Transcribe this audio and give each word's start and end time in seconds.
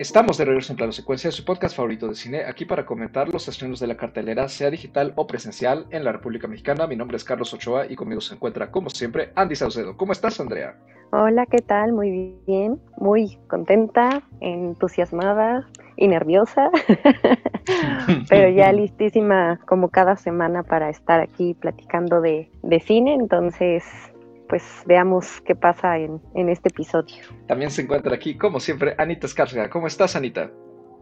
Estamos 0.00 0.38
de 0.38 0.46
regreso 0.46 0.72
en 0.72 0.78
Plano 0.78 0.92
Secuencia, 0.92 1.30
su 1.30 1.44
podcast 1.44 1.76
favorito 1.76 2.08
de 2.08 2.14
cine, 2.14 2.44
aquí 2.46 2.64
para 2.64 2.86
comentar 2.86 3.28
los 3.28 3.46
estrenos 3.48 3.80
de 3.80 3.86
la 3.86 3.98
cartelera, 3.98 4.48
sea 4.48 4.70
digital 4.70 5.12
o 5.14 5.26
presencial, 5.26 5.84
en 5.90 6.04
la 6.04 6.12
República 6.12 6.48
Mexicana. 6.48 6.86
Mi 6.86 6.96
nombre 6.96 7.18
es 7.18 7.24
Carlos 7.24 7.52
Ochoa 7.52 7.84
y 7.86 7.96
conmigo 7.96 8.22
se 8.22 8.34
encuentra, 8.34 8.70
como 8.70 8.88
siempre, 8.88 9.30
Andy 9.34 9.56
Saucedo. 9.56 9.98
¿Cómo 9.98 10.12
estás, 10.12 10.40
Andrea? 10.40 10.74
Hola, 11.12 11.44
¿qué 11.44 11.58
tal? 11.58 11.92
Muy 11.92 12.34
bien, 12.46 12.80
muy 12.96 13.36
contenta, 13.46 14.22
entusiasmada 14.40 15.68
y 15.96 16.08
nerviosa, 16.08 16.70
pero 18.30 18.48
ya 18.48 18.72
listísima 18.72 19.60
como 19.66 19.90
cada 19.90 20.16
semana 20.16 20.62
para 20.62 20.88
estar 20.88 21.20
aquí 21.20 21.52
platicando 21.52 22.22
de, 22.22 22.50
de 22.62 22.80
cine, 22.80 23.12
entonces 23.12 23.84
pues 24.50 24.82
veamos 24.84 25.40
qué 25.46 25.54
pasa 25.54 25.96
en, 25.96 26.20
este 26.34 26.68
episodio. 26.68 27.14
También 27.46 27.70
se 27.70 27.82
encuentra 27.82 28.14
aquí, 28.14 28.36
como 28.36 28.58
siempre, 28.58 28.96
Anita 28.98 29.26
Escarga. 29.26 29.70
¿Cómo 29.70 29.86
estás, 29.86 30.16
Anita? 30.16 30.50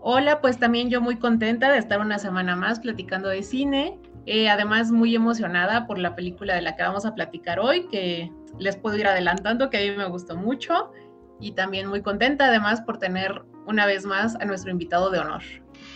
Hola, 0.00 0.40
pues 0.40 0.58
también 0.58 0.90
yo 0.90 1.00
muy 1.00 1.16
contenta 1.16 1.72
de 1.72 1.78
estar 1.78 1.98
una 2.00 2.18
semana 2.18 2.54
más 2.54 2.78
platicando 2.78 3.30
de 3.30 3.42
cine. 3.42 3.98
Eh, 4.26 4.50
además, 4.50 4.92
muy 4.92 5.16
emocionada 5.16 5.86
por 5.86 5.98
la 5.98 6.14
película 6.14 6.54
de 6.54 6.62
la 6.62 6.76
que 6.76 6.82
vamos 6.82 7.06
a 7.06 7.14
platicar 7.14 7.58
hoy, 7.58 7.88
que 7.88 8.30
les 8.58 8.76
puedo 8.76 8.96
ir 8.98 9.06
adelantando, 9.06 9.70
que 9.70 9.78
a 9.78 9.80
mí 9.80 9.96
me 9.96 10.08
gustó 10.08 10.36
mucho. 10.36 10.92
Y 11.40 11.52
también 11.52 11.88
muy 11.88 12.02
contenta, 12.02 12.46
además, 12.46 12.82
por 12.82 12.98
tener 12.98 13.42
una 13.66 13.86
vez 13.86 14.04
más 14.04 14.36
a 14.36 14.44
nuestro 14.44 14.70
invitado 14.70 15.10
de 15.10 15.20
honor 15.20 15.42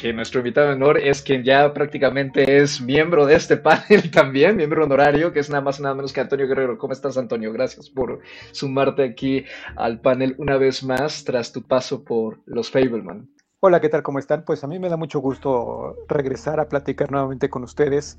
que 0.01 0.13
nuestro 0.13 0.41
invitado 0.41 0.69
de 0.69 0.75
honor 0.75 0.99
es 0.99 1.23
quien 1.23 1.45
ya 1.45 1.73
prácticamente 1.73 2.59
es 2.59 2.81
miembro 2.81 3.27
de 3.27 3.35
este 3.35 3.57
panel 3.59 4.11
también, 4.11 4.57
miembro 4.57 4.85
honorario, 4.85 5.33
que 5.33 5.41
es 5.41 5.51
nada 5.51 5.63
más 5.63 5.81
nada 5.81 5.95
menos 5.95 6.13
que 6.13 6.21
Antonio 6.21 6.49
Guerrero. 6.49 6.79
¿Cómo 6.79 6.93
estás, 6.93 7.17
Antonio? 7.17 7.53
Gracias 7.53 7.89
por 7.89 8.21
sumarte 8.53 9.05
aquí 9.05 9.45
al 9.77 10.01
panel 10.01 10.35
una 10.39 10.57
vez 10.57 10.83
más 10.83 11.25
tras 11.25 11.53
tu 11.53 11.63
paso 11.63 12.05
por 12.05 12.41
los 12.47 12.71
Fableman. 12.71 13.29
Hola, 13.61 13.81
¿qué 13.81 13.89
tal? 13.89 14.03
¿Cómo 14.03 14.19
están? 14.19 14.45
Pues 14.45 14.65
a 14.65 14.67
mí 14.67 14.79
me 14.79 14.89
da 14.89 14.97
mucho 14.97 15.21
gusto 15.21 15.97
regresar 16.09 16.59
a 16.59 16.69
platicar 16.69 17.13
nuevamente 17.13 17.49
con 17.49 17.63
ustedes 17.63 18.19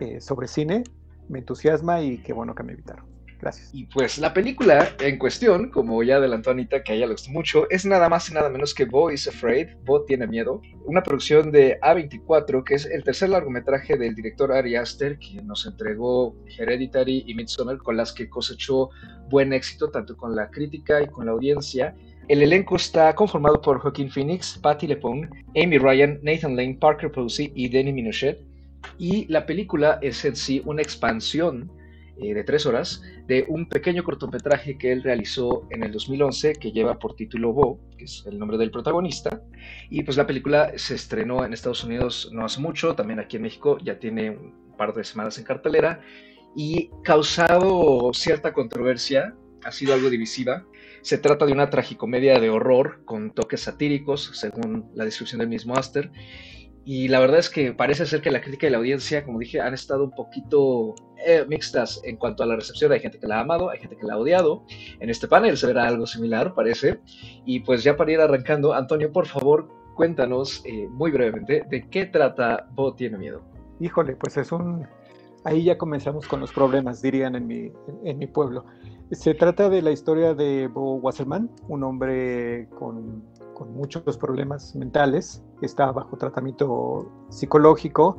eh, 0.00 0.20
sobre 0.20 0.48
cine. 0.48 0.84
Me 1.28 1.38
entusiasma 1.38 2.02
y 2.02 2.18
qué 2.18 2.32
bueno 2.32 2.54
que 2.54 2.62
me 2.62 2.72
invitaron. 2.72 3.06
Gracias. 3.42 3.70
Y 3.72 3.86
pues 3.86 4.18
la 4.18 4.32
película 4.32 4.94
en 5.00 5.18
cuestión, 5.18 5.68
como 5.70 6.00
ya 6.04 6.18
adelantó 6.18 6.52
Anita, 6.52 6.84
que 6.84 6.92
a 6.92 6.94
ella 6.94 7.06
le 7.06 7.14
gustó 7.14 7.32
mucho, 7.32 7.68
es 7.70 7.84
nada 7.84 8.08
más 8.08 8.30
y 8.30 8.34
nada 8.34 8.48
menos 8.48 8.72
que 8.72 8.84
Bo 8.84 9.10
is 9.10 9.26
Afraid, 9.26 9.66
Bo 9.84 10.04
tiene 10.04 10.28
miedo, 10.28 10.62
una 10.84 11.02
producción 11.02 11.50
de 11.50 11.80
A24, 11.80 12.62
que 12.62 12.74
es 12.74 12.86
el 12.86 13.02
tercer 13.02 13.30
largometraje 13.30 13.96
del 13.96 14.14
director 14.14 14.52
Ari 14.52 14.76
Aster, 14.76 15.18
quien 15.18 15.48
nos 15.48 15.66
entregó 15.66 16.36
Hereditary 16.56 17.24
y 17.26 17.34
Midsommar, 17.34 17.78
con 17.78 17.96
las 17.96 18.12
que 18.12 18.30
cosechó 18.30 18.90
buen 19.28 19.52
éxito 19.52 19.90
tanto 19.90 20.16
con 20.16 20.36
la 20.36 20.48
crítica 20.48 21.02
y 21.02 21.08
con 21.08 21.26
la 21.26 21.32
audiencia. 21.32 21.96
El 22.28 22.42
elenco 22.42 22.76
está 22.76 23.12
conformado 23.12 23.60
por 23.60 23.80
Joaquín 23.80 24.08
Phoenix, 24.08 24.56
Patti 24.56 24.86
LePone, 24.86 25.28
Amy 25.56 25.78
Ryan, 25.78 26.20
Nathan 26.22 26.54
Lane, 26.54 26.78
Parker 26.80 27.10
Posey 27.10 27.50
y 27.56 27.68
Denny 27.68 27.92
Minochet. 27.92 28.38
Y 28.98 29.26
la 29.26 29.44
película 29.46 29.98
es 30.00 30.24
en 30.24 30.36
sí 30.36 30.62
una 30.64 30.80
expansión 30.80 31.68
eh, 32.18 32.34
de 32.34 32.44
tres 32.44 32.66
horas 32.66 33.02
de 33.26 33.46
un 33.48 33.68
pequeño 33.68 34.04
cortometraje 34.04 34.76
que 34.76 34.92
él 34.92 35.02
realizó 35.02 35.66
en 35.70 35.82
el 35.82 35.92
2011 35.92 36.54
que 36.54 36.72
lleva 36.72 36.98
por 36.98 37.16
título 37.16 37.52
Bo, 37.52 37.80
que 37.96 38.04
es 38.04 38.24
el 38.26 38.38
nombre 38.38 38.58
del 38.58 38.70
protagonista. 38.70 39.42
Y 39.90 40.02
pues 40.02 40.16
la 40.16 40.26
película 40.26 40.72
se 40.76 40.94
estrenó 40.94 41.44
en 41.44 41.52
Estados 41.52 41.84
Unidos 41.84 42.30
no 42.32 42.44
hace 42.44 42.60
mucho, 42.60 42.94
también 42.94 43.20
aquí 43.20 43.36
en 43.36 43.42
México 43.42 43.78
ya 43.82 43.98
tiene 43.98 44.30
un 44.30 44.74
par 44.76 44.94
de 44.94 45.04
semanas 45.04 45.38
en 45.38 45.44
cartelera 45.44 46.00
y 46.54 46.90
causado 47.02 48.12
cierta 48.12 48.52
controversia, 48.52 49.34
ha 49.64 49.72
sido 49.72 49.94
algo 49.94 50.10
divisiva. 50.10 50.66
Se 51.02 51.18
trata 51.18 51.46
de 51.46 51.52
una 51.52 51.70
tragicomedia 51.70 52.38
de 52.38 52.50
horror 52.50 53.02
con 53.04 53.32
toques 53.32 53.62
satíricos, 53.62 54.32
según 54.34 54.90
la 54.94 55.04
descripción 55.04 55.40
del 55.40 55.48
mismo 55.48 55.74
Aster, 55.74 56.10
y 56.84 57.08
la 57.08 57.20
verdad 57.20 57.38
es 57.38 57.48
que 57.48 57.72
parece 57.72 58.06
ser 58.06 58.20
que 58.22 58.30
la 58.30 58.40
crítica 58.40 58.66
y 58.66 58.70
la 58.70 58.78
audiencia, 58.78 59.24
como 59.24 59.38
dije, 59.38 59.60
han 59.60 59.74
estado 59.74 60.04
un 60.04 60.10
poquito 60.10 60.94
eh, 61.24 61.44
mixtas 61.48 62.00
en 62.04 62.16
cuanto 62.16 62.42
a 62.42 62.46
la 62.46 62.56
recepción. 62.56 62.90
Hay 62.90 63.00
gente 63.00 63.18
que 63.20 63.26
la 63.26 63.38
ha 63.38 63.40
amado, 63.40 63.70
hay 63.70 63.78
gente 63.78 63.96
que 63.96 64.06
la 64.06 64.14
ha 64.14 64.18
odiado. 64.18 64.64
En 64.98 65.08
este 65.08 65.28
panel 65.28 65.56
se 65.56 65.68
verá 65.68 65.86
algo 65.86 66.06
similar, 66.06 66.54
parece. 66.54 67.00
Y 67.44 67.60
pues 67.60 67.84
ya 67.84 67.96
para 67.96 68.10
ir 68.12 68.20
arrancando, 68.20 68.74
Antonio, 68.74 69.12
por 69.12 69.26
favor, 69.26 69.68
cuéntanos 69.94 70.62
eh, 70.64 70.88
muy 70.90 71.12
brevemente 71.12 71.64
de 71.70 71.88
qué 71.88 72.06
trata 72.06 72.68
Bo 72.72 72.94
tiene 72.94 73.18
miedo. 73.18 73.42
Híjole, 73.78 74.16
pues 74.16 74.36
es 74.36 74.50
un... 74.50 74.86
Ahí 75.44 75.64
ya 75.64 75.76
comenzamos 75.76 76.26
con 76.28 76.40
los 76.40 76.52
problemas, 76.52 77.02
dirían 77.02 77.34
en 77.34 77.46
mi, 77.46 77.72
en 78.04 78.18
mi 78.18 78.26
pueblo. 78.26 78.64
Se 79.10 79.34
trata 79.34 79.68
de 79.68 79.82
la 79.82 79.90
historia 79.90 80.34
de 80.34 80.68
Bo 80.68 80.94
Wasserman, 80.96 81.50
un 81.68 81.82
hombre 81.82 82.68
con 82.78 83.22
con 83.62 83.74
muchos 83.74 84.16
problemas 84.18 84.74
mentales, 84.74 85.42
está 85.66 85.90
bajo 85.92 86.16
tratamiento 86.16 87.10
psicológico 87.28 88.18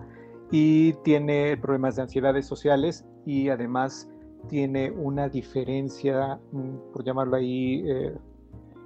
y 0.51 0.93
tiene 1.03 1.57
problemas 1.57 1.95
de 1.95 2.03
ansiedades 2.03 2.45
sociales 2.45 3.05
y 3.25 3.49
además 3.49 4.09
tiene 4.47 4.91
una 4.91 5.29
diferencia, 5.29 6.39
mm, 6.51 6.91
por 6.91 7.03
llamarlo 7.03 7.37
ahí, 7.37 7.83
eh, 7.87 8.15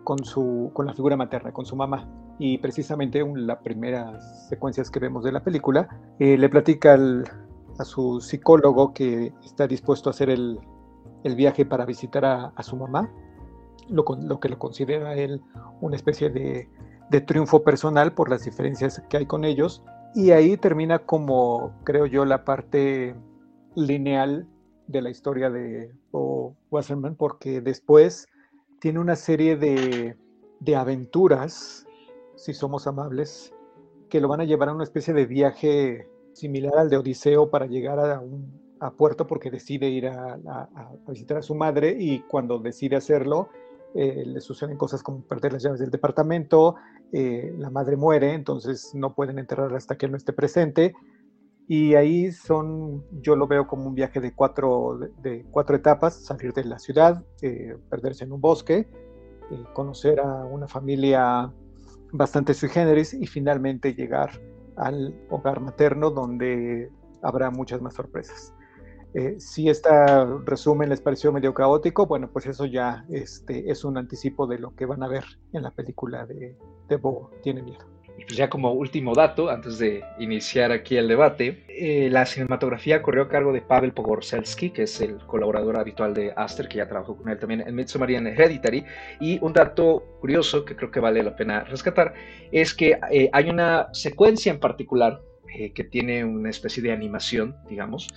con, 0.04 0.24
su, 0.24 0.72
con 0.74 0.86
la 0.86 0.94
figura 0.94 1.18
materna, 1.18 1.52
con 1.52 1.66
su 1.66 1.76
mamá. 1.76 2.08
Y 2.40 2.60
precisamente 2.60 3.20
en 3.20 3.48
las 3.48 3.58
primeras 3.58 4.48
secuencias 4.48 4.92
que 4.92 5.00
vemos 5.00 5.24
de 5.24 5.32
la 5.32 5.44
película, 5.44 5.88
eh, 6.20 6.38
le 6.38 6.50
platica 6.50 6.98
a 7.80 7.86
su 7.86 8.22
psicólogo 8.22 8.94
que 8.94 9.34
está 9.44 9.68
dispuesto 9.68 10.10
a 10.10 10.12
hacer 10.12 10.30
el, 10.30 10.60
el 11.24 11.36
viaje 11.36 11.66
para 11.66 11.86
visitar 11.86 12.24
a, 12.26 12.54
a 12.56 12.64
su 12.64 12.76
mamá 12.76 13.10
lo, 13.90 14.40
que 14.40 14.50
lo 14.50 14.60
considera 14.60 15.16
él 15.16 15.42
una 15.82 15.96
especie 15.96 16.30
de, 16.30 16.70
triunfo 17.10 17.64
personal 17.64 18.14
por 18.14 18.30
las 18.30 18.44
diferencias 18.44 19.02
que 19.10 19.18
hay 19.18 19.26
con 19.26 19.46
ellos. 19.46 19.84
Y 20.14 20.32
ahí 20.32 20.58
termina 20.58 21.00
como, 21.00 21.74
creo 21.84 22.06
yo, 22.06 22.26
la 22.26 22.44
parte 22.44 23.16
lineal 23.76 24.48
de 24.88 25.02
la 25.02 25.10
historia 25.10 25.50
de 25.50 25.94
Bo 26.12 26.56
Wasserman, 26.72 27.16
porque 27.16 27.62
después 27.62 28.28
tiene 28.80 29.00
una 29.00 29.16
serie 29.16 29.56
de, 29.56 30.16
aventuras, 30.76 31.86
si 32.36 32.54
somos 32.54 32.88
amables, 32.88 33.54
que 34.10 34.22
lo 34.22 34.28
van 34.28 34.42
a 34.42 34.46
llevar 34.46 34.70
a 34.70 34.74
una 34.74 34.84
especie 34.84 35.14
de 35.14 35.26
viaje 35.26 36.08
similar 36.34 36.78
al 36.78 36.90
de 36.90 36.98
Odiseo 36.98 37.50
para 37.50 37.66
llegar 37.66 38.00
a 38.00 38.20
un 38.20 38.68
a 38.80 38.92
puerto 38.92 39.26
porque 39.26 39.50
decide 39.50 39.90
ir 39.90 40.08
a, 40.08 40.34
a, 40.34 40.92
visitar 41.08 41.38
a 41.38 41.42
su 41.42 41.56
madre 41.56 41.96
y 41.98 42.20
cuando 42.22 42.60
decide 42.60 42.96
hacerlo 42.96 43.50
eh, 43.96 44.24
le 44.26 44.42
suceden 44.42 44.78
cosas 44.78 45.02
como 45.02 45.22
perder 45.22 45.54
las 45.54 45.64
llaves 45.64 45.80
del 45.80 45.90
departamento, 45.90 46.76
eh, 47.12 47.54
la 47.58 47.70
madre 47.70 47.96
muere, 47.96 48.34
entonces 48.34 48.92
no 48.94 49.14
pueden 49.16 49.40
enterrar 49.40 49.74
hasta 49.76 49.98
que 49.98 50.06
él 50.06 50.12
no 50.12 50.18
esté 50.18 50.34
presente. 50.34 50.94
Y 51.68 51.96
ahí 51.96 52.32
son, 52.32 53.04
yo 53.22 53.36
lo 53.36 53.48
veo 53.48 53.68
como 53.68 53.88
un 53.88 53.96
viaje 53.96 54.22
de 54.22 54.34
cuatro, 54.34 55.00
de 55.22 55.46
cuatro 55.52 55.76
etapas, 55.76 56.14
salir 56.26 56.54
de 56.54 56.64
la 56.64 56.80
ciudad, 56.80 57.24
eh, 57.42 57.76
perderse 57.90 58.24
en 58.24 58.32
un 58.32 58.40
bosque, 58.40 58.88
conocer 59.74 60.20
a 60.20 60.46
una 60.46 60.68
familia 60.68 61.52
bastante 62.12 62.54
sui 62.54 62.70
generis 62.70 63.14
y 63.14 63.28
finalmente 63.28 63.94
llegar 63.94 64.30
al 64.76 65.14
hogar 65.30 65.60
materno 65.60 66.10
donde 66.12 66.90
habrá 67.22 67.50
muchas 67.50 67.82
más 67.82 67.96
sorpresas. 67.96 68.54
Eh, 69.18 69.40
si 69.40 69.68
este 69.68 69.90
resumen 70.46 70.90
les 70.90 71.02
pareció 71.02 71.34
medio 71.34 71.52
caótico, 71.52 72.06
bueno, 72.06 72.30
pues 72.32 72.46
eso 72.46 72.68
ya 72.68 73.04
este, 73.10 73.72
es 73.72 73.84
un 73.84 73.98
anticipo 73.98 74.46
de 74.46 74.60
lo 74.60 74.76
que 74.76 74.86
van 74.86 75.02
a 75.02 75.08
ver 75.08 75.24
en 75.54 75.64
la 75.64 75.72
película 75.72 76.28
de, 76.28 76.56
de 76.88 76.96
Bo 76.98 77.32
Tiene 77.42 77.64
Miedo. 77.64 77.84
Y 78.16 78.26
pues 78.26 78.38
ya 78.38 78.48
como 78.48 78.74
último 78.74 79.16
dato, 79.16 79.50
antes 79.50 79.80
de 79.80 80.04
iniciar 80.20 80.72
aquí 80.72 80.98
el 80.98 81.08
debate, 81.08 81.66
eh, 81.68 82.12
la 82.12 82.28
cinematografía 82.28 83.02
corrió 83.02 83.24
a 83.24 83.28
cargo 83.28 83.52
de 83.54 83.62
Pavel 83.62 83.92
Pogorzelski, 83.92 84.70
que 84.70 84.84
es 84.84 85.02
el 85.02 85.18
colaborador 85.26 85.78
habitual 85.78 86.14
de 86.14 86.32
Aster, 86.36 86.68
que 86.68 86.78
ya 86.78 86.88
trabajó 86.88 87.18
con 87.18 87.30
él 87.30 87.40
también 87.40 87.62
en 87.62 87.74
Midsommar 87.74 88.12
y 88.12 88.18
en 88.18 88.28
Hereditary. 88.28 88.86
Y 89.20 89.44
un 89.44 89.52
dato 89.52 90.20
curioso 90.22 90.64
que 90.64 90.76
creo 90.76 90.92
que 90.92 91.00
vale 91.00 91.24
la 91.24 91.36
pena 91.36 91.64
rescatar 91.64 92.14
es 92.52 92.72
que 92.76 93.00
eh, 93.10 93.32
hay 93.34 93.50
una 93.50 93.88
secuencia 93.94 94.52
en 94.52 94.60
particular 94.60 95.24
que 95.74 95.84
tiene 95.86 96.24
una 96.24 96.52
especie 96.52 96.84
de 96.84 96.92
animación, 96.92 97.56
digamos, 97.68 98.10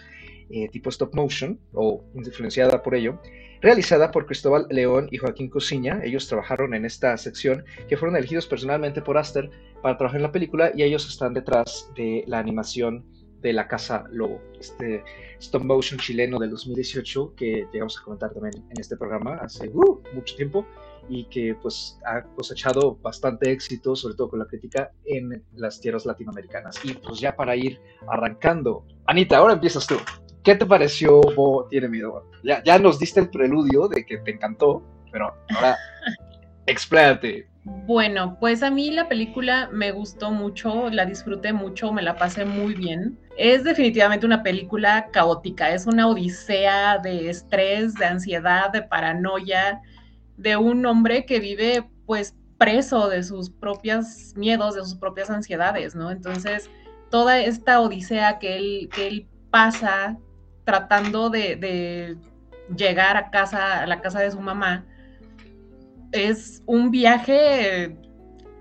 eh, 0.50 0.69
tipo 0.69 0.91
stop 0.91 1.14
motion 1.14 1.58
o 1.73 2.05
influenciada 2.14 2.82
por 2.82 2.94
ello, 2.94 3.20
realizada 3.61 4.11
por 4.11 4.26
Cristóbal 4.26 4.67
León 4.70 5.08
y 5.11 5.19
Joaquín 5.19 5.49
Cosiña. 5.49 6.00
Ellos 6.02 6.26
trabajaron 6.26 6.75
en 6.75 6.85
esta 6.85 7.17
sección 7.17 7.64
que 7.88 7.97
fueron 7.97 8.17
elegidos 8.17 8.47
personalmente 8.47 9.02
por 9.02 9.19
Aster 9.19 9.50
para 9.82 9.97
trabajar 9.97 10.19
en 10.19 10.25
la 10.25 10.32
película 10.32 10.73
y 10.75 10.82
ellos 10.82 11.08
están 11.08 11.35
detrás 11.35 11.91
de 11.97 12.25
la 12.26 12.38
animación 12.38 13.05
de 13.41 13.52
la 13.52 13.67
Casa 13.67 14.05
Lobo, 14.11 14.41
este 14.61 15.02
stop 15.38 15.62
motion 15.62 15.99
chileno 15.99 16.38
del 16.38 16.50
2018 16.50 17.35
que 17.35 17.67
llegamos 17.73 17.99
a 17.99 18.03
comentar 18.05 18.32
también 18.32 18.55
en 18.69 18.79
este 18.79 18.96
programa 18.96 19.37
hace 19.37 19.70
uh, 19.73 20.03
mucho 20.12 20.37
tiempo 20.37 20.67
y 21.08 21.25
que 21.25 21.56
pues 21.61 21.99
ha 22.05 22.23
cosechado 22.23 22.96
bastante 23.03 23.50
éxito, 23.50 23.96
sobre 23.96 24.14
todo 24.14 24.31
con 24.31 24.38
la 24.38 24.46
crítica 24.46 24.93
en 25.05 25.44
las 25.55 25.81
tierras 25.81 26.06
latinoamericanas. 26.06 26.85
Y 26.85 26.94
pues 26.94 27.19
ya 27.19 27.35
para 27.35 27.56
ir 27.56 27.81
arrancando, 28.08 28.87
Anita, 29.06 29.38
ahora 29.38 29.55
empiezas 29.55 29.87
tú. 29.87 29.96
¿Qué 30.43 30.55
te 30.55 30.65
pareció 30.65 31.21
Bo 31.37 31.67
Tiene 31.69 31.89
Miedo? 31.89 32.25
Ya, 32.43 32.63
ya 32.65 32.79
nos 32.79 32.99
diste 32.99 33.21
el 33.21 33.29
preludio 33.29 33.89
de 33.89 34.05
que 34.07 34.19
te 34.19 34.31
encantó, 34.31 34.83
pero 35.13 35.35
ahora 35.55 35.77
expláyate. 36.67 37.49
Bueno, 37.65 38.39
pues 38.41 38.63
a 38.63 38.71
mí 38.71 38.91
la 38.91 39.07
película 39.07 39.69
me 39.71 39.93
gustó 39.93 40.31
mucho, 40.31 40.89
la 40.89 41.05
disfruté 41.05 41.53
mucho, 41.53 41.93
me 41.93 42.01
la 42.01 42.17
pasé 42.17 42.47
muy 42.47 42.75
bien. 42.75 43.19
Es 43.37 43.65
definitivamente 43.65 44.25
una 44.25 44.43
película 44.43 45.09
caótica, 45.13 45.71
es 45.71 45.87
una 45.87 46.09
odisea 46.09 46.99
de 46.99 47.29
estrés, 47.29 47.95
de 47.95 48.07
ansiedad, 48.07 48.71
de 48.71 48.83
paranoia, 48.83 49.83
de 50.39 50.57
un 50.57 50.87
hombre 50.87 51.27
que 51.27 51.39
vive 51.39 51.87
pues 52.07 52.35
preso 52.57 53.09
de 53.09 53.23
sus 53.23 53.51
propios 53.51 54.35
miedos, 54.37 54.75
de 54.75 54.81
sus 54.81 54.95
propias 54.95 55.29
ansiedades, 55.29 55.95
¿no? 55.95 56.11
Entonces, 56.11 56.71
toda 57.11 57.41
esta 57.41 57.81
odisea 57.81 58.39
que 58.39 58.57
él, 58.57 58.89
que 58.95 59.07
él 59.07 59.29
pasa 59.51 60.19
tratando 60.70 61.31
de, 61.31 62.17
llegar 62.76 63.17
a 63.17 63.31
casa, 63.31 63.82
a 63.82 63.87
la 63.88 64.00
casa 64.00 64.20
de 64.20 64.31
su 64.31 64.40
mamá, 64.40 64.84
es 66.12 66.62
un 66.64 66.93
viaje 66.93 67.96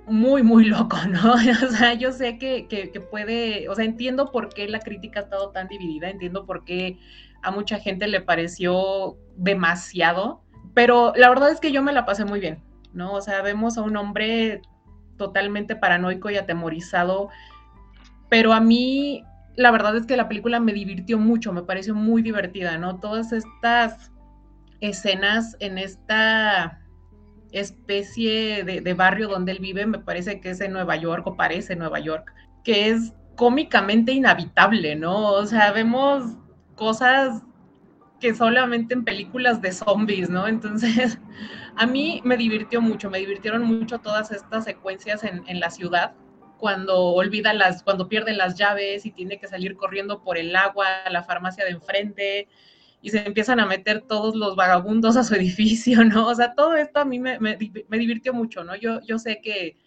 muy, 0.08 0.42
muy 0.42 0.66
loco, 0.66 0.98
¿no? 1.08 1.34
O 1.34 1.70
sea, 1.70 1.94
yo 1.94 2.12
sé 2.12 2.40
que, 2.40 3.08
puede, 3.12 3.70
o 3.70 3.76
sea, 3.76 3.86
entiendo 3.86 4.32
por 4.32 4.50
qué 4.50 4.68
la 4.68 4.80
crítica 4.80 5.20
ha 5.20 5.24
estado 5.24 5.52
tan 5.52 5.68
dividida, 5.68 6.10
entiendo 6.10 6.48
por 6.48 6.66
qué 6.66 6.98
a 7.44 7.52
mucha 7.52 7.78
gente 7.78 8.08
le 8.08 8.22
pareció 8.22 9.16
demasiado, 9.36 10.42
pero 10.74 11.14
la 11.16 11.30
verdad 11.30 11.52
es 11.52 11.60
que 11.60 11.72
yo 11.72 11.84
me 11.84 11.94
la 11.94 12.08
pasé 12.08 12.26
muy 12.26 12.40
bien, 12.40 12.64
¿no? 12.92 13.14
O 13.14 13.22
sea, 13.22 13.44
vemos 13.44 13.78
a 13.78 13.84
un 13.84 13.96
hombre 13.98 14.64
totalmente 15.16 15.76
paranoico 15.76 16.32
y 16.32 16.38
atemorizado, 16.38 17.30
pero 18.30 18.52
a 18.54 18.60
mí 18.60 19.24
la 19.60 19.72
verdad 19.72 19.98
es 19.98 20.06
que 20.06 20.16
la 20.16 20.30
película 20.30 20.62
me 20.62 20.72
divirtió 20.72 21.20
mucho, 21.20 21.52
me 21.52 21.64
pareció 21.64 21.94
muy 21.94 22.22
divertida, 22.22 22.78
¿no? 22.78 23.02
Todas 23.02 23.34
estas 23.34 24.10
escenas 24.80 25.58
en 25.60 25.78
esta 25.78 26.80
especie 27.52 28.64
de, 28.64 28.94
barrio 28.94 29.28
donde 29.28 29.52
él 29.52 29.60
vive, 29.60 29.86
me 29.86 30.00
parece 30.00 30.40
que 30.40 30.52
es 30.52 30.62
en 30.62 30.72
Nueva 30.72 30.96
York 30.96 31.28
o 31.28 31.36
parece 31.36 31.76
Nueva 31.76 32.00
York, 32.00 32.32
que 32.64 32.90
es 32.90 33.14
cómicamente 33.36 34.14
inhabitable, 34.14 34.96
¿no? 34.96 35.34
O 35.34 35.46
sea, 35.46 35.74
vemos 35.74 36.38
cosas 36.76 37.44
que 38.22 38.34
solamente 38.34 38.94
en 38.94 39.04
películas 39.04 39.62
de 39.62 39.74
zombies, 39.74 40.30
¿no? 40.30 40.48
Entonces, 40.48 41.20
a 41.76 41.86
mí 41.86 42.22
me 42.24 42.38
divirtió 42.38 42.80
mucho, 42.80 43.10
me 43.10 43.20
divirtieron 43.20 43.64
mucho 43.64 44.00
todas 44.00 44.32
estas 44.32 44.64
secuencias 44.64 45.26
en, 45.26 45.60
la 45.60 45.70
ciudad, 45.70 46.14
cuando 46.60 47.00
olvida 47.00 47.54
las, 47.54 47.84
cuando 47.84 48.08
pierde 48.08 48.34
las 48.34 48.56
llaves 48.56 49.06
y 49.06 49.12
tiene 49.12 49.40
que 49.40 49.48
salir 49.48 49.76
corriendo 49.76 50.22
por 50.22 50.38
el 50.38 50.56
agua 50.56 50.86
a 51.06 51.10
la 51.10 51.24
farmacia 51.24 51.66
de 51.66 51.72
enfrente, 51.72 52.48
y 53.02 53.10
se 53.12 53.26
empiezan 53.26 53.60
a 53.60 53.66
meter 53.66 54.02
todos 54.02 54.36
los 54.36 54.56
vagabundos 54.56 55.16
a 55.18 55.24
su 55.24 55.36
edificio, 55.36 56.04
¿no? 56.04 56.28
O 56.28 56.36
sea, 56.36 56.54
todo 56.54 56.76
esto 56.76 57.00
a 57.00 57.06
mí 57.06 57.20
me, 57.20 57.40
me, 57.40 57.58
divirtió 57.58 58.34
mucho, 58.34 58.64
¿no? 58.64 58.76
Yo, 58.76 59.02
yo 59.02 59.20
sé 59.20 59.42
que 59.42 59.78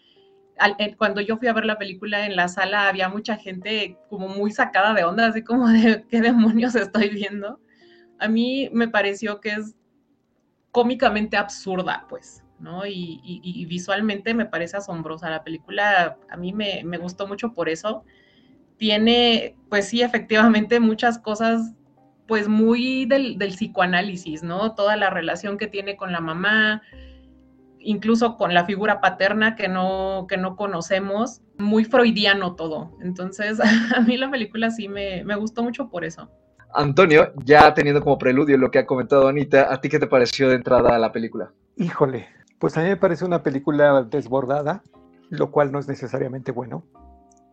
cuando 0.96 1.20
yo 1.20 1.38
fui 1.38 1.48
a 1.48 1.52
ver 1.52 1.64
la 1.64 1.78
película 1.78 2.26
en 2.26 2.36
la 2.36 2.46
sala 2.46 2.88
había 2.88 3.08
mucha 3.08 3.36
gente 3.36 3.98
como 4.08 4.28
muy 4.28 4.52
sacada 4.52 4.94
de 4.94 5.04
onda, 5.04 5.26
así 5.26 5.42
como 5.42 5.68
de 5.68 6.04
qué 6.10 6.20
demonios 6.20 6.74
estoy 6.74 7.08
viendo. 7.08 7.60
A 8.18 8.28
mí 8.28 8.68
me 8.72 8.88
pareció 8.88 9.40
que 9.40 9.50
es 9.50 9.74
cómicamente 10.70 11.36
absurda, 11.36 12.06
pues, 12.08 12.41
¿no? 12.62 12.86
Y, 12.86 13.20
y, 13.24 13.66
visualmente 13.66 14.32
me 14.34 14.46
parece 14.46 14.76
asombrosa. 14.76 15.28
La 15.28 15.44
película 15.44 16.16
a 16.30 16.36
mí 16.36 16.52
me, 16.52 16.82
me 16.84 16.96
gustó 16.96 17.26
mucho 17.26 17.52
por 17.52 17.68
eso. 17.68 18.04
Tiene, 18.78 19.56
pues 19.68 19.88
sí, 19.88 20.02
efectivamente 20.02 20.80
muchas 20.80 21.18
cosas 21.18 21.74
pues 22.26 22.48
muy 22.48 23.04
del, 23.04 23.36
psicoanálisis, 23.36 24.42
¿no? 24.42 24.74
Toda 24.74 24.96
la 24.96 25.10
relación 25.10 25.58
que 25.58 25.66
tiene 25.66 25.96
con 25.96 26.12
la 26.12 26.20
mamá, 26.20 26.82
incluso 27.78 28.36
con 28.36 28.54
la 28.54 28.64
figura 28.64 29.00
paterna 29.00 29.56
que 29.56 29.68
no, 29.68 30.26
que 30.28 30.36
no 30.36 30.56
conocemos, 30.56 31.42
muy 31.58 31.84
freudiano 31.84 32.54
todo. 32.54 32.96
Entonces, 33.02 33.58
a 33.96 34.00
mí 34.00 34.16
la 34.16 34.30
película 34.30 34.70
sí 34.70 34.88
me, 34.88 35.24
me 35.24 35.36
gustó 35.36 35.62
mucho 35.62 35.90
por 35.90 36.04
eso. 36.04 36.30
Antonio, 36.74 37.34
ya 37.44 37.74
teniendo 37.74 38.00
como 38.00 38.16
preludio 38.16 38.56
lo 38.56 38.70
que 38.70 38.78
ha 38.78 38.86
comentado 38.86 39.28
Anita, 39.28 39.70
¿a 39.70 39.80
ti 39.80 39.90
qué 39.90 39.98
te 39.98 40.06
pareció 40.06 40.48
de 40.48 40.54
entrada 40.54 40.98
la 40.98 41.12
película? 41.12 41.52
Híjole, 41.76 42.28
pues 42.62 42.76
a 42.76 42.82
mí 42.82 42.88
me 42.88 42.96
parece 42.96 43.24
una 43.24 43.42
película 43.42 44.04
desbordada, 44.04 44.84
lo 45.30 45.50
cual 45.50 45.72
no 45.72 45.80
es 45.80 45.88
necesariamente 45.88 46.52
bueno. 46.52 46.84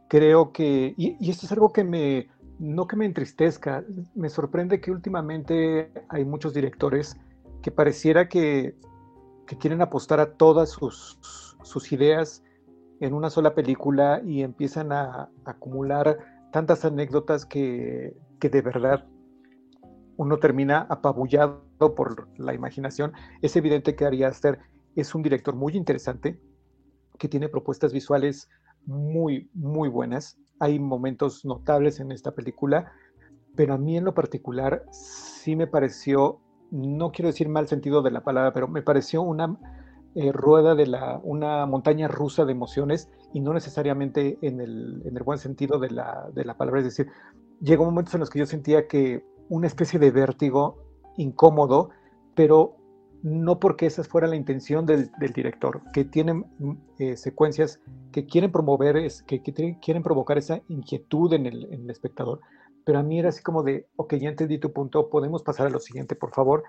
Creo 0.07 0.51
que, 0.51 0.93
y, 0.97 1.31
esto 1.31 1.47
es 1.47 1.51
algo 1.51 1.73
que 1.73 1.83
me, 1.83 2.27
no 2.59 2.85
que 2.85 2.95
me 2.95 3.07
entristezca, 3.07 3.83
me 4.13 4.29
sorprende 4.29 4.79
que 4.79 4.91
últimamente 4.91 5.91
hay 6.09 6.25
muchos 6.25 6.53
directores 6.53 7.17
que 7.63 7.71
pareciera 7.71 8.29
que, 8.29 8.75
quieren 9.59 9.81
apostar 9.81 10.19
a 10.19 10.33
todas 10.33 10.69
sus, 10.69 11.91
ideas 11.91 12.43
en 12.99 13.15
una 13.15 13.31
sola 13.31 13.55
película 13.55 14.21
y 14.23 14.43
empiezan 14.43 14.91
a, 14.91 15.31
acumular 15.43 16.19
tantas 16.51 16.85
anécdotas 16.85 17.47
que, 17.47 18.15
de 18.39 18.61
verdad 18.61 19.07
uno 20.17 20.37
termina 20.37 20.85
apabullado 20.87 21.63
por 21.95 22.27
la 22.37 22.53
imaginación. 22.53 23.13
Es 23.41 23.55
evidente 23.55 23.95
que 23.95 24.05
Ari 24.05 24.23
Aster 24.23 24.59
es 24.95 25.15
un 25.15 25.21
director 25.21 25.55
muy 25.55 25.75
interesante, 25.75 26.39
que 27.17 27.27
tiene 27.27 27.49
propuestas 27.49 27.93
visuales 27.93 28.49
muy, 28.85 29.49
muy 29.53 29.89
buenas 29.89 30.37
hay 30.59 30.77
momentos 30.79 31.45
notables 31.45 31.99
en 31.99 32.11
esta 32.11 32.31
película, 32.31 32.91
pero 33.55 33.73
a 33.73 33.77
mí 33.77 33.97
en 33.97 34.03
lo 34.03 34.13
particular 34.13 34.85
sí 34.91 35.55
me 35.55 35.67
pareció, 35.67 36.39
no 36.71 37.11
quiero 37.11 37.27
decir 37.27 37.49
mal 37.49 37.67
sentido 37.67 38.01
de 38.01 38.11
la 38.11 38.23
palabra, 38.23 38.53
pero 38.53 38.67
me 38.67 38.81
pareció 38.81 39.21
una 39.21 39.57
eh, 40.15 40.31
rueda 40.31 40.75
de 40.75 40.87
la, 40.87 41.19
una 41.23 41.65
montaña 41.65 42.07
rusa 42.07 42.45
de 42.45 42.51
emociones 42.51 43.09
y 43.33 43.39
no 43.39 43.53
necesariamente 43.53 44.37
en 44.41 44.59
el, 44.59 45.01
en 45.05 45.15
el 45.15 45.23
buen 45.23 45.39
sentido 45.39 45.79
de 45.79 45.91
la, 45.91 46.29
de 46.33 46.45
la 46.45 46.57
palabra. 46.57 46.81
Es 46.81 46.85
decir, 46.85 47.07
llegó 47.61 47.85
momentos 47.85 48.13
en 48.13 48.19
los 48.19 48.29
que 48.29 48.39
yo 48.39 48.45
sentía 48.45 48.87
que 48.87 49.25
una 49.47 49.67
especie 49.67 49.99
de 49.99 50.11
vértigo 50.11 50.83
incómodo, 51.17 51.89
pero 52.35 52.75
no 53.23 53.59
porque 53.59 53.85
esa 53.85 54.03
fuera 54.03 54.27
la 54.27 54.35
intención 54.35 54.85
del, 54.85 55.11
director, 55.33 55.81
que 55.93 56.05
tienen 56.05 56.45
mm, 56.59 56.71
eh, 56.99 57.17
secuencias 57.17 57.81
que 58.11 58.25
quieren 58.25 58.51
promover, 58.51 58.97
es, 58.97 59.23
que, 59.23 59.41
quieren 59.41 60.03
provocar 60.03 60.37
esa 60.37 60.61
inquietud 60.67 61.33
en 61.33 61.45
el, 61.45 61.89
espectador. 61.89 62.39
Pero 62.85 62.99
a 62.99 63.03
mí 63.03 63.19
era 63.19 63.29
así 63.29 63.43
como 63.43 63.63
de, 63.63 63.87
ok, 63.97 64.15
ya 64.15 64.29
entendí 64.29 64.57
tu 64.57 64.71
punto, 64.71 65.09
podemos 65.09 65.43
pasar 65.43 65.67
a 65.67 65.69
lo 65.69 65.79
siguiente, 65.79 66.15
por 66.15 66.33
favor. 66.33 66.63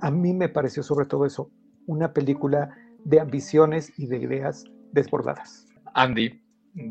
A 0.00 0.10
mí 0.10 0.32
me 0.32 0.48
pareció 0.48 0.82
sobre 0.82 1.06
todo 1.06 1.26
eso, 1.26 1.50
una 1.86 2.12
película 2.12 2.70
de 3.04 3.20
ambiciones 3.20 3.92
y 3.98 4.06
de 4.06 4.18
ideas 4.18 4.64
desbordadas. 4.92 5.66
Andy, 5.94 6.40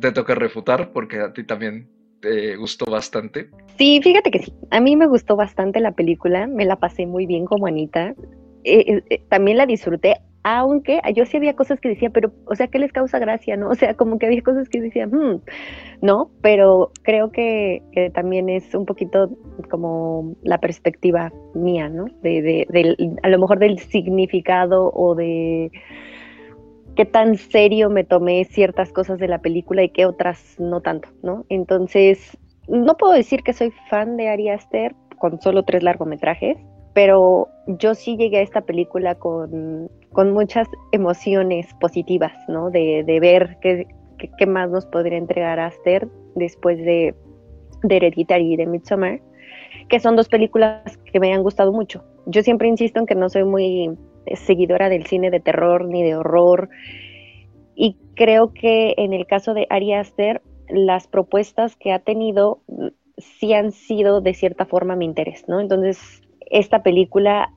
te 0.01 0.11
toca 0.11 0.35
refutar 0.35 0.91
porque 0.91 1.21
a 1.21 1.33
ti 1.33 1.45
también 1.45 1.89
te 2.19 2.55
gustó 2.55 2.85
bastante. 2.89 3.49
Sí, 3.77 3.99
fíjate 4.03 4.31
que 4.31 4.39
sí. 4.39 4.53
A 4.71 4.79
mí 4.79 4.95
me 4.95 5.07
gustó 5.07 5.35
bastante 5.35 5.79
la 5.79 5.91
película, 5.91 6.47
me 6.47 6.65
la 6.65 6.75
pasé 6.77 7.05
muy 7.05 7.25
bien 7.25 7.45
como 7.45 7.67
Anita. 7.67 8.15
Eh, 8.69 9.01
eh, 9.09 9.21
también 9.29 9.57
la 9.57 9.65
disfruté, 9.65 10.17
aunque 10.43 10.99
yo 11.15 11.25
sí 11.25 11.37
había 11.37 11.55
cosas 11.55 11.79
que 11.79 11.87
decía, 11.87 12.09
pero, 12.09 12.33
o 12.45 12.55
sea, 12.55 12.67
¿qué 12.67 12.79
les 12.79 12.91
causa 12.91 13.17
gracia, 13.17 13.55
no? 13.55 13.69
O 13.71 13.75
sea, 13.75 13.93
como 13.93 14.19
que 14.19 14.25
había 14.25 14.41
cosas 14.41 14.67
que 14.67 14.81
decía, 14.81 15.07
hmm", 15.07 15.41
no, 16.01 16.31
pero 16.41 16.91
creo 17.03 17.31
que, 17.31 17.81
también 18.13 18.49
es 18.49 18.75
un 18.75 18.85
poquito 18.85 19.29
como 19.69 20.35
la 20.43 20.59
perspectiva 20.59 21.31
mía, 21.53 21.87
¿no? 21.87 22.07
De, 22.21 22.67
a 23.23 23.29
lo 23.29 23.39
mejor 23.39 23.59
del 23.59 23.79
significado 23.79 24.91
o 24.93 25.15
de 25.15 25.71
qué 26.95 27.05
tan 27.05 27.37
serio 27.37 27.89
me 27.89 28.03
tomé 28.03 28.43
ciertas 28.45 28.91
cosas 28.91 29.19
de 29.19 29.29
la 29.29 29.39
película 29.39 29.83
y 29.83 29.89
qué 29.89 30.05
otras 30.05 30.59
no 30.59 30.81
tanto, 30.81 31.09
¿no? 31.23 31.45
Entonces, 31.47 32.37
no 32.67 32.97
puedo 32.97 33.13
decir 33.13 33.43
que 33.43 33.53
soy 33.53 33.71
fan 33.89 34.17
de 34.17 34.27
Ari 34.27 34.49
Aster 34.49 34.93
con 35.19 35.39
solo 35.41 35.63
tres 35.63 35.83
largometrajes, 35.83 36.57
pero 36.97 37.49
yo 37.67 37.93
sí 37.93 38.17
llegué 38.17 38.39
a 38.39 38.41
esta 38.41 38.61
película 38.61 39.13
con, 39.13 39.87
muchas 40.33 40.67
emociones 40.91 41.67
positivas, 41.79 42.33
¿no? 42.47 42.71
De, 42.71 43.19
ver 43.21 43.59
qué, 43.61 43.85
qué, 44.35 44.47
más 44.47 44.71
nos 44.71 44.87
podría 44.87 45.19
entregar 45.19 45.59
Aster 45.59 46.07
después 46.33 46.79
de, 46.79 47.13
de 47.83 47.97
Hereditary 47.97 48.53
y 48.53 48.57
de 48.57 48.65
Midsommar, 48.65 49.21
que 49.89 49.99
son 49.99 50.15
dos 50.15 50.27
películas 50.27 50.97
que 51.13 51.19
me 51.19 51.31
han 51.35 51.43
gustado 51.43 51.71
mucho. 51.71 52.03
Yo 52.25 52.41
siempre 52.41 52.67
insisto 52.67 52.99
en 52.99 53.05
que 53.05 53.13
no 53.13 53.29
soy 53.29 53.43
muy 53.43 53.95
seguidora 54.33 54.89
del 54.89 55.05
cine 55.05 55.29
de 55.29 55.39
terror 55.39 55.85
ni 55.85 56.01
de 56.01 56.15
horror, 56.15 56.67
y 57.75 57.95
creo 58.15 58.53
que 58.55 58.95
en 58.97 59.13
el 59.13 59.27
caso 59.27 59.53
de 59.53 59.67
Ari 59.69 59.93
Aster, 59.93 60.41
las 60.67 61.07
propuestas 61.07 61.75
que 61.75 61.91
ha 61.91 61.99
tenido 61.99 62.63
sí 63.19 63.53
han 63.53 63.71
sido 63.71 64.19
de 64.19 64.33
cierta 64.33 64.65
forma 64.65 64.95
mi 64.95 65.05
interés, 65.05 65.47
¿no? 65.47 65.59
Entonces, 65.59 66.23
esta 66.51 66.83
película 66.83 67.53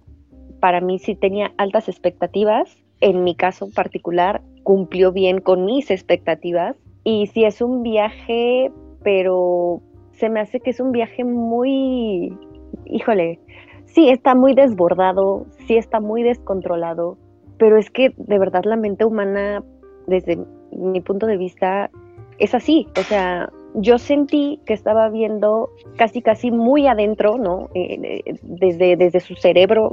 para 0.61 0.81
mí 0.81 0.99
sí 0.99 1.15
tenía 1.15 1.53
altas 1.57 1.89
expectativas. 1.89 2.77
En 3.01 3.25
mi 3.25 3.35
caso 3.35 3.69
particular, 3.75 4.43
cumplió 4.63 5.13
bien 5.13 5.41
con 5.41 5.65
mis 5.65 5.91
expectativas. 5.91 6.77
Y 7.03 7.29
sí 7.29 7.45
es 7.45 7.63
un 7.63 7.83
viaje, 7.83 8.71
pero 9.03 9.81
se 10.13 10.29
me 10.29 10.41
hace 10.41 10.61
que 10.61 10.71
es 10.71 10.81
un 10.81 10.93
viaje 10.93 11.25
muy, 11.25 12.37
híjole, 12.85 13.41
sí 13.87 14.11
está 14.11 14.35
muy 14.35 14.55
desbordado, 14.55 15.47
sí 15.67 15.77
está 15.77 15.99
muy 15.99 16.23
descontrolado, 16.23 17.17
pero 17.57 17.79
es 17.79 17.91
que 17.91 18.13
de 18.17 18.39
verdad 18.39 18.65
la 18.65 18.77
mente 18.77 19.07
humana 19.07 19.65
desde 20.07 20.39
mi 20.73 21.01
punto 21.01 21.27
de 21.27 21.37
vista, 21.37 21.91
es 22.39 22.55
así. 22.55 22.87
O 22.99 23.03
sea, 23.03 23.51
yo 23.75 23.99
sentí 23.99 24.61
que 24.67 24.73
estaba 24.73 25.09
viendo 25.09 25.71
casi, 25.97 26.23
casi 26.23 26.51
muy 26.51 26.87
adentro, 26.87 27.39
¿no? 27.39 27.69
Eh, 27.75 28.23
eh, 28.27 28.35
desde, 28.43 28.97
desde 28.97 29.21
su 29.21 29.35
cerebro, 29.35 29.91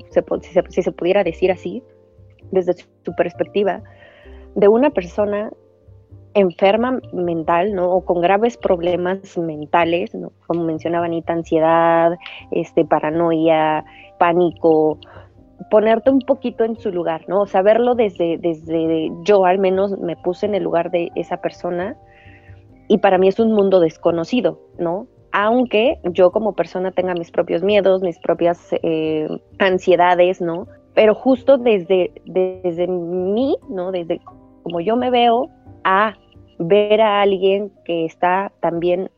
si 0.70 0.82
se, 0.82 0.92
pudiera 0.92 1.24
decir 1.24 1.52
así, 1.52 1.84
desde 2.52 2.74
su 2.74 3.16
perspectiva, 3.16 3.84
de 4.56 4.68
una 4.68 4.90
persona 4.90 5.52
enferma 6.34 7.00
mental, 7.14 7.74
¿no? 7.74 7.92
O 7.92 8.06
con 8.06 8.22
graves 8.22 8.58
problemas 8.58 9.38
mentales, 9.38 10.14
¿no? 10.14 10.32
Como 10.46 10.64
mencionaba 10.64 11.06
Anita, 11.06 11.34
ansiedad, 11.34 12.18
este, 12.52 12.86
paranoia, 12.86 13.86
pánico, 14.18 15.00
ponerte 15.70 16.12
un 16.12 16.20
poquito 16.20 16.64
en 16.64 16.76
su 16.76 16.92
lugar, 16.92 17.26
¿no? 17.28 17.42
O 17.42 17.46
saberlo 17.48 17.96
desde, 17.96 18.38
desde 18.38 19.12
yo 19.24 19.46
al 19.46 19.60
menos 19.60 19.98
me 20.00 20.16
puse 20.16 20.46
en 20.46 20.56
el 20.56 20.64
lugar 20.64 20.92
de 20.92 21.12
esa 21.16 21.38
persona 21.38 21.98
y 22.88 23.00
para 23.00 23.18
mí 23.18 23.28
es 23.28 23.40
un 23.40 23.54
mundo 23.54 23.80
desconocido, 23.80 24.60
¿no? 24.78 25.08
Aunque 25.32 26.00
yo 26.04 26.32
como 26.32 26.54
persona 26.54 26.92
tenga 26.92 27.14
mis 27.14 27.32
propios 27.32 27.64
miedos, 27.64 28.02
mis 28.02 28.18
propias 28.20 28.70
eh, 28.82 29.28
ansiedades, 29.60 30.42
¿no? 30.42 30.68
Pero 30.94 31.14
justo 31.14 31.58
desde, 31.58 32.12
desde 32.26 32.88
mí, 32.88 33.58
¿no? 33.70 33.92
Desde 33.92 34.20
como 34.64 34.80
yo 34.80 34.96
me 34.96 35.12
veo, 35.12 35.50
a 35.84 36.16
ver 36.60 37.02
a 37.02 37.22
alguien 37.22 37.72
que 37.86 38.06
está 38.06 38.52
también 38.62 39.10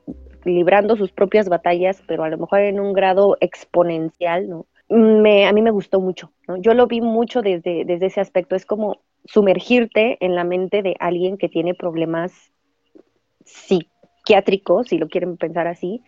librando 0.46 0.96
sus 0.96 1.12
propias 1.12 1.48
batallas, 1.48 2.04
pero 2.08 2.24
a 2.24 2.30
lo 2.30 2.38
mejor 2.38 2.62
en 2.62 2.80
un 2.80 2.94
grado 2.94 3.38
exponencial, 3.40 4.50
¿no? 4.50 4.66
Me, 4.90 5.48
a 5.48 5.54
mí 5.54 5.62
me 5.62 5.72
gustó 5.72 6.02
mucho, 6.02 6.32
¿no? 6.48 6.58
Yo 6.58 6.74
lo 6.74 6.88
vi 6.88 7.02
mucho 7.02 7.42
desde, 7.42 7.86
desde 7.86 8.08
ese 8.08 8.22
aspecto, 8.22 8.56
es 8.56 8.66
como 8.66 8.98
sumergirte 9.26 10.18
en 10.26 10.36
la 10.36 10.44
mente 10.44 10.82
de 10.82 10.96
alguien 11.00 11.38
que 11.38 11.50
tiene 11.50 11.76
problemas 11.76 12.52
psiquiátricos, 13.50 14.88
si 14.88 14.98
lo 14.98 15.08
quieren 15.08 15.38
pensar 15.38 15.68
así, 15.68 16.04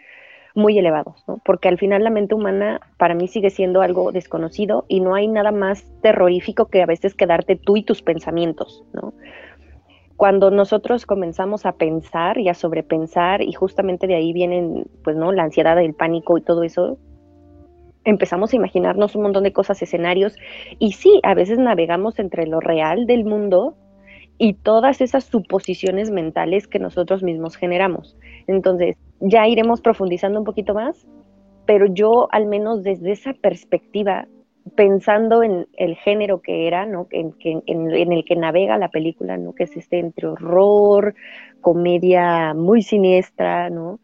muy 0.55 0.77
elevados, 0.77 1.23
¿no? 1.27 1.41
Porque 1.45 1.67
al 1.67 1.77
final 1.77 2.03
la 2.03 2.09
mente 2.09 2.35
humana 2.35 2.81
para 2.97 3.15
mí 3.15 3.27
sigue 3.27 3.49
siendo 3.49 3.81
algo 3.81 4.11
desconocido 4.11 4.85
y 4.87 4.99
no 4.99 5.15
hay 5.15 5.27
nada 5.27 5.51
más 5.51 5.85
terrorífico 6.01 6.65
que 6.65 6.81
a 6.81 6.85
veces 6.85 7.15
quedarte 7.15 7.55
tú 7.55 7.77
y 7.77 7.83
tus 7.83 8.01
pensamientos, 8.01 8.83
¿no? 8.93 9.13
Cuando 10.17 10.51
nosotros 10.51 11.05
comenzamos 11.05 11.65
a 11.65 11.71
pensar 11.73 12.37
y 12.37 12.47
a 12.49 12.53
sobrepensar 12.53 13.41
y 13.41 13.53
justamente 13.53 14.05
de 14.05 14.15
ahí 14.15 14.33
vienen, 14.33 14.85
pues, 15.03 15.15
¿no? 15.15 15.31
La 15.31 15.43
ansiedad, 15.43 15.81
el 15.81 15.95
pánico 15.95 16.37
y 16.37 16.41
todo 16.41 16.63
eso, 16.63 16.99
empezamos 18.03 18.53
a 18.53 18.55
imaginarnos 18.55 19.15
un 19.15 19.23
montón 19.23 19.43
de 19.43 19.53
cosas, 19.53 19.81
escenarios 19.81 20.35
y 20.79 20.93
sí, 20.93 21.19
a 21.23 21.33
veces 21.33 21.57
navegamos 21.57 22.19
entre 22.19 22.45
lo 22.45 22.59
real 22.59 23.05
del 23.05 23.23
mundo 23.23 23.75
y 24.37 24.53
todas 24.53 25.01
esas 25.01 25.25
suposiciones 25.25 26.09
mentales 26.09 26.67
que 26.67 26.79
nosotros 26.79 27.23
mismos 27.23 27.55
generamos. 27.55 28.17
Entonces, 28.47 28.97
ya 29.19 29.47
iremos 29.47 29.81
profundizando 29.81 30.39
un 30.39 30.45
poquito 30.45 30.73
más, 30.73 31.07
pero 31.65 31.85
yo 31.85 32.27
al 32.31 32.47
menos 32.47 32.83
desde 32.83 33.11
esa 33.11 33.33
perspectiva, 33.33 34.27
pensando 34.75 35.43
en 35.43 35.67
el 35.77 35.95
género 35.95 36.41
que 36.41 36.67
era, 36.67 36.85
¿no? 36.85 37.07
en, 37.11 37.35
en, 37.43 38.11
el 38.11 38.25
que 38.25 38.35
navega 38.35 38.77
la 38.77 38.89
película, 38.89 39.37
¿no? 39.37 39.53
que 39.53 39.63
es 39.63 39.77
este 39.77 39.99
entre 39.99 40.27
horror, 40.27 41.15
comedia 41.61 42.53
muy 42.53 42.81
siniestra, 42.81 43.69
¿no? 43.69 43.99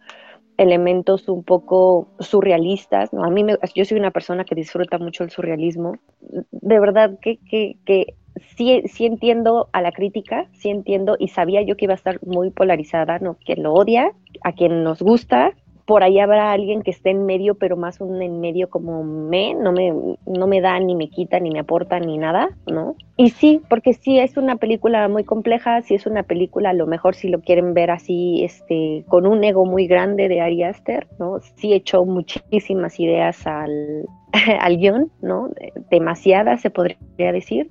elementos 0.57 1.29
un 1.29 1.43
poco 1.43 2.09
surrealistas, 2.19 3.13
¿no? 3.13 3.23
A 3.23 3.29
mí, 3.29 3.43
me, 3.43 3.57
yo 3.75 3.85
soy 3.85 3.99
una 3.99 4.09
persona 4.09 4.43
que 4.43 4.55
disfruta 4.55 4.97
mucho 4.97 5.23
el 5.23 5.29
surrealismo. 5.29 5.97
De 6.19 6.79
verdad 6.79 7.19
que, 7.21 7.37
que 7.47 8.15
sí, 8.55 8.83
sí 8.85 9.05
entiendo 9.05 9.69
a 9.73 9.81
la 9.81 9.91
crítica, 9.91 10.47
sí 10.53 10.69
entiendo 10.69 11.15
y 11.19 11.29
sabía 11.29 11.61
yo 11.61 11.75
que 11.75 11.85
iba 11.85 11.93
a 11.93 11.95
estar 11.95 12.19
muy 12.25 12.49
polarizada, 12.51 13.19
¿no? 13.19 13.37
Quien 13.45 13.63
lo 13.63 13.73
odia, 13.73 14.11
a 14.43 14.53
quien 14.53 14.83
nos 14.83 15.01
gusta, 15.01 15.53
por 15.87 16.03
ahí 16.03 16.19
habrá 16.19 16.51
alguien 16.51 16.81
que 16.81 16.91
esté 16.91 17.11
en 17.11 17.25
medio, 17.25 17.55
pero 17.55 17.77
más 17.77 18.01
un 18.01 18.21
en 18.21 18.41
medio 18.41 18.69
como 18.69 19.05
me, 19.05 19.55
no 19.55 19.71
me, 19.71 19.93
no 20.25 20.45
me 20.45 20.59
da 20.59 20.77
ni 20.81 20.95
me 20.95 21.07
quita, 21.09 21.39
ni 21.39 21.49
me 21.49 21.59
aporta, 21.59 21.97
ni 21.97 22.17
nada, 22.17 22.49
¿no? 22.69 22.95
Y 23.15 23.29
sí, 23.29 23.61
porque 23.69 23.93
sí 23.93 24.19
es 24.19 24.35
una 24.35 24.57
película 24.57 25.07
muy 25.07 25.23
compleja, 25.23 25.81
sí 25.83 25.95
es 25.95 26.05
una 26.05 26.23
película, 26.23 26.71
a 26.71 26.73
lo 26.73 26.87
mejor 26.87 27.15
si 27.15 27.29
lo 27.29 27.39
quieren 27.39 27.73
ver 27.73 27.89
así, 27.89 28.43
este, 28.43 29.05
con 29.07 29.25
un 29.25 29.41
ego 29.45 29.65
muy 29.65 29.87
grande 29.87 30.27
de 30.27 30.41
Ari 30.41 30.63
Aster, 30.63 31.07
¿no? 31.19 31.39
Sí 31.55 31.71
echó 31.71 32.03
muchísimas 32.03 32.99
ideas 32.99 33.47
al, 33.47 34.07
al 34.59 34.77
guion, 34.77 35.09
¿no? 35.21 35.51
Demasiadas, 35.89 36.59
se 36.59 36.69
podría 36.69 37.31
decir 37.31 37.69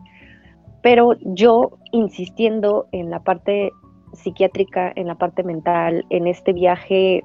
pero 0.86 1.16
yo 1.20 1.78
insistiendo 1.90 2.86
en 2.92 3.10
la 3.10 3.18
parte 3.18 3.72
psiquiátrica, 4.12 4.92
en 4.94 5.08
la 5.08 5.16
parte 5.16 5.42
mental, 5.42 6.06
en 6.10 6.28
este 6.28 6.52
viaje, 6.52 7.24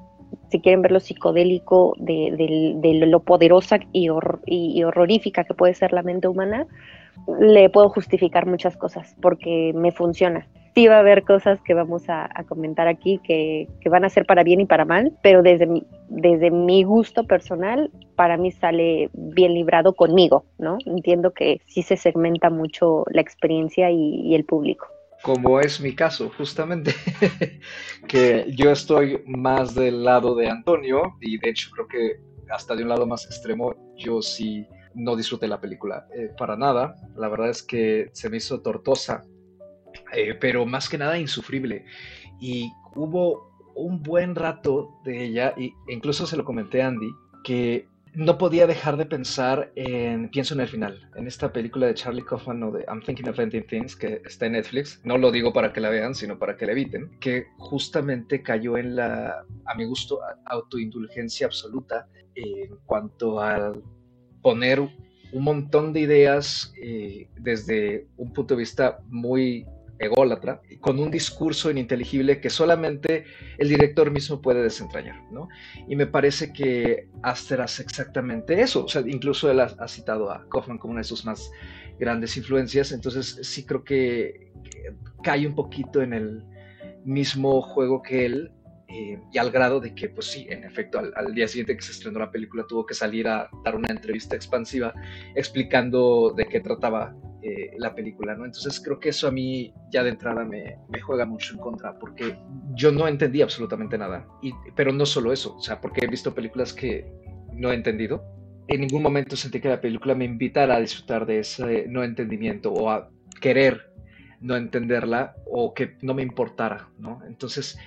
si 0.50 0.58
quieren 0.58 0.82
verlo 0.82 0.98
psicodélico, 0.98 1.94
de, 1.96 3.04
lo 3.06 3.20
poderosa 3.20 3.78
y, 3.92 4.08
y, 4.46 4.82
horrorífica 4.82 5.44
que 5.44 5.54
puede 5.54 5.74
ser 5.74 5.92
la 5.92 6.02
mente 6.02 6.26
humana, 6.26 6.66
le 7.38 7.70
puedo 7.70 7.88
justificar 7.88 8.46
muchas 8.46 8.76
cosas 8.76 9.14
porque 9.22 9.72
me 9.76 9.92
funciona 9.92 10.44
sí 10.74 10.86
va 10.86 10.96
a 10.96 11.00
haber 11.00 11.24
cosas 11.24 11.60
que 11.62 11.74
vamos 11.74 12.04
a, 12.08 12.28
comentar 12.48 12.88
aquí 12.88 13.20
que, 13.24 13.68
van 13.90 14.04
a 14.04 14.10
ser 14.10 14.26
para 14.26 14.42
bien 14.42 14.60
y 14.60 14.66
para 14.66 14.84
mal, 14.84 15.12
pero 15.22 15.42
desde 15.42 15.66
mi, 15.66 15.86
desde 16.08 16.50
mi 16.50 16.82
gusto 16.82 17.24
personal, 17.24 17.90
para 18.16 18.36
mí 18.36 18.50
sale 18.50 19.10
bien 19.12 19.54
librado 19.54 19.94
conmigo, 19.94 20.44
¿no? 20.58 20.78
Entiendo 20.86 21.32
que 21.32 21.60
sí 21.66 21.82
se 21.82 21.96
segmenta 21.96 22.50
mucho 22.50 23.04
la 23.10 23.20
experiencia 23.20 23.90
y, 23.90 24.34
el 24.34 24.44
público 24.44 24.86
como 25.22 25.60
es 25.60 25.80
mi 25.80 25.94
caso, 25.94 26.32
justamente, 26.36 26.92
que 28.08 28.46
yo 28.56 28.72
estoy 28.72 29.22
más 29.24 29.72
del 29.72 30.02
lado 30.02 30.34
de 30.34 30.48
Antonio 30.48 31.16
y 31.20 31.38
de 31.38 31.50
hecho 31.50 31.70
creo 31.70 31.86
que 31.86 32.16
hasta 32.50 32.74
de 32.74 32.82
un 32.82 32.88
lado 32.88 33.06
más 33.06 33.26
extremo 33.26 33.72
yo 33.96 34.20
sí 34.20 34.66
no 34.94 35.14
disfruté 35.14 35.46
la 35.46 35.60
película 35.60 36.08
eh, 36.12 36.30
para 36.36 36.56
nada. 36.56 36.96
La 37.14 37.28
verdad 37.28 37.50
es 37.50 37.62
que 37.62 38.10
se 38.12 38.30
me 38.30 38.38
hizo 38.38 38.62
tortosa 38.62 39.22
eh, 40.12 40.34
pero 40.34 40.66
más 40.66 40.88
que 40.88 40.98
nada 40.98 41.18
insufrible. 41.18 41.84
Y 42.40 42.72
hubo 42.94 43.52
un 43.74 44.02
buen 44.02 44.34
rato 44.34 45.00
de 45.04 45.24
ella, 45.24 45.54
e 45.56 45.72
incluso 45.88 46.26
se 46.26 46.36
lo 46.36 46.44
comenté 46.44 46.82
a 46.82 46.88
Andy, 46.88 47.10
que 47.44 47.88
no 48.14 48.36
podía 48.36 48.66
dejar 48.66 48.98
de 48.98 49.06
pensar 49.06 49.72
en, 49.74 50.28
pienso 50.28 50.52
en 50.52 50.60
el 50.60 50.68
final, 50.68 51.08
en 51.16 51.26
esta 51.26 51.52
película 51.52 51.86
de 51.86 51.94
Charlie 51.94 52.24
Kaufman 52.24 52.62
o 52.62 52.70
de 52.70 52.84
I'm 52.86 53.00
Thinking 53.00 53.28
of 53.28 53.38
Ending 53.38 53.66
Things, 53.66 53.96
que 53.96 54.20
está 54.26 54.46
en 54.46 54.52
Netflix, 54.52 55.00
no 55.04 55.16
lo 55.16 55.30
digo 55.30 55.52
para 55.52 55.72
que 55.72 55.80
la 55.80 55.88
vean, 55.88 56.14
sino 56.14 56.38
para 56.38 56.56
que 56.56 56.66
la 56.66 56.72
eviten, 56.72 57.10
que 57.20 57.46
justamente 57.56 58.42
cayó 58.42 58.76
en 58.76 58.96
la, 58.96 59.44
a 59.64 59.74
mi 59.74 59.84
gusto, 59.86 60.20
autoindulgencia 60.44 61.46
absoluta 61.46 62.06
en 62.34 62.76
cuanto 62.84 63.40
al 63.40 63.82
poner 64.42 64.80
un 64.80 65.44
montón 65.44 65.94
de 65.94 66.00
ideas 66.00 66.74
eh, 66.82 67.30
desde 67.38 68.06
un 68.18 68.32
punto 68.34 68.54
de 68.54 68.60
vista 68.60 68.98
muy 69.08 69.66
ególatra, 70.02 70.60
con 70.80 70.98
un 70.98 71.10
discurso 71.10 71.70
ininteligible 71.70 72.40
que 72.40 72.50
solamente 72.50 73.24
el 73.58 73.68
director 73.68 74.10
mismo 74.10 74.40
puede 74.40 74.62
desentrañar, 74.62 75.22
¿no? 75.30 75.48
Y 75.88 75.96
me 75.96 76.06
parece 76.06 76.52
que 76.52 77.08
Aster 77.22 77.60
hace 77.60 77.82
exactamente 77.82 78.60
eso, 78.60 78.84
o 78.84 78.88
sea, 78.88 79.02
incluso 79.06 79.50
él 79.50 79.60
ha, 79.60 79.88
citado 79.88 80.30
a 80.30 80.46
Kaufman 80.48 80.78
como 80.78 80.92
una 80.92 81.00
de 81.00 81.04
sus 81.04 81.24
más 81.24 81.50
grandes 81.98 82.36
influencias, 82.36 82.92
entonces 82.92 83.38
sí 83.42 83.64
creo 83.64 83.84
que, 83.84 84.52
cae 85.22 85.46
un 85.46 85.54
poquito 85.54 86.02
en 86.02 86.12
el 86.12 86.44
mismo 87.04 87.62
juego 87.62 88.02
que 88.02 88.26
él, 88.26 88.52
eh, 88.88 89.18
y 89.32 89.38
al 89.38 89.50
grado 89.50 89.80
de 89.80 89.94
que, 89.94 90.08
pues 90.08 90.26
sí, 90.26 90.46
en 90.50 90.64
efecto, 90.64 90.98
al, 90.98 91.12
al, 91.16 91.34
día 91.34 91.48
siguiente 91.48 91.76
que 91.76 91.82
se 91.82 91.92
estrenó 91.92 92.18
la 92.18 92.30
película 92.30 92.66
tuvo 92.66 92.84
que 92.84 92.94
salir 92.94 93.26
a 93.26 93.48
dar 93.64 93.74
una 93.74 93.88
entrevista 93.90 94.36
expansiva 94.36 94.92
explicando 95.34 96.34
de 96.36 96.46
qué 96.46 96.60
trataba 96.60 97.14
eh, 97.42 97.74
la 97.78 97.94
película, 97.94 98.34
¿no? 98.36 98.44
Entonces 98.44 98.80
creo 98.80 99.00
que 99.00 99.08
eso 99.08 99.26
a 99.26 99.30
mí 99.30 99.74
ya 99.90 100.02
de 100.02 100.10
entrada 100.10 100.44
me, 100.44 100.78
me, 100.88 101.00
juega 101.00 101.26
mucho 101.26 101.54
en 101.54 101.60
contra, 101.60 101.98
porque 101.98 102.36
yo 102.74 102.92
no 102.92 103.08
entendí 103.08 103.42
absolutamente 103.42 103.98
nada, 103.98 104.26
y, 104.42 104.52
pero 104.76 104.92
no 104.92 105.04
solo 105.06 105.32
eso, 105.32 105.56
o 105.56 105.60
sea, 105.60 105.80
porque 105.80 106.04
he 106.04 106.08
visto 106.08 106.34
películas 106.34 106.72
que 106.72 107.12
no 107.52 107.72
he 107.72 107.74
entendido. 107.74 108.24
En 108.68 108.80
ningún 108.80 109.02
momento 109.02 109.36
sentí 109.36 109.60
que 109.60 109.68
la 109.68 109.80
película 109.80 110.14
me 110.14 110.24
invitara 110.24 110.76
a 110.76 110.80
disfrutar 110.80 111.26
de 111.26 111.40
ese 111.40 111.86
no 111.88 112.04
entendimiento 112.04 112.72
o 112.72 112.90
a 112.90 113.10
querer 113.40 113.92
no 114.40 114.56
entenderla 114.56 115.34
o 115.46 115.74
que 115.74 115.96
no 116.02 116.14
me 116.14 116.22
importara, 116.22 116.88
¿no? 116.98 117.22
Entonces 117.26 117.78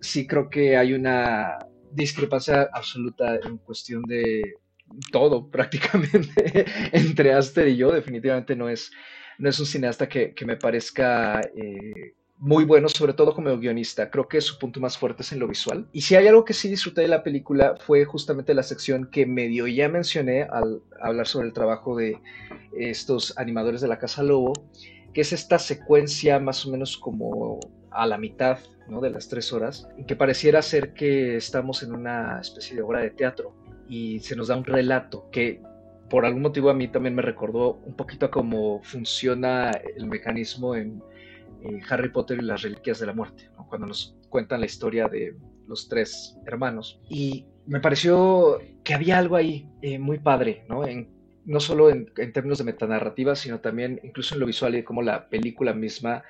sí 0.00 0.26
creo 0.26 0.48
que 0.50 0.76
hay 0.76 0.92
una 0.92 1.58
discrepancia 1.92 2.68
absoluta 2.72 3.36
en 3.36 3.58
cuestión 3.58 4.02
de 4.02 4.54
todo 5.10 5.48
prácticamente 5.50 6.66
entre 6.92 7.32
Aster 7.32 7.68
y 7.68 7.76
yo. 7.76 7.92
Definitivamente 7.92 8.56
no 8.56 8.68
es, 8.68 8.90
no 9.38 9.48
es 9.48 9.58
un 9.60 9.66
cineasta 9.66 10.08
que, 10.08 10.34
me 10.44 10.56
parezca 10.56 11.40
eh, 11.40 12.14
muy 12.40 12.64
bueno, 12.64 12.88
sobre 12.88 13.12
todo 13.12 13.34
como 13.34 13.56
guionista. 13.58 14.10
Creo 14.10 14.26
que 14.26 14.40
su 14.40 14.58
punto 14.58 14.80
más 14.80 14.96
fuerte 14.96 15.22
es 15.22 15.32
en 15.32 15.40
lo 15.40 15.46
visual. 15.46 15.86
Y 15.92 16.00
si 16.00 16.16
hay 16.16 16.26
algo 16.26 16.44
que 16.44 16.54
sí 16.54 16.68
disfruté 16.68 17.02
de 17.02 17.08
la 17.08 17.22
película 17.22 17.76
fue 17.86 18.04
justamente 18.04 18.54
la 18.54 18.62
sección 18.62 19.10
que 19.10 19.26
medio 19.26 19.66
ya 19.66 19.88
mencioné 19.88 20.44
al 20.44 20.82
hablar 21.00 21.26
sobre 21.26 21.48
el 21.48 21.52
trabajo 21.52 21.96
de 21.96 22.18
estos 22.76 23.36
animadores 23.36 23.82
de 23.82 23.88
la 23.88 23.98
Casa 23.98 24.22
Lobo, 24.22 24.54
que 25.12 25.20
es 25.20 25.32
esta 25.32 25.58
secuencia 25.58 26.38
más 26.38 26.64
o 26.64 26.70
menos 26.70 26.96
como 26.96 27.60
a 27.90 28.06
la 28.06 28.16
mitad 28.16 28.58
¿no? 28.88 29.00
de 29.00 29.10
las 29.10 29.28
tres 29.28 29.52
horas, 29.52 29.88
que 30.06 30.16
pareciera 30.16 30.62
ser 30.62 30.94
que 30.94 31.36
estamos 31.36 31.82
en 31.82 31.92
una 31.92 32.40
especie 32.40 32.76
de 32.76 32.82
obra 32.82 33.00
de 33.00 33.10
teatro 33.10 33.54
y 33.90 34.20
se 34.20 34.36
nos 34.36 34.48
da 34.48 34.56
un 34.56 34.64
relato 34.64 35.28
que 35.32 35.60
por 36.08 36.24
algún 36.24 36.42
motivo 36.42 36.70
a 36.70 36.74
mí 36.74 36.88
también 36.88 37.14
me 37.14 37.22
recordó 37.22 37.74
un 37.84 37.94
poquito 37.94 38.26
a 38.26 38.30
cómo 38.30 38.80
funciona 38.82 39.72
el 39.96 40.06
mecanismo 40.06 40.76
en 40.76 41.02
eh, 41.62 41.80
Harry 41.90 42.08
Potter 42.08 42.38
y 42.38 42.42
las 42.42 42.62
Reliquias 42.62 43.00
de 43.00 43.06
la 43.06 43.12
Muerte, 43.12 43.50
cuando 43.68 43.88
nos 43.88 44.16
cuentan 44.28 44.60
la 44.60 44.66
historia 44.66 45.08
de 45.08 45.36
los 45.66 45.88
tres 45.88 46.36
hermanos. 46.46 47.00
Y 47.08 47.46
me 47.66 47.80
pareció 47.80 48.60
que 48.84 48.94
había 48.94 49.18
algo 49.18 49.36
ahí 49.36 49.68
eh, 49.82 49.98
muy 49.98 50.18
padre, 50.18 50.64
¿no? 50.68 50.82
no 51.44 51.60
solo 51.60 51.90
en, 51.90 52.12
términos 52.32 52.58
de 52.58 52.64
metanarrativa, 52.64 53.34
sino 53.34 53.60
también 53.60 54.00
incluso 54.04 54.34
en 54.34 54.40
lo 54.40 54.46
visual 54.46 54.76
y 54.76 54.84
cómo 54.84 55.02
la 55.02 55.28
película 55.28 55.74
misma 55.74 56.22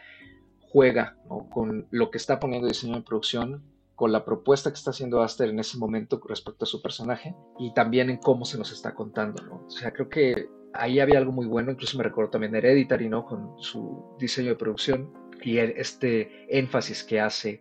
juega 0.61 1.17
con 1.51 1.87
lo 1.91 2.11
que 2.11 2.19
está 2.19 2.41
poniendo 2.41 2.69
diseño 2.69 2.97
en 2.97 3.03
producción, 3.03 3.63
con 4.01 4.13
la 4.13 4.25
propuesta 4.25 4.71
que 4.71 4.77
está 4.77 4.93
haciendo 4.93 5.21
Aster 5.21 5.51
en 5.51 5.59
ese 5.59 5.77
momento 5.77 6.23
respecto 6.27 6.65
a 6.65 6.67
su 6.67 6.81
personaje 6.81 7.35
y 7.59 7.75
también 7.75 8.09
en 8.09 8.17
cómo 8.17 8.47
se 8.47 8.57
nos 8.57 8.73
está 8.73 8.95
contando. 8.95 9.43
¿no? 9.45 9.67
O 9.67 9.71
sea, 9.71 9.93
creo 9.93 10.09
que 10.09 10.49
ahí 10.73 11.01
había 11.01 11.19
algo 11.19 11.33
muy 11.33 11.45
bueno, 11.45 11.71
incluso 11.71 11.99
me 11.99 12.05
recuerdo 12.05 12.31
también 12.31 12.55
Hereditary, 12.55 13.11
¿no? 13.11 13.27
Con 13.27 13.59
su 13.59 14.17
diseño 14.19 14.49
de 14.49 14.57
producción 14.57 15.13
y 15.43 15.59
este 15.59 16.47
énfasis 16.49 17.05
que 17.05 17.21
hace, 17.21 17.61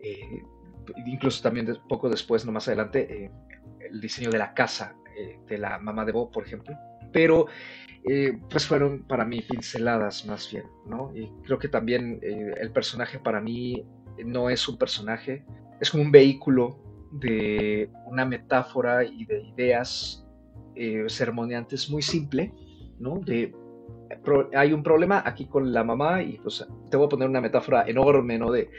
eh, 0.00 0.42
incluso 1.04 1.42
también 1.42 1.76
poco 1.88 2.08
después, 2.08 2.46
no 2.46 2.52
más 2.52 2.68
adelante, 2.68 3.24
eh, 3.24 3.32
el 3.90 4.00
diseño 4.00 4.30
de 4.30 4.38
la 4.38 4.54
casa 4.54 4.94
eh, 5.18 5.40
de 5.48 5.58
la 5.58 5.80
mamá 5.80 6.04
de 6.04 6.12
Bob, 6.12 6.30
por 6.30 6.46
ejemplo. 6.46 6.76
Pero 7.12 7.46
pues 8.50 8.66
fueron 8.68 9.04
para 9.08 9.24
mí 9.24 9.42
pinceladas 9.42 10.26
más 10.26 10.48
bien, 10.52 10.64
¿no? 10.86 11.10
Y 11.12 11.28
creo 11.44 11.58
que 11.58 11.68
también 11.68 12.20
el 12.22 12.70
personaje 12.72 13.18
para 13.18 13.40
mí 13.40 13.84
no 14.24 14.50
es 14.50 14.68
un 14.68 14.76
personaje, 14.78 15.44
es 15.80 15.90
como 15.90 16.02
un 16.02 16.12
vehículo 16.12 16.78
de 17.12 17.90
una 18.06 18.24
metáfora 18.24 19.04
y 19.04 19.24
de 19.26 19.42
ideas 19.42 20.26
eh, 20.74 21.04
sermoneantes 21.08 21.90
muy 21.90 22.02
simple, 22.02 22.52
¿no? 22.98 23.20
De, 23.20 23.54
hay 24.54 24.72
un 24.72 24.82
problema 24.82 25.22
aquí 25.24 25.46
con 25.46 25.72
la 25.72 25.84
mamá 25.84 26.22
y 26.22 26.38
pues 26.38 26.66
te 26.90 26.96
voy 26.96 27.06
a 27.06 27.08
poner 27.08 27.28
una 27.28 27.40
metáfora 27.40 27.84
enorme, 27.86 28.38
¿no? 28.38 28.50
De 28.50 28.70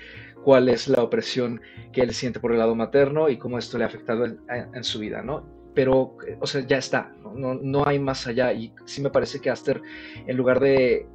cuál 0.43 0.69
es 0.69 0.87
la 0.87 1.03
opresión 1.03 1.61
que 1.91 2.01
él 2.01 2.13
siente 2.13 2.39
por 2.39 2.51
el 2.51 2.59
lado 2.59 2.75
materno 2.75 3.29
y 3.29 3.37
cómo 3.37 3.57
esto 3.57 3.77
le 3.77 3.83
ha 3.83 3.87
afectado 3.87 4.25
en, 4.25 4.83
su 4.83 4.99
vida, 4.99 5.21
¿no? 5.21 5.45
Pero, 5.73 6.17
o 6.39 6.47
sea, 6.47 6.61
ya 6.61 6.77
está, 6.77 7.13
¿no? 7.21 7.55
No, 7.55 7.85
hay 7.85 7.99
más 7.99 8.27
allá 8.27 8.53
y 8.53 8.73
sí 8.85 9.01
me 9.01 9.09
parece 9.09 9.39
que 9.39 9.49
Aster, 9.49 9.81
en 10.27 10.37
lugar 10.37 10.59
de 10.59 11.07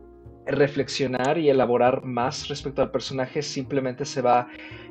reflexionar 0.48 1.38
y 1.38 1.48
elaborar 1.50 2.04
más 2.04 2.48
respecto 2.48 2.82
al 2.82 2.90
personaje, 2.90 3.42
simplemente 3.42 4.04
se 4.04 4.22
va 4.22 4.48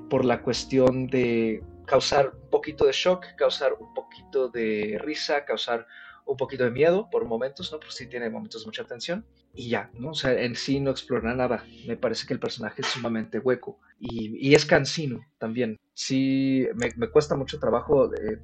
por 0.10 0.24
la 0.24 0.42
cuestión 0.42 1.08
de 1.08 1.64
causar 1.86 2.34
un 2.44 2.50
poquito 2.50 2.86
de 2.86 2.92
shock, 2.92 3.26
causar 3.38 3.74
un 3.80 3.94
poquito 3.94 4.50
de 4.50 5.00
risa, 5.04 5.46
causar 5.46 5.88
un 6.26 6.38
poquito 6.38 6.66
de 6.66 6.72
miedo 6.72 7.10
por 7.10 7.26
momentos, 7.26 7.72
¿no? 7.72 7.80
Pues 7.80 7.96
sí 7.96 8.08
tiene 8.08 8.30
momentos 8.30 8.62
de 8.62 8.68
mucha 8.68 8.84
tensión 8.84 9.26
y 9.54 9.70
ya, 9.70 9.90
¿no? 9.94 10.10
O 10.10 10.14
sea, 10.14 10.34
en 10.34 10.56
sí 10.56 10.80
no 10.80 10.92
explora 10.92 11.34
nada. 11.34 11.64
Me 11.88 11.96
parece 11.96 12.28
que 12.28 12.34
el 12.34 12.40
personaje 12.40 12.82
es 12.82 12.88
sumamente 12.88 13.40
hueco 13.40 13.80
y, 14.00 14.54
es 14.54 14.66
cansino 14.66 15.22
también. 15.40 15.78
Sí, 15.94 16.68
me, 16.76 17.10
cuesta 17.10 17.36
mucho 17.36 17.60
trabajo 17.60 18.10
de 18.10 18.40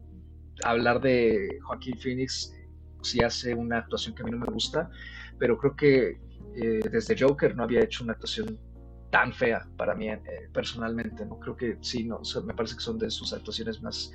hablar 0.64 1.02
de 1.02 1.60
Joaquín 1.64 2.00
Phoenix 2.00 2.54
si 3.02 3.22
hace 3.22 3.54
una 3.54 3.80
actuación 3.80 4.16
que 4.16 4.24
a 4.24 4.26
mí 4.26 4.32
no 4.32 4.38
me 4.38 4.52
gusta, 4.52 4.90
pero 5.38 5.58
creo 5.58 5.76
que 5.76 6.20
eh, 6.56 6.82
desde 6.92 7.18
Joker 7.18 7.56
no 7.56 7.64
había 7.64 7.82
hecho 7.82 8.04
una 8.04 8.14
actuación 8.14 8.60
tan 9.14 9.32
fea 9.32 9.68
para 9.78 9.94
mí 9.94 10.10
eh, 10.10 10.20
personalmente, 10.52 11.24
¿no? 11.26 11.40
Creo 11.40 11.56
que 11.56 11.78
sí, 11.82 12.04
no, 12.04 12.22
me 12.46 12.54
parece 12.56 12.76
que 12.76 12.82
son 12.82 12.98
de 12.98 13.12
sus 13.12 13.32
actuaciones 13.32 13.82
más 13.84 14.12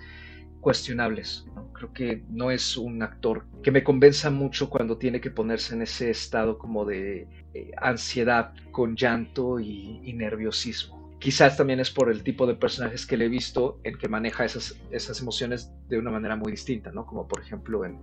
cuestionables, 0.61 1.47
¿no? 1.55 1.73
Creo 1.73 1.93
que 1.93 2.25
no 2.29 2.51
es 2.51 2.77
un 2.77 3.01
actor 3.03 3.47
que 3.63 3.71
me 3.71 3.85
convenza 3.85 4.29
mucho 4.31 4.69
cuando 4.69 4.99
tiene 4.99 5.21
que 5.21 5.31
ponerse 5.31 5.75
en 5.75 5.83
ese 5.83 6.11
estado 6.11 6.59
como 6.59 6.85
de 6.85 7.29
eh, 7.55 7.71
ansiedad 7.77 8.53
con 8.73 8.97
llanto 8.97 9.61
y, 9.61 10.13
nerviosismo. 10.15 11.17
Quizás 11.21 11.57
también 11.57 11.79
es 11.79 11.91
por 11.91 12.11
el 12.11 12.25
tipo 12.25 12.47
de 12.47 12.55
personajes 12.55 13.07
que 13.07 13.17
le 13.17 13.27
he 13.27 13.29
visto 13.29 13.81
en 13.85 13.97
que 13.99 14.09
maneja 14.09 14.45
esas, 14.45 14.81
esas 14.91 15.21
emociones 15.21 15.71
de 15.89 15.99
una 15.99 16.11
manera 16.11 16.35
muy 16.35 16.51
distinta, 16.51 16.91
¿no? 16.91 17.07
Como 17.07 17.29
por 17.29 17.41
ejemplo 17.41 17.85
en 17.85 18.01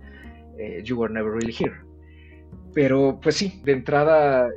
eh, 0.58 0.82
You 0.82 0.98
Were 0.98 1.12
Never 1.12 1.32
Really 1.32 1.54
Here. 1.58 1.76
Pero 2.74 3.18
pues 3.22 3.36
sí, 3.36 3.60
de 3.64 3.72
entrada 3.72 4.50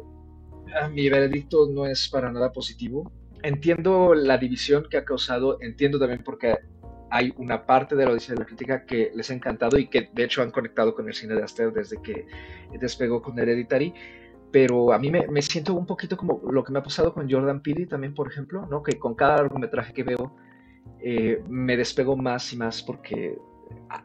mi 0.91 1.09
veredicto 1.09 1.67
no 1.69 1.85
es 1.85 2.09
para 2.09 2.31
nada 2.31 2.51
positivo. 2.51 3.11
Entiendo 3.43 4.13
la 4.13 4.37
división 4.37 4.85
que 4.89 4.97
ha 4.97 5.05
causado, 5.05 5.57
entiendo 5.61 5.97
también 5.97 6.23
porque 6.23 6.57
hay 7.09 7.33
una 7.37 7.65
parte 7.65 7.95
de 7.95 8.03
la 8.03 8.09
audiencia 8.09 8.33
de 8.33 8.41
la 8.41 8.45
crítica 8.45 8.85
que 8.85 9.11
les 9.15 9.31
ha 9.31 9.33
encantado 9.33 9.77
y 9.79 9.87
que 9.87 10.09
de 10.13 10.23
hecho 10.23 10.41
han 10.41 10.51
conectado 10.51 10.93
con 10.93 11.07
el 11.07 11.13
cine 11.13 11.35
de 11.35 11.43
Aster 11.43 11.71
desde 11.71 12.01
que 12.01 12.27
despegó 12.79 13.21
con 13.21 13.39
Hereditary, 13.39 13.93
pero 14.51 14.93
a 14.93 14.99
mí 14.99 15.09
me, 15.09 15.41
siento 15.41 15.73
un 15.73 15.85
poquito 15.85 16.17
como 16.17 16.41
lo 16.51 16.63
que 16.63 16.71
me 16.71 16.79
ha 16.79 16.83
pasado 16.83 17.13
con 17.13 17.29
Jordan 17.29 17.61
Peele 17.61 17.87
también, 17.87 18.13
por 18.13 18.27
ejemplo, 18.27 18.67
¿no? 18.67 18.83
que 18.83 18.99
con 18.99 19.15
cada 19.15 19.37
largometraje 19.37 19.93
que 19.93 20.03
veo 20.03 20.35
eh, 21.01 21.41
me 21.47 21.77
despego 21.77 22.15
más 22.15 22.51
y 22.53 22.57
más 22.57 22.83
porque 22.83 23.37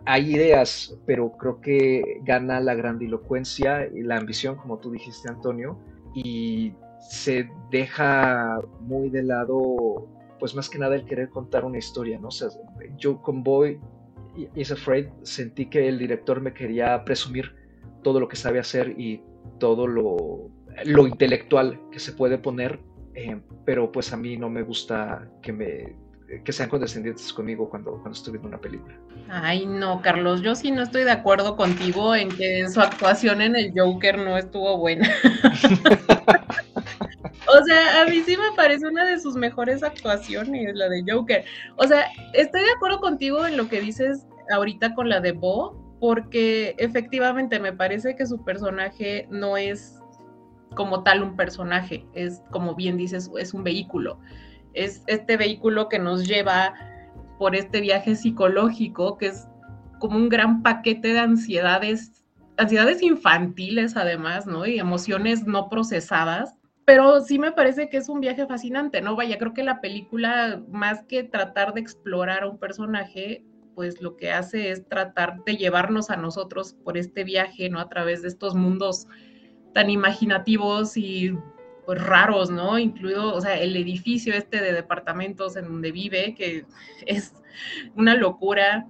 hay 0.05 0.35
ideas, 0.35 0.96
pero 1.07 1.33
creo 1.33 1.61
que 1.61 2.20
gana 2.22 2.61
la 2.61 2.74
grandilocuencia 2.74 3.87
y 3.87 4.03
la 4.03 4.16
ambición, 4.16 4.57
como 4.57 4.79
tú 4.79 4.90
dijiste, 4.90 5.29
Antonio, 5.29 5.79
y 6.14 6.74
se 7.00 7.50
deja 7.70 8.61
muy 8.81 9.11
de 9.11 9.22
lado, 9.22 10.09
pues 10.38 10.55
más 10.55 10.68
que 10.68 10.79
nada 10.79 10.94
el 10.94 11.05
querer 11.05 11.29
contar 11.29 11.64
una 11.64 11.79
historia, 11.79 12.18
¿no? 12.18 12.29
O 12.29 12.31
sea, 12.31 12.48
yo 12.96 13.20
con 13.20 13.42
Boy 13.42 13.79
is 14.55 14.72
Afraid 14.72 15.07
sentí 15.22 15.66
que 15.66 15.88
el 15.88 15.98
director 15.98 16.40
me 16.40 16.53
quería 16.53 17.05
presumir 17.05 17.55
todo 18.03 18.20
lo 18.20 18.29
que 18.29 18.37
sabe 18.37 18.59
hacer 18.59 18.94
y 18.98 19.22
todo 19.59 19.87
lo, 19.87 20.50
lo 20.85 21.07
intelectual 21.07 21.81
que 21.90 21.98
se 21.98 22.12
puede 22.12 22.38
poner, 22.38 22.81
eh, 23.14 23.40
pero 23.64 23.92
pues 23.92 24.12
a 24.12 24.16
mí 24.16 24.37
no 24.37 24.50
me 24.50 24.62
gusta 24.62 25.31
que 25.42 25.53
me 25.53 25.96
que 26.44 26.52
sean 26.52 26.68
condescendientes 26.68 27.32
conmigo 27.32 27.68
cuando, 27.68 27.92
cuando 27.92 28.12
estoy 28.12 28.32
viendo 28.32 28.48
una 28.48 28.58
película. 28.58 28.94
Ay, 29.28 29.66
no, 29.66 30.00
Carlos, 30.02 30.42
yo 30.42 30.54
sí 30.54 30.70
no 30.70 30.82
estoy 30.82 31.04
de 31.04 31.10
acuerdo 31.10 31.56
contigo 31.56 32.14
en 32.14 32.30
que 32.30 32.68
su 32.68 32.80
actuación 32.80 33.42
en 33.42 33.56
el 33.56 33.72
Joker 33.76 34.18
no 34.18 34.37
estuvo 34.37 34.78
buena. 34.78 35.08
o 37.46 37.64
sea, 37.64 38.02
a 38.02 38.06
mí 38.06 38.22
sí 38.24 38.37
me 38.37 38.56
parece 38.56 38.87
una 38.87 39.04
de 39.04 39.20
sus 39.20 39.37
mejores 39.37 39.82
actuaciones, 39.82 40.74
la 40.74 40.88
de 40.88 41.04
Joker. 41.06 41.44
O 41.76 41.87
sea, 41.87 42.06
estoy 42.32 42.62
de 42.62 42.70
acuerdo 42.70 43.00
contigo 43.00 43.46
en 43.46 43.56
lo 43.56 43.68
que 43.68 43.80
dices 43.80 44.26
ahorita 44.50 44.94
con 44.94 45.08
la 45.08 45.20
de 45.20 45.32
Bo, 45.32 45.96
porque 46.00 46.74
efectivamente 46.78 47.58
me 47.60 47.72
parece 47.72 48.16
que 48.16 48.26
su 48.26 48.44
personaje 48.44 49.26
no 49.30 49.56
es 49.56 49.98
como 50.74 51.02
tal 51.02 51.22
un 51.22 51.37
personaje, 51.37 52.04
es 52.14 52.42
como 52.50 52.74
bien 52.74 52.96
dices, 52.96 53.30
es 53.38 53.54
un 53.54 53.62
vehículo 53.62 54.18
es 54.74 55.02
este 55.06 55.37
vehículo 55.37 55.88
que 55.88 55.98
nos 55.98 56.26
lleva 56.26 56.74
por 57.38 57.54
este 57.56 57.80
viaje 57.80 58.14
psicológico, 58.16 59.18
que 59.18 59.26
es 59.26 59.48
como 59.98 60.16
un 60.16 60.28
gran 60.28 60.62
paquete 60.62 61.12
de 61.12 61.20
ansiedades, 61.20 62.24
ansiedades 62.56 63.02
infantiles 63.02 63.96
además, 63.96 64.46
¿no? 64.46 64.66
Y 64.66 64.78
emociones 64.78 65.46
no 65.46 65.68
procesadas. 65.68 66.54
Pero 66.84 67.20
sí 67.22 67.38
me 67.38 67.52
parece 67.52 67.88
que 67.88 67.96
es 67.96 68.08
un 68.08 68.20
viaje 68.20 68.46
fascinante, 68.46 69.00
¿no? 69.00 69.16
Vaya, 69.16 69.38
creo 69.38 69.54
que 69.54 69.64
la 69.64 69.80
película, 69.80 70.62
más 70.68 71.02
que 71.04 71.24
tratar 71.24 71.72
de 71.72 71.80
explorar 71.80 72.42
a 72.42 72.48
un 72.48 72.58
personaje, 72.58 73.44
pues 73.74 74.02
lo 74.02 74.16
que 74.16 74.30
hace 74.30 74.70
es 74.70 74.87
tratar 74.87 75.42
de 75.44 75.56
llevarnos 75.56 76.10
a 76.10 76.16
nosotros 76.16 76.74
por 76.84 76.98
este 76.98 77.24
viaje, 77.24 77.70
¿no? 77.70 77.80
A 77.80 77.88
través 77.88 78.22
de 78.22 78.28
estos 78.28 78.54
mundos 78.54 79.08
tan 79.72 79.90
imaginativos 79.90 80.96
y 80.96 81.32
pues 81.85 82.03
raros, 82.03 82.51
¿no? 82.51 82.79
Incluido, 82.79 83.35
o 83.35 83.40
sea, 83.40 83.61
el 83.61 83.77
edificio 83.77 84.35
este 84.35 84.61
de 84.61 84.73
departamentos 84.73 85.57
en 85.57 85.66
donde 85.66 85.92
vive, 85.92 86.35
que 86.35 86.66
es 87.07 87.35
una 87.94 88.14
locura, 88.14 88.87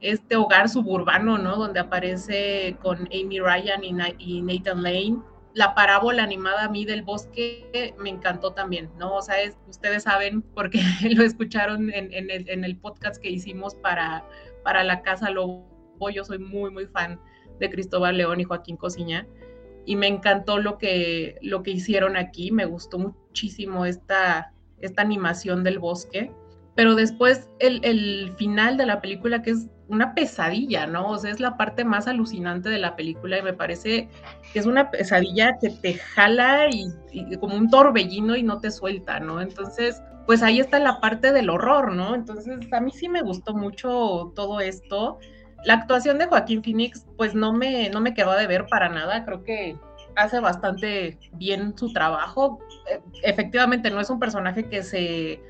este 0.00 0.36
hogar 0.36 0.68
suburbano, 0.68 1.38
¿no? 1.38 1.56
Donde 1.56 1.80
aparece 1.80 2.76
con 2.82 3.08
Amy 3.12 3.40
Ryan 3.40 3.82
y, 4.18 4.42
Nathan 4.42 4.82
Lane. 4.82 5.18
La 5.54 5.74
parábola 5.74 6.22
animada 6.22 6.64
a 6.64 6.68
mí 6.68 6.84
del 6.84 7.02
bosque 7.02 7.94
me 7.98 8.10
encantó 8.10 8.52
también, 8.52 8.90
¿no? 8.96 9.16
O 9.16 9.22
sea, 9.22 9.36
ustedes 9.66 10.04
saben, 10.04 10.42
porque 10.42 10.80
lo 11.10 11.24
escucharon 11.24 11.90
en, 11.90 12.12
el, 12.12 12.48
en, 12.48 12.64
el, 12.64 12.76
podcast 12.76 13.20
que 13.20 13.30
hicimos 13.30 13.74
para, 13.74 14.24
para 14.62 14.84
La 14.84 15.02
Casa 15.02 15.30
Lobo, 15.30 15.66
yo 16.14 16.24
soy 16.24 16.38
muy, 16.38 16.70
muy 16.70 16.86
fan 16.86 17.20
de 17.58 17.70
Cristóbal 17.70 18.16
León 18.16 18.38
y 18.40 18.44
Joaquín 18.44 18.76
Cosiña 18.76 19.26
y 19.88 19.96
me 19.96 20.06
encantó 20.06 20.58
lo 20.58 20.76
que, 20.76 21.38
lo 21.40 21.62
que 21.62 21.70
hicieron 21.70 22.18
aquí, 22.18 22.50
me 22.50 22.66
gustó 22.66 22.98
muchísimo 22.98 23.86
esta, 23.86 24.52
esta 24.80 25.00
animación 25.00 25.64
del 25.64 25.78
bosque, 25.78 26.30
pero 26.74 26.94
después 26.94 27.48
el, 27.58 28.34
final 28.36 28.76
de 28.76 28.84
la 28.84 29.00
película 29.00 29.40
que 29.40 29.52
es 29.52 29.66
una 29.88 30.14
pesadilla, 30.14 30.86
¿no? 30.86 31.08
O 31.08 31.16
sea, 31.16 31.30
es 31.30 31.40
la 31.40 31.56
parte 31.56 31.86
más 31.86 32.06
alucinante 32.06 32.68
de 32.68 32.78
la 32.78 32.96
película 32.96 33.38
y 33.38 33.42
me 33.42 33.54
parece 33.54 34.10
que 34.52 34.58
es 34.58 34.66
una 34.66 34.90
pesadilla 34.90 35.56
que 35.58 35.70
te 35.70 35.94
jala 35.94 36.66
y, 36.68 37.38
como 37.38 37.56
un 37.56 37.70
torbellino 37.70 38.36
y 38.36 38.42
no 38.42 38.60
te 38.60 38.70
suelta, 38.70 39.20
¿no? 39.20 39.40
Entonces, 39.40 40.02
pues 40.26 40.42
ahí 40.42 40.60
está 40.60 40.78
la 40.80 41.00
parte 41.00 41.32
del 41.32 41.48
horror, 41.48 41.94
¿no? 41.94 42.14
Entonces, 42.14 42.58
a 42.70 42.80
mí 42.82 42.90
sí 42.90 43.08
me 43.08 43.22
gustó 43.22 43.54
mucho 43.54 44.34
todo 44.36 44.60
esto. 44.60 45.18
La 45.64 45.74
actuación 45.74 46.18
de 46.18 46.26
Joaquín 46.26 46.62
Phoenix, 46.62 47.06
pues 47.16 47.34
no 47.34 47.52
me, 47.52 47.90
no 47.90 48.00
me 48.00 48.14
quedó 48.14 48.32
de 48.34 48.46
ver 48.46 48.66
para 48.66 48.88
nada, 48.88 49.24
creo 49.24 49.42
que 49.42 49.76
hace 50.16 50.40
bastante 50.40 51.18
bien 51.32 51.76
su 51.76 51.92
trabajo. 51.92 52.58
E, 52.90 53.00
efectivamente, 53.22 53.90
no 53.90 54.00
es 54.00 54.10
un 54.10 54.18
personaje 54.18 54.68
que 54.68 54.82
se, 54.82 55.40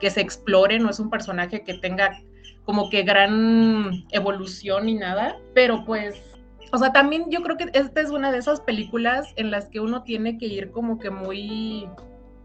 que 0.00 0.10
se 0.10 0.20
explore, 0.20 0.78
no 0.78 0.90
es 0.90 0.98
un 0.98 1.10
personaje 1.10 1.62
que 1.62 1.74
tenga 1.74 2.18
como 2.64 2.90
que 2.90 3.02
gran 3.02 4.04
evolución 4.10 4.86
ni 4.86 4.94
nada, 4.94 5.38
pero 5.54 5.84
pues, 5.86 6.22
o 6.70 6.76
sea, 6.76 6.92
también 6.92 7.30
yo 7.30 7.42
creo 7.42 7.56
que 7.56 7.70
esta 7.72 8.00
es 8.00 8.10
una 8.10 8.30
de 8.30 8.38
esas 8.38 8.60
películas 8.60 9.32
en 9.36 9.50
las 9.50 9.66
que 9.66 9.80
uno 9.80 10.02
tiene 10.02 10.36
que 10.36 10.46
ir 10.46 10.70
como 10.70 10.98
que 10.98 11.08
muy 11.08 11.88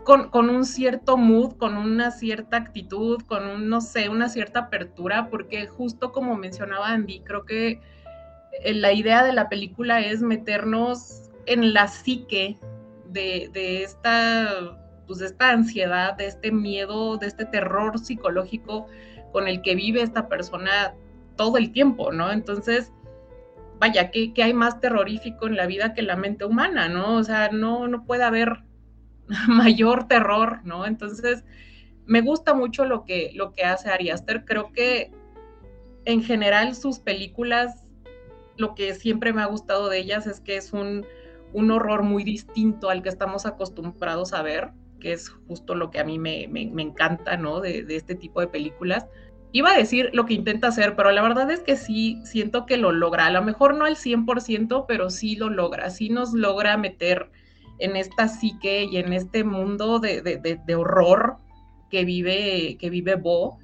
con, 0.04 0.30
con, 0.30 0.50
un 0.50 0.66
cierto 0.66 1.18
mood, 1.18 1.58
con 1.58 1.78
una 1.78 2.12
cierta 2.12 2.58
actitud, 2.58 3.22
con 3.24 3.48
un, 3.48 3.70
no 3.70 3.82
sé, 3.82 4.10
una 4.10 4.30
cierta 4.30 4.62
apertura, 4.62 5.30
porque 5.30 5.68
justo 5.68 6.12
como 6.12 6.36
mencionaba 6.36 6.90
Andy, 6.90 7.22
creo 7.22 7.46
que 7.46 7.80
eh, 8.64 8.74
la 8.74 8.92
idea 8.94 9.24
de 9.24 9.34
la 9.34 9.50
película 9.50 10.02
es 10.02 10.22
meternos 10.22 11.30
en 11.46 11.74
la 11.74 11.88
psique 11.88 12.58
de, 13.10 13.50
de 13.54 13.84
esta, 13.84 14.78
pues, 15.08 15.22
esta 15.22 15.52
ansiedad, 15.52 16.16
de 16.16 16.28
este 16.28 16.52
miedo, 16.52 17.18
de 17.18 17.28
este 17.28 17.46
terror 17.46 18.00
psicológico 18.00 18.88
con 19.32 19.48
el 19.48 19.62
que 19.62 19.76
vive 19.76 20.02
esta 20.02 20.28
persona 20.28 20.94
todo 21.36 21.58
el 21.58 21.72
tiempo, 21.72 22.12
¿no? 22.12 22.32
Entonces, 22.32 22.92
vaya, 23.80 24.12
¿qué, 24.12 24.32
hay 24.38 24.54
más 24.54 24.80
terrorífico 24.80 25.48
en 25.48 25.56
la 25.56 25.66
vida 25.66 25.94
que 25.94 26.02
la 26.02 26.16
mente 26.16 26.46
humana, 26.46 26.88
¿no? 26.88 27.16
O 27.16 27.24
sea, 27.24 27.50
no, 27.50 27.88
no 27.88 28.06
puede 28.06 28.24
haber 28.24 28.64
mayor 29.48 30.08
terror, 30.08 30.60
¿no? 30.64 30.86
Entonces, 30.86 31.44
me 32.06 32.22
gusta 32.22 32.54
mucho 32.54 32.86
lo 32.86 33.06
que, 33.06 33.32
lo 33.34 33.54
que 33.54 33.64
hace 33.64 33.90
Ari 33.90 34.10
Aster. 34.10 34.46
Creo 34.46 34.72
que 34.72 35.12
en 36.06 36.24
general 36.24 36.76
sus 36.76 37.00
películas, 37.00 37.84
lo 38.58 38.76
que 38.76 38.94
siempre 38.94 39.34
me 39.34 39.42
ha 39.42 39.46
gustado 39.46 39.90
de 39.90 40.00
ellas 40.00 40.28
es 40.28 40.40
que 40.40 40.58
es 40.58 40.74
un, 40.74 41.06
un 41.54 41.72
horror 41.72 42.04
muy 42.04 42.24
distinto 42.24 42.90
al 42.90 43.02
que 43.02 43.10
estamos 43.10 43.46
acostumbrados 43.46 44.34
a 44.34 44.42
ver 44.42 44.72
que 45.04 45.14
es 45.14 45.30
justo 45.48 45.76
lo 45.76 45.92
que 45.92 46.00
a 46.00 46.04
mí 46.04 46.18
me, 46.18 46.46
encanta, 46.82 47.38
¿no? 47.38 47.60
De, 47.60 47.86
este 47.90 48.16
tipo 48.16 48.40
de 48.40 48.48
películas. 48.48 49.06
Iba 49.52 49.72
a 49.72 49.78
decir 49.78 50.10
lo 50.14 50.26
que 50.26 50.34
intenta 50.34 50.70
hacer, 50.70 50.96
pero 50.96 51.12
la 51.12 51.22
verdad 51.22 51.52
es 51.52 51.60
que 51.60 51.76
sí 51.76 52.20
siento 52.24 52.66
que 52.66 52.78
lo 52.78 52.92
logra. 52.92 53.28
A 53.28 53.32
lo 53.32 53.44
mejor 53.44 53.76
no 53.76 53.86
al 53.86 53.98
100%, 53.98 54.86
pero 54.88 55.12
sí 55.12 55.36
lo 55.36 55.50
logra. 55.50 55.92
Sí 55.92 56.10
nos 56.10 56.34
logra 56.34 56.76
meter 56.78 57.30
en 57.80 57.96
esta 57.96 58.28
psique 58.28 58.84
y 58.84 58.98
en 58.98 59.14
este 59.14 59.44
mundo 59.44 60.00
de, 60.00 60.76
horror 60.76 61.38
que 61.90 62.06
vive, 62.06 62.78
que 62.80 62.90
vive 62.90 63.16
Bo, 63.16 63.58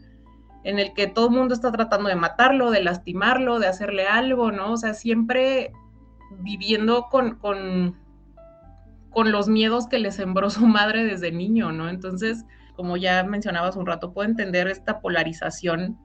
en 0.63 0.79
el 0.79 0.93
que 0.93 1.07
todo 1.07 1.27
el 1.27 1.35
mundo 1.35 1.53
está 1.53 1.71
tratando 1.71 2.09
de 2.09 2.15
matarlo, 2.15 2.71
de 2.71 2.83
lastimarlo, 2.83 3.59
de 3.59 3.67
hacerle 3.67 4.07
algo, 4.07 4.51
¿no? 4.51 4.73
O 4.73 4.77
sea, 4.77 4.93
siempre 4.93 5.71
viviendo 6.41 7.07
con 7.09 7.39
con 9.09 9.31
los 9.31 9.49
miedos 9.49 9.87
que 9.87 9.99
le 9.99 10.11
sembró 10.11 10.49
su 10.49 10.65
madre 10.67 11.03
desde 11.03 11.31
niño, 11.31 11.71
¿no? 11.71 11.89
Entonces, 11.89 12.45
como 12.75 12.97
ya 12.97 13.23
mencionabas 13.23 13.75
un 13.75 13.85
rato, 13.85 14.13
puedo 14.13 14.29
entender 14.29 14.67
esta 14.67 15.01
polarización, 15.01 15.97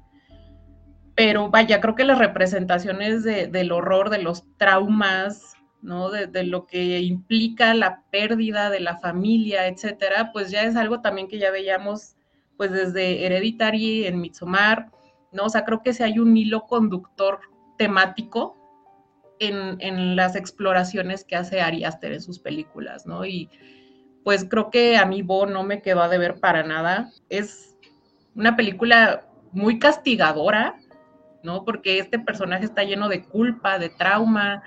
pero 1.14 1.48
vaya, 1.50 1.80
creo 1.80 1.94
que 1.94 2.04
las 2.04 2.18
representaciones 2.18 3.22
del 3.22 3.70
horror, 3.70 4.10
de 4.10 4.18
los 4.18 4.44
traumas, 4.56 5.53
¿no? 5.84 6.10
De, 6.10 6.44
lo 6.44 6.66
que 6.66 7.00
implica 7.00 7.74
la 7.74 8.02
pérdida 8.10 8.70
de 8.70 8.80
la 8.80 8.96
familia, 8.96 9.68
etcétera, 9.68 10.30
pues 10.32 10.50
ya 10.50 10.62
es 10.62 10.76
algo 10.76 11.00
también 11.02 11.28
que 11.28 11.38
ya 11.38 11.50
veíamos, 11.50 12.16
pues 12.56 12.72
desde 12.72 13.26
Hereditary 13.26 14.06
en 14.06 14.18
Midsommar, 14.20 14.90
¿no? 15.30 15.44
O 15.44 15.48
sea, 15.50 15.64
creo 15.64 15.82
que 15.82 15.92
si 15.92 16.02
hay 16.02 16.18
un 16.18 16.34
hilo 16.36 16.62
conductor 16.62 17.40
temático 17.76 18.56
en, 19.38 20.16
las 20.16 20.36
exploraciones 20.36 21.22
que 21.24 21.36
hace 21.36 21.60
Ari 21.60 21.84
Aster 21.84 22.12
en 22.12 22.22
sus 22.22 22.38
películas, 22.38 23.04
¿no? 23.04 23.26
Y 23.26 23.50
pues 24.24 24.46
creo 24.48 24.70
que 24.70 24.96
a 24.96 25.04
mí 25.04 25.20
Bo 25.20 25.44
no 25.44 25.64
me 25.64 25.82
quedó 25.82 26.00
a 26.00 26.08
deber 26.08 26.40
para 26.40 26.62
nada. 26.62 27.10
Es 27.28 27.76
una 28.34 28.56
película 28.56 29.26
muy 29.52 29.78
castigadora, 29.78 30.76
¿no? 31.42 31.62
Porque 31.66 31.98
este 31.98 32.18
personaje 32.18 32.64
está 32.64 32.84
lleno 32.84 33.10
de 33.10 33.22
culpa, 33.24 33.78
de 33.78 33.90
trauma, 33.90 34.62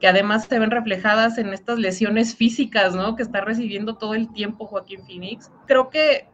que 0.00 0.08
además 0.08 0.44
se 0.44 0.58
ven 0.58 0.70
reflejadas 0.70 1.38
en 1.38 1.52
estas 1.52 1.78
lesiones 1.78 2.34
físicas, 2.34 2.94
¿no? 2.94 3.16
Que 3.16 3.22
está 3.22 3.40
recibiendo 3.40 3.96
todo 3.96 4.14
el 4.14 4.32
tiempo 4.32 4.66
Joaquín 4.66 5.04
Phoenix. 5.04 5.50
Creo 5.66 5.90
que, 5.90 6.28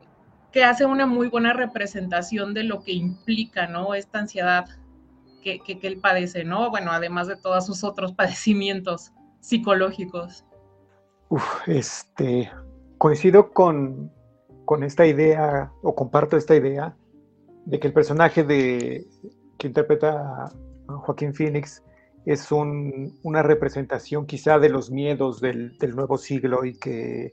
que 0.53 0.64
hace 0.64 0.85
una 0.85 1.07
muy 1.07 1.29
buena 1.29 1.53
representación 1.53 2.55
de 2.55 2.64
lo 2.64 2.83
que 2.83 2.92
implica, 2.92 3.66
¿no? 3.66 3.94
Esta 3.94 4.20
ansiedad 4.20 4.66
que, 5.42 5.79
él 5.83 5.98
padece, 6.00 6.44
¿no? 6.44 6.70
Bueno, 6.70 6.90
además 6.90 7.29
de 7.29 7.37
todos 7.37 7.66
sus 7.66 7.85
otros 7.85 8.12
padecimientos 8.16 9.12
psicológicos. 9.40 10.44
Uf, 11.29 11.68
este, 11.68 12.50
coincido 12.98 13.53
con, 13.53 14.11
con 14.64 14.83
esta 14.83 15.07
idea, 15.07 15.70
o 15.83 15.94
comparto 15.94 16.37
esta 16.37 16.55
idea, 16.55 16.96
de 17.66 17.79
que 17.79 17.87
el 17.87 17.92
personaje 17.92 18.42
de, 18.42 19.07
que 19.59 19.66
interpreta 19.66 20.46
a 20.88 20.92
Joaquín 20.98 21.35
Phoenix 21.35 21.83
es 22.27 22.51
una 22.51 23.43
representación 23.43 24.27
quizá 24.27 24.59
de 24.59 24.71
los 24.71 24.91
miedos 24.91 25.41
del, 25.41 25.77
nuevo 25.95 26.17
siglo 26.17 26.65
y 26.65 26.75
que, 26.75 27.33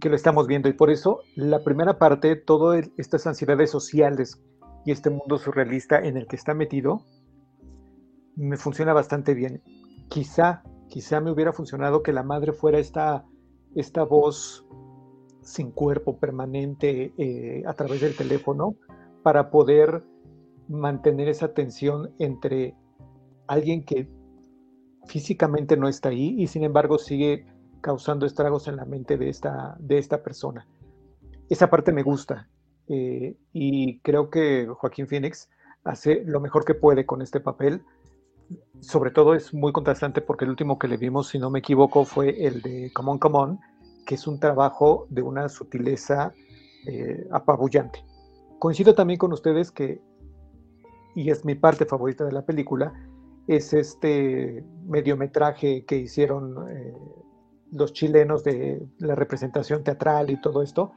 que, 0.00 0.08
lo 0.08 0.16
estamos 0.16 0.46
viendo. 0.46 0.68
Y 0.68 0.72
por 0.72 0.90
eso 0.90 1.20
la 1.36 1.62
primera 1.62 1.98
parte, 1.98 2.36
todas 2.36 2.88
estas 2.96 3.26
ansiedades 3.26 3.70
sociales 3.70 4.40
y 4.84 4.92
este 4.92 5.10
mundo 5.10 5.38
surrealista 5.38 5.98
en 5.98 6.16
el 6.16 6.26
que 6.26 6.36
está 6.36 6.54
metido, 6.54 7.04
me 8.36 8.56
funciona 8.56 8.92
bastante 8.92 9.34
bien. 9.34 9.62
Quizá, 10.08 10.62
quizá 10.88 11.20
me 11.20 11.30
hubiera 11.30 11.52
funcionado 11.52 12.02
que 12.02 12.12
la 12.12 12.22
madre 12.22 12.52
fuera 12.52 12.78
esta, 12.78 13.24
esta 13.74 14.04
voz 14.04 14.66
sin 15.42 15.72
cuerpo 15.72 16.18
permanente 16.18 17.12
eh, 17.18 17.62
a 17.66 17.74
través 17.74 18.00
del 18.00 18.16
teléfono 18.16 18.76
para 19.22 19.50
poder 19.50 20.04
mantener 20.68 21.28
esa 21.28 21.52
tensión 21.52 22.14
entre 22.18 22.74
alguien 23.46 23.84
que 23.84 24.08
físicamente 25.06 25.76
no 25.76 25.88
está 25.88 26.10
ahí 26.10 26.34
y 26.38 26.46
sin 26.46 26.64
embargo 26.64 26.98
sigue 26.98 27.46
causando 27.80 28.26
estragos 28.26 28.68
en 28.68 28.76
la 28.76 28.84
mente 28.84 29.16
de 29.16 29.28
esta, 29.28 29.76
de 29.78 29.98
esta 29.98 30.22
persona. 30.22 30.66
Esa 31.48 31.68
parte 31.68 31.92
me 31.92 32.02
gusta 32.02 32.48
eh, 32.88 33.36
y 33.52 33.98
creo 34.00 34.30
que 34.30 34.66
Joaquín 34.66 35.08
Phoenix 35.08 35.50
hace 35.84 36.22
lo 36.24 36.40
mejor 36.40 36.64
que 36.64 36.74
puede 36.74 37.04
con 37.04 37.22
este 37.22 37.40
papel 37.40 37.82
sobre 38.80 39.10
todo 39.10 39.34
es 39.34 39.54
muy 39.54 39.72
contrastante 39.72 40.20
porque 40.20 40.44
el 40.44 40.50
último 40.50 40.78
que 40.78 40.88
le 40.88 40.96
vimos, 40.96 41.28
si 41.28 41.38
no 41.38 41.50
me 41.50 41.60
equivoco, 41.60 42.04
fue 42.04 42.46
el 42.46 42.62
de 42.62 42.90
Come 42.92 43.12
On, 43.12 43.18
Come 43.18 43.38
On, 43.38 43.60
que 44.06 44.16
es 44.16 44.26
un 44.26 44.40
trabajo 44.40 45.06
de 45.10 45.22
una 45.22 45.48
sutileza 45.48 46.32
eh, 46.86 47.26
apabullante. 47.30 48.04
Coincido 48.58 48.94
también 48.94 49.18
con 49.18 49.32
ustedes 49.32 49.70
que, 49.70 50.00
y 51.14 51.30
es 51.30 51.44
mi 51.44 51.54
parte 51.54 51.86
favorita 51.86 52.24
de 52.24 52.32
la 52.32 52.44
película, 52.44 52.92
es 53.46 53.72
este 53.72 54.64
mediometraje 54.86 55.84
que 55.84 55.96
hicieron 55.96 56.68
eh, 56.70 56.94
los 57.70 57.92
chilenos 57.92 58.44
de 58.44 58.86
la 58.98 59.14
representación 59.14 59.82
teatral 59.82 60.30
y 60.30 60.40
todo 60.40 60.62
esto. 60.62 60.92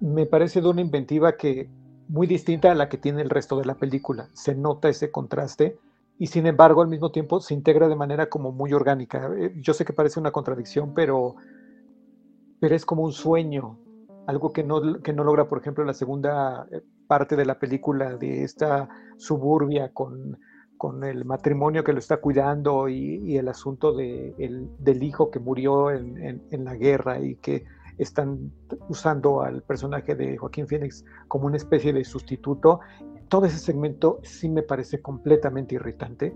Me 0.00 0.26
parece 0.26 0.60
de 0.60 0.68
una 0.68 0.80
inventiva 0.80 1.36
que 1.36 1.68
muy 2.08 2.26
distinta 2.26 2.72
a 2.72 2.74
la 2.74 2.88
que 2.88 2.98
tiene 2.98 3.22
el 3.22 3.30
resto 3.30 3.58
de 3.58 3.66
la 3.66 3.74
película. 3.74 4.28
Se 4.32 4.54
nota 4.54 4.88
ese 4.88 5.10
contraste 5.10 5.78
y 6.18 6.26
sin 6.26 6.46
embargo 6.46 6.82
al 6.82 6.88
mismo 6.88 7.10
tiempo 7.10 7.40
se 7.40 7.54
integra 7.54 7.88
de 7.88 7.96
manera 7.96 8.28
como 8.28 8.52
muy 8.52 8.72
orgánica. 8.72 9.30
Eh, 9.36 9.54
yo 9.56 9.74
sé 9.74 9.84
que 9.84 9.92
parece 9.92 10.20
una 10.20 10.32
contradicción, 10.32 10.94
pero, 10.94 11.36
pero 12.60 12.74
es 12.74 12.84
como 12.84 13.02
un 13.02 13.12
sueño, 13.12 13.78
algo 14.26 14.52
que 14.52 14.64
no, 14.64 15.00
que 15.00 15.12
no 15.12 15.24
logra, 15.24 15.48
por 15.48 15.58
ejemplo, 15.58 15.84
la 15.84 15.94
segunda 15.94 16.66
eh, 16.70 16.82
parte 17.06 17.36
de 17.36 17.46
la 17.46 17.58
película 17.58 18.16
de 18.16 18.42
esta 18.42 18.88
suburbia 19.16 19.92
con, 19.92 20.38
con 20.78 21.04
el 21.04 21.24
matrimonio 21.24 21.84
que 21.84 21.92
lo 21.92 21.98
está 21.98 22.16
cuidando 22.18 22.88
y, 22.88 23.36
el 23.36 23.48
asunto 23.48 23.92
de, 23.92 24.34
el, 24.38 24.68
del 24.78 25.02
hijo 25.02 25.30
que 25.30 25.40
murió 25.40 25.90
en, 25.90 26.42
en, 26.50 26.64
la 26.64 26.76
guerra 26.76 27.20
y 27.20 27.34
que 27.36 27.64
están 27.98 28.52
usando 28.88 29.42
al 29.42 29.62
personaje 29.62 30.14
de 30.14 30.36
Joaquín 30.38 30.68
Phoenix 30.68 31.04
como 31.26 31.46
una 31.46 31.56
especie 31.56 31.92
de 31.92 32.04
sustituto 32.04 32.80
todo 33.28 33.46
ese 33.46 33.58
segmento 33.58 34.20
sí 34.22 34.48
me 34.48 34.62
parece 34.62 35.00
completamente 35.00 35.74
irritante. 35.74 36.34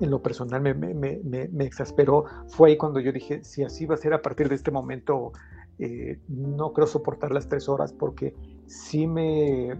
En 0.00 0.10
lo 0.10 0.22
personal 0.22 0.60
me, 0.60 1.64
exasperó. 1.64 2.24
Fue 2.48 2.70
ahí 2.70 2.76
cuando 2.76 3.00
yo 3.00 3.12
dije, 3.12 3.42
si 3.44 3.62
así 3.62 3.86
va 3.86 3.94
a 3.94 3.98
ser 3.98 4.12
a 4.12 4.22
partir 4.22 4.48
de 4.48 4.56
este 4.56 4.70
momento, 4.70 5.32
eh, 5.78 6.18
no 6.28 6.72
creo 6.72 6.86
soportar 6.86 7.32
las 7.32 7.48
tres 7.48 7.68
horas 7.68 7.92
porque 7.92 8.34
sí 8.66 9.06
me, 9.06 9.78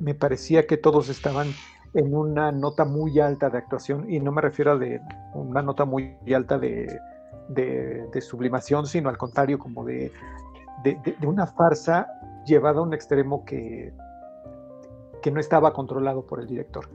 me, 0.00 0.14
parecía 0.14 0.66
que 0.66 0.76
todos 0.76 1.08
estaban 1.08 1.48
en 1.96 2.14
una 2.14 2.52
nota 2.52 2.84
muy 2.84 3.18
alta 3.20 3.48
de 3.48 3.56
actuación, 3.56 4.04
y 4.08 4.20
no 4.20 4.30
me 4.30 4.42
refiero 4.42 4.72
a 4.72 4.76
de 4.76 5.00
una 5.32 5.62
nota 5.62 5.86
muy 5.86 6.14
alta 6.34 6.58
de, 6.58 7.00
de, 7.48 8.20
sublimación, 8.20 8.86
sino 8.86 9.08
al 9.08 9.16
contrario, 9.16 9.58
como 9.58 9.82
de, 9.82 10.12
de, 10.84 11.26
una 11.26 11.46
farsa 11.46 12.06
llevada 12.44 12.80
a 12.80 12.82
un 12.82 12.92
extremo 12.92 13.46
que, 13.46 13.94
que 15.22 15.30
no 15.30 15.40
estaba 15.40 15.72
controlado 15.72 16.26
por 16.26 16.40
el 16.40 16.46
director. 16.46 16.86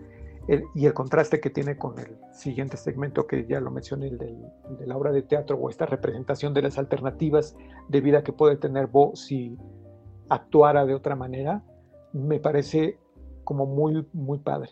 y 0.76 0.86
el 0.86 0.94
contraste 0.94 1.40
que 1.40 1.50
tiene 1.50 1.78
con 1.78 1.98
el 1.98 2.18
siguiente 2.32 2.78
segmento 2.78 3.26
que 3.26 3.48
ya 3.48 3.60
lo 3.60 3.72
mencioné, 3.72 4.08
el 4.08 4.20
de 4.20 4.86
la 4.86 4.98
obra 4.98 5.12
de 5.12 5.24
teatro 5.24 5.58
o 5.58 5.70
esta 5.72 5.88
representación 5.88 6.54
de 6.54 6.62
las 6.62 6.78
alternativas 6.78 7.56
de 7.88 8.02
vida 8.02 8.24
que 8.24 8.34
puede 8.34 8.56
tener 8.56 8.86
Bo 8.86 9.16
si 9.16 9.58
actuara 10.30 10.86
de 10.86 10.94
otra 10.94 11.16
manera, 11.16 11.64
me 12.14 12.40
parece 12.40 13.00
como 13.44 13.66
muy, 13.66 14.08
muy 14.14 14.38
padre. 14.38 14.70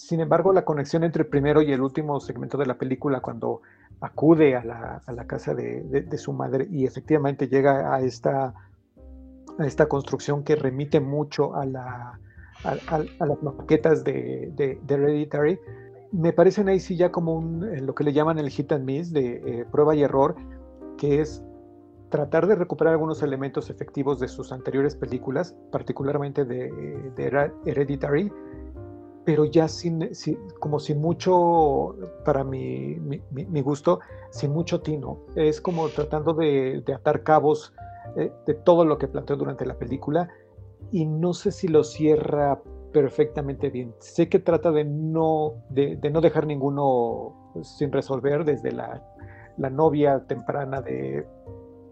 Sin 0.00 0.20
embargo, 0.20 0.54
la 0.54 0.64
conexión 0.64 1.04
entre 1.04 1.24
el 1.24 1.28
primero 1.28 1.60
y 1.60 1.70
el 1.72 1.82
último 1.82 2.18
segmento 2.20 2.56
de 2.56 2.64
la 2.64 2.78
película, 2.78 3.20
cuando 3.20 3.60
acude 4.00 4.56
a 4.56 4.64
la, 4.64 5.26
casa 5.26 5.54
de, 5.54 6.16
su 6.16 6.32
madre 6.32 6.66
y 6.70 6.86
efectivamente 6.86 7.48
llega 7.48 7.94
a 7.94 8.00
esta, 8.00 8.54
construcción 9.88 10.42
que 10.42 10.56
remite 10.56 11.00
mucho 11.00 11.54
a, 11.54 11.66
la, 11.66 12.18
las 12.64 13.42
maquetas 13.42 14.02
de, 14.02 14.50
de, 14.56 14.80
Hereditary, 14.88 15.60
me 16.12 16.32
parecen 16.32 16.70
ahí 16.70 16.80
sí 16.80 16.96
ya 16.96 17.12
como 17.12 17.34
un, 17.34 17.62
eh, 17.64 17.82
lo 17.82 17.94
que 17.94 18.02
le 18.02 18.14
llaman 18.14 18.38
el 18.38 18.48
hit 18.48 18.72
and 18.72 18.86
miss, 18.86 19.12
de 19.12 19.42
eh, 19.44 19.66
prueba 19.70 19.94
y 19.94 20.02
error, 20.02 20.34
que 20.96 21.20
es 21.20 21.44
tratar 22.08 22.46
de 22.46 22.54
recuperar 22.54 22.94
algunos 22.94 23.22
elementos 23.22 23.68
efectivos 23.68 24.18
de 24.18 24.28
sus 24.28 24.50
anteriores 24.50 24.96
películas, 24.96 25.54
particularmente 25.70 26.46
de, 26.46 26.72
de 27.14 27.50
Hereditary, 27.66 28.32
pero 29.24 29.44
ya 29.44 29.68
sin, 29.68 30.10
como 30.58 30.78
sin 30.78 31.00
mucho, 31.00 31.94
para 32.24 32.42
mi, 32.44 32.96
mi, 32.96 33.60
gusto, 33.60 34.00
sin 34.30 34.52
mucho 34.52 34.80
tino. 34.80 35.18
Es 35.34 35.60
como 35.60 35.88
tratando 35.88 36.32
de, 36.32 36.82
atar 36.94 37.22
cabos 37.22 37.72
eh, 38.16 38.32
de 38.46 38.54
todo 38.54 38.84
lo 38.84 38.98
que 38.98 39.08
planteó 39.08 39.36
durante 39.36 39.66
la 39.66 39.78
película 39.78 40.28
y 40.90 41.04
no 41.04 41.34
sé 41.34 41.52
si 41.52 41.68
lo 41.68 41.84
cierra 41.84 42.60
perfectamente 42.92 43.70
bien. 43.70 43.94
Sé 43.98 44.28
que 44.28 44.38
trata 44.38 44.72
de 44.72 44.84
no, 44.84 45.54
de, 45.68 45.98
no 46.10 46.20
dejar 46.20 46.46
ninguno 46.46 47.52
sin 47.62 47.92
resolver, 47.92 48.44
desde 48.44 48.72
la, 48.72 49.02
la 49.58 49.70
novia 49.70 50.24
temprana 50.26 50.80
de, 50.80 51.26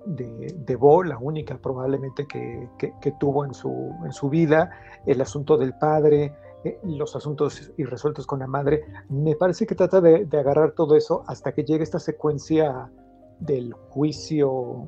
de, 0.07 0.55
de, 0.57 0.77
Bo, 0.77 1.03
la 1.03 1.19
única 1.19 1.57
probablemente 1.59 2.27
que, 2.27 2.69
que, 2.79 3.12
tuvo 3.12 3.45
en 3.45 3.55
su, 3.55 3.95
en 4.05 4.12
su 4.12 4.29
vida, 4.29 4.71
el 5.07 5.21
asunto 5.21 5.57
del 5.57 5.75
padre, 5.75 6.33
eh, 6.64 6.79
los 6.83 7.14
asuntos 7.14 7.73
irresueltos 7.77 8.27
con 8.27 8.40
la 8.40 8.47
madre. 8.47 8.85
Me 9.09 9.37
parece 9.37 9.66
que 9.66 9.75
trata 9.75 10.01
de, 10.01 10.27
agarrar 10.37 10.73
todo 10.73 10.97
eso 10.97 11.23
hasta 11.27 11.53
que 11.53 11.64
llegue 11.64 11.85
esta 11.85 12.01
secuencia 12.01 12.90
del 13.38 13.73
juicio 13.73 14.87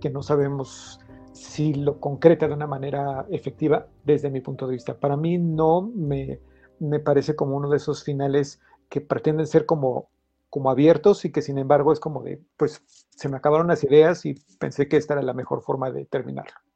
que 0.00 0.10
no 0.10 0.22
sabemos 0.22 1.00
si 1.32 1.74
lo 1.74 2.00
concreta 2.00 2.48
de 2.48 2.54
una 2.54 2.66
manera 2.66 3.26
efectiva 3.30 3.86
desde 4.04 4.30
mi 4.30 4.40
punto 4.40 4.66
de 4.66 4.72
vista. 4.72 4.98
Para 4.98 5.16
mí 5.16 5.38
no 5.38 5.82
me, 5.82 6.40
me 6.80 6.98
parece 6.98 7.36
como 7.36 7.56
uno 7.56 7.68
de 7.70 7.76
esos 7.76 8.02
finales 8.02 8.60
que 8.88 9.00
pretenden 9.00 9.46
ser 9.46 9.64
como, 9.64 10.08
como 10.50 10.70
abiertos 10.70 11.24
y 11.24 11.30
que 11.30 11.42
sin 11.42 11.58
embargo 11.58 11.92
es 11.92 12.00
como 12.00 12.22
de, 12.22 12.42
pues 12.56 12.82
se 13.10 13.28
me 13.28 13.36
acabaron 13.36 13.68
las 13.68 13.84
ideas 13.84 14.26
y 14.26 14.34
pensé 14.58 14.88
que 14.88 14.96
esta 14.96 15.14
era 15.14 15.22
la 15.22 15.34
mejor 15.34 15.62
forma 15.62 15.92
de 15.92 16.06
terminarlo 16.06 16.67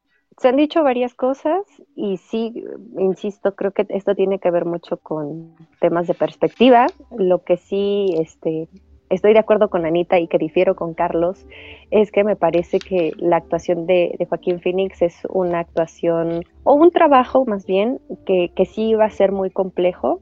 se 0.43 0.49
han 0.49 0.57
dicho 0.57 0.83
varias 0.83 1.15
cosas 1.15 1.63
y 1.95 2.17
sí, 2.17 2.65
insisto, 2.99 3.55
creo 3.55 3.71
que 3.71 3.87
esto 3.91 4.17
tiene 4.17 4.41
que 4.41 4.51
ver 4.51 4.65
mucho 4.65 4.97
con 4.97 5.55
temas 5.81 6.09
de 6.09 6.15
perspectiva. 6.15 6.87
Lo 7.17 7.45
que 7.45 7.57
sí 7.57 8.13
este, 8.19 8.69
estoy 9.09 9.35
de 9.35 9.39
acuerdo 9.39 9.71
con 9.71 9.87
Anita 9.87 10.19
y 10.19 10.27
que 10.27 10.39
difiero 10.39 10.75
con 10.75 10.95
Carlos 10.95 11.47
es 11.93 12.11
que 12.11 12.25
me 12.25 12.35
parece 12.35 12.81
que 12.81 13.13
la 13.19 13.37
actuación 13.37 13.87
de, 13.87 14.19
Joaquín 14.29 14.61
Phoenix 14.61 15.01
es 15.01 15.23
una 15.29 15.61
actuación 15.61 16.43
o 16.65 16.75
un 16.75 16.91
trabajo 16.91 17.45
más 17.47 17.65
bien 17.65 18.01
que, 18.27 18.51
que 18.57 18.65
sí 18.65 18.95
va 18.95 19.05
a 19.05 19.11
ser 19.11 19.31
muy 19.31 19.51
complejo 19.51 20.21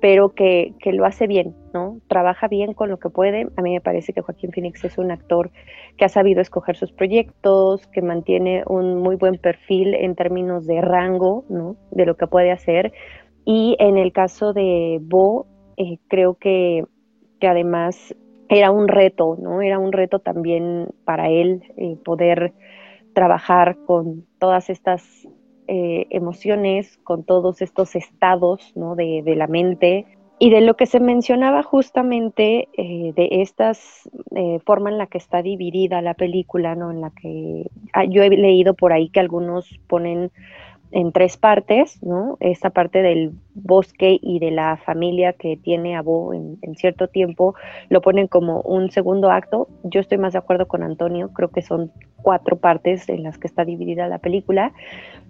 pero 0.00 0.34
que, 0.34 0.74
lo 0.84 1.06
hace 1.06 1.26
bien, 1.26 1.54
¿no? 1.72 2.00
Trabaja 2.08 2.48
bien 2.48 2.74
con 2.74 2.90
lo 2.90 2.98
que 2.98 3.08
puede. 3.08 3.46
A 3.56 3.62
mí 3.62 3.72
me 3.72 3.80
parece 3.80 4.12
que 4.12 4.20
Joaquín 4.20 4.52
Phoenix 4.52 4.84
es 4.84 4.98
un 4.98 5.10
actor 5.10 5.50
que 5.96 6.04
ha 6.04 6.08
sabido 6.08 6.40
escoger 6.40 6.76
sus 6.76 6.92
proyectos, 6.92 7.86
que 7.88 8.02
mantiene 8.02 8.62
un 8.66 8.96
muy 8.96 9.16
buen 9.16 9.38
perfil 9.38 9.94
en 9.94 10.14
términos 10.14 10.66
de 10.66 10.80
rango, 10.80 11.44
¿no? 11.48 11.76
De 11.90 12.04
lo 12.04 12.16
que 12.16 12.26
puede 12.26 12.52
hacer. 12.52 12.92
Y 13.44 13.76
en 13.78 13.96
el 13.96 14.12
caso 14.12 14.52
de 14.52 14.98
Bo, 15.00 15.46
eh, 15.76 15.98
creo 16.08 16.34
que, 16.34 16.84
que, 17.40 17.48
además 17.48 18.14
era 18.48 18.70
un 18.70 18.86
reto, 18.86 19.36
¿no? 19.40 19.62
Era 19.62 19.78
un 19.78 19.92
reto 19.92 20.18
también 20.18 20.88
para 21.04 21.30
él 21.30 21.62
eh, 21.76 21.96
poder 22.04 22.52
trabajar 23.14 23.78
con 23.86 24.26
todas 24.38 24.68
estas 24.68 25.26
eh, 25.72 26.08
emociones, 26.10 26.98
con 27.04 27.22
todos 27.22 27.62
estos 27.62 27.94
estados 27.94 28.72
de, 28.74 29.22
la 29.36 29.46
mente 29.46 30.04
y 30.40 30.50
de 30.50 30.62
lo 30.62 30.74
que 30.74 30.86
se 30.86 30.98
mencionaba 30.98 31.62
justamente 31.62 32.66
eh, 32.76 33.12
de 33.14 33.28
esta 33.40 33.70
eh, 34.34 34.58
forma 34.66 34.90
en 34.90 34.98
la 34.98 35.06
que 35.06 35.18
está 35.18 35.42
dividida 35.42 36.02
la 36.02 36.14
película, 36.14 36.74
¿no? 36.74 36.90
en 36.90 37.00
la 37.00 37.10
que 37.10 37.70
ah, 37.92 38.04
yo 38.04 38.24
he 38.24 38.30
leído 38.30 38.74
por 38.74 38.92
ahí 38.92 39.10
que 39.10 39.20
algunos 39.20 39.78
ponen 39.86 40.32
en 40.92 41.12
tres 41.12 41.36
partes, 41.36 42.02
¿no? 42.02 42.36
Esta 42.40 42.70
parte 42.70 43.02
del 43.02 43.32
bosque 43.54 44.18
y 44.20 44.38
de 44.38 44.50
la 44.50 44.76
familia 44.76 45.32
que 45.32 45.56
tiene 45.56 45.96
a 45.96 46.02
Bo 46.02 46.34
en, 46.34 46.58
cierto 46.74 47.08
tiempo 47.08 47.54
lo 47.88 48.00
ponen 48.00 48.26
como 48.26 48.60
un 48.62 48.90
segundo 48.90 49.30
acto. 49.30 49.68
Yo 49.84 50.00
estoy 50.00 50.18
más 50.18 50.32
de 50.32 50.40
acuerdo 50.40 50.66
con 50.66 50.82
Antonio, 50.82 51.32
creo 51.32 51.48
que 51.48 51.62
son 51.62 51.92
cuatro 52.22 52.56
partes 52.56 53.08
en 53.08 53.22
las 53.22 53.38
que 53.38 53.46
está 53.46 53.64
dividida 53.64 54.08
la 54.08 54.18
película. 54.18 54.72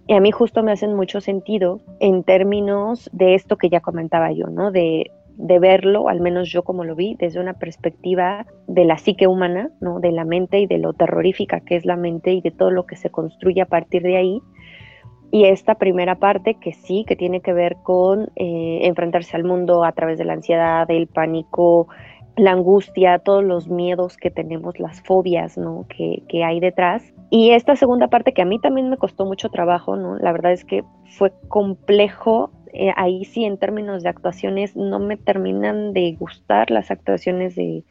Y 0.07 0.15
a 0.15 0.21
mí 0.21 0.31
justo 0.33 0.63
me 0.63 0.73
hacen 0.73 0.95
mucho 0.95 1.21
sentido 1.21 1.81
en 2.01 2.25
términos 2.25 3.09
de 3.13 3.35
esto 3.35 3.57
que 3.57 3.69
ya 3.69 3.81
comentaba 3.81 4.33
yo, 4.33 4.47
¿no? 4.47 4.71
De, 4.71 5.11
verlo, 5.39 6.09
al 6.09 6.21
menos 6.21 6.51
yo 6.51 6.63
como 6.65 6.85
lo 6.85 6.95
vi, 6.95 7.15
desde 7.19 7.41
una 7.41 7.55
perspectiva 7.55 8.47
de 8.67 8.85
la 8.85 8.99
psique 8.99 9.27
humana, 9.27 9.71
¿no? 9.81 10.01
De 10.01 10.13
la 10.13 10.25
mente 10.25 10.59
y 10.59 10.67
de 10.67 10.79
lo 10.79 10.93
terrorífica 10.93 11.61
que 11.61 11.77
es 11.77 11.87
la 11.87 11.97
mente 11.97 12.33
y 12.33 12.41
de 12.41 12.51
todo 12.51 12.71
lo 12.71 12.85
que 12.85 12.97
se 12.97 13.11
construye 13.11 13.63
a 13.63 13.67
partir 13.67 14.03
de 14.03 14.17
ahí 14.17 14.43
y 15.33 15.45
esta 15.45 15.77
primera 15.77 16.17
parte 16.17 16.55
que 16.55 16.73
sí, 16.73 17.05
que 17.07 17.15
tiene 17.15 17.41
que 17.41 17.53
ver 17.53 17.77
con 17.83 18.31
eh, 18.35 18.81
enfrentarse 18.83 19.37
al 19.37 19.45
mundo 19.45 19.85
a 19.85 19.93
través 19.93 20.19
de 20.19 20.25
la 20.25 20.33
ansiedad, 20.33 20.91
el 20.91 21.07
pánico, 21.07 21.89
la 22.37 22.53
angustia, 22.53 23.21
todos 23.21 23.45
los 23.45 23.69
miedos 23.69 24.17
que 24.17 24.31
tenemos, 24.31 24.81
las 24.81 25.01
fobias 25.03 25.57
¿no? 25.57 25.87
que 25.89 26.45
hay 26.45 26.59
detrás. 26.59 27.15
Y 27.31 27.53
esta 27.53 27.77
segunda 27.77 28.09
parte 28.09 28.33
que 28.33 28.43
a 28.43 28.45
mí 28.45 28.59
también 28.59 28.90
me 28.90 28.97
costó 28.97 29.25
mucho 29.25 29.49
trabajo, 29.51 29.97
¿no? 29.97 30.16
la 30.19 30.33
verdad 30.33 30.53
es 30.53 30.64
que 30.64 30.85
fue 31.16 31.33
complejo. 31.49 32.51
Eh, 32.73 32.93
ahí 32.97 33.25
sí, 33.25 33.45
en 33.45 33.59
términos 33.59 34.03
de 34.03 34.09
actuaciones, 34.09 34.77
no 34.77 34.99
me 34.99 35.16
terminan 35.16 35.93
de 35.93 36.12
gustar 36.12 36.71
las 36.71 36.90
actuaciones 36.90 37.57
de, 37.57 37.85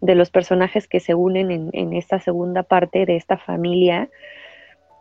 de 0.00 0.14
los 0.14 0.30
personajes 0.30 0.86
que 0.86 1.00
se 1.00 1.14
unen 1.14 1.50
en, 1.50 1.70
en 1.72 1.92
esta 1.94 2.18
segunda 2.18 2.62
parte 2.62 3.06
de 3.06 3.16
esta 3.16 3.38
familia 3.38 4.10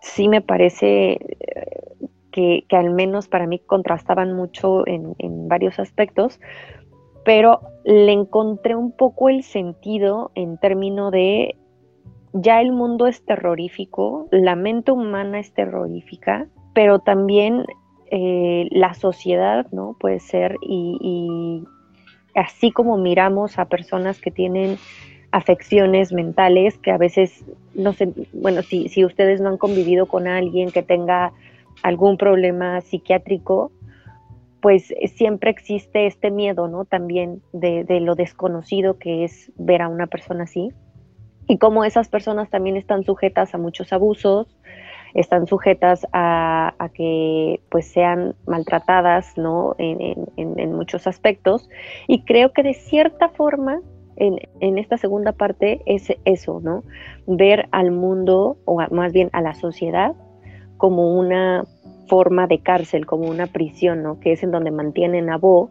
sí 0.02 0.28
me 0.28 0.41
parece 0.41 1.13
eh, 1.39 2.08
que, 2.32 2.65
al 2.71 2.91
menos 2.91 3.28
para 3.28 3.47
mí 3.47 3.60
contrastaban 3.60 4.34
mucho 4.34 4.88
en, 4.88 5.15
varios 5.47 5.80
aspectos, 5.80 6.39
pero 7.26 7.62
le 7.84 8.12
encontré 8.12 8.76
un 8.76 8.91
poco 8.91 9.30
el 9.30 9.43
sentido 9.43 10.32
en 10.36 10.58
términos 10.60 11.12
de 11.12 11.56
ya 12.41 12.62
el 12.62 12.71
mundo 12.71 13.08
es 13.08 13.23
terrorífico, 13.26 14.28
la 14.32 14.56
mente 14.56 14.91
humana 14.91 15.39
es 15.39 15.54
terrorífica, 15.54 16.47
pero 16.73 17.00
también 17.00 17.65
eh, 18.12 18.67
la 18.71 18.93
sociedad, 18.93 19.67
¿no? 19.71 19.95
Puede 20.00 20.19
ser, 20.19 20.56
y, 20.62 20.97
y, 21.02 21.63
así 22.39 22.71
como 22.71 22.97
miramos 22.97 23.58
a 23.60 23.65
personas 23.65 24.19
que 24.21 24.32
tienen 24.32 24.78
afecciones 25.32 26.13
mentales 26.13 26.78
que 26.78 26.91
a 26.91 26.97
veces, 26.97 27.43
no 27.73 27.93
sé, 27.93 28.13
bueno, 28.34 28.62
si, 28.62 28.89
si 28.89 29.04
ustedes 29.04 29.41
no 29.41 29.50
han 29.50 29.58
convivido 29.58 30.06
con 30.06 30.28
alguien 30.28 30.71
que 30.71 30.84
tenga 30.84 31.34
algún 31.84 32.17
problema 32.17 32.82
psiquiátrico, 32.82 33.71
pues 34.62 34.93
siempre 35.15 35.52
existe 35.52 36.08
este 36.08 36.32
miedo, 36.32 36.67
¿no? 36.67 36.86
También 36.86 37.41
de, 37.54 37.86
lo 38.02 38.15
desconocido 38.15 38.97
que 38.97 39.23
es 39.23 39.52
ver 39.58 39.82
a 39.82 39.88
una 39.88 40.08
persona 40.08 40.43
así. 40.43 40.71
Y 41.47 41.57
como 41.57 41.83
esas 41.83 42.10
personas 42.10 42.49
también 42.49 42.77
están 42.77 43.03
sujetas 43.03 43.53
a 43.53 43.57
muchos 43.57 43.93
abusos, 43.93 44.47
están 45.13 45.47
sujetas 45.47 46.05
a, 46.13 46.73
que 46.93 47.62
pues 47.69 47.88
sean 47.88 48.36
maltratadas, 48.45 49.38
¿no? 49.38 49.75
En, 49.77 50.27
en 50.36 50.73
muchos 50.73 51.07
aspectos. 51.07 51.69
Y 52.07 52.23
creo 52.23 52.51
que 52.51 52.63
de 52.63 52.73
cierta 52.73 53.29
forma 53.29 53.81
en, 54.17 54.77
esta 54.77 54.97
segunda 54.97 55.31
parte 55.31 55.81
es 55.86 56.12
eso, 56.25 56.60
¿no? 56.62 56.83
Ver 57.27 57.67
al 57.71 57.91
mundo, 57.91 58.57
o 58.65 58.81
más 58.91 59.13
bien 59.13 59.29
a 59.33 59.41
la 59.41 59.53
sociedad, 59.53 60.15
como 60.77 61.17
una 61.17 61.65
forma 62.07 62.47
de 62.47 62.60
cárcel, 62.60 63.05
como 63.05 63.29
una 63.29 63.47
prisión, 63.47 64.03
¿no? 64.03 64.19
Que 64.19 64.33
es 64.33 64.43
en 64.43 64.51
donde 64.51 64.71
mantienen 64.71 65.29
a 65.29 65.38
Bo, 65.38 65.69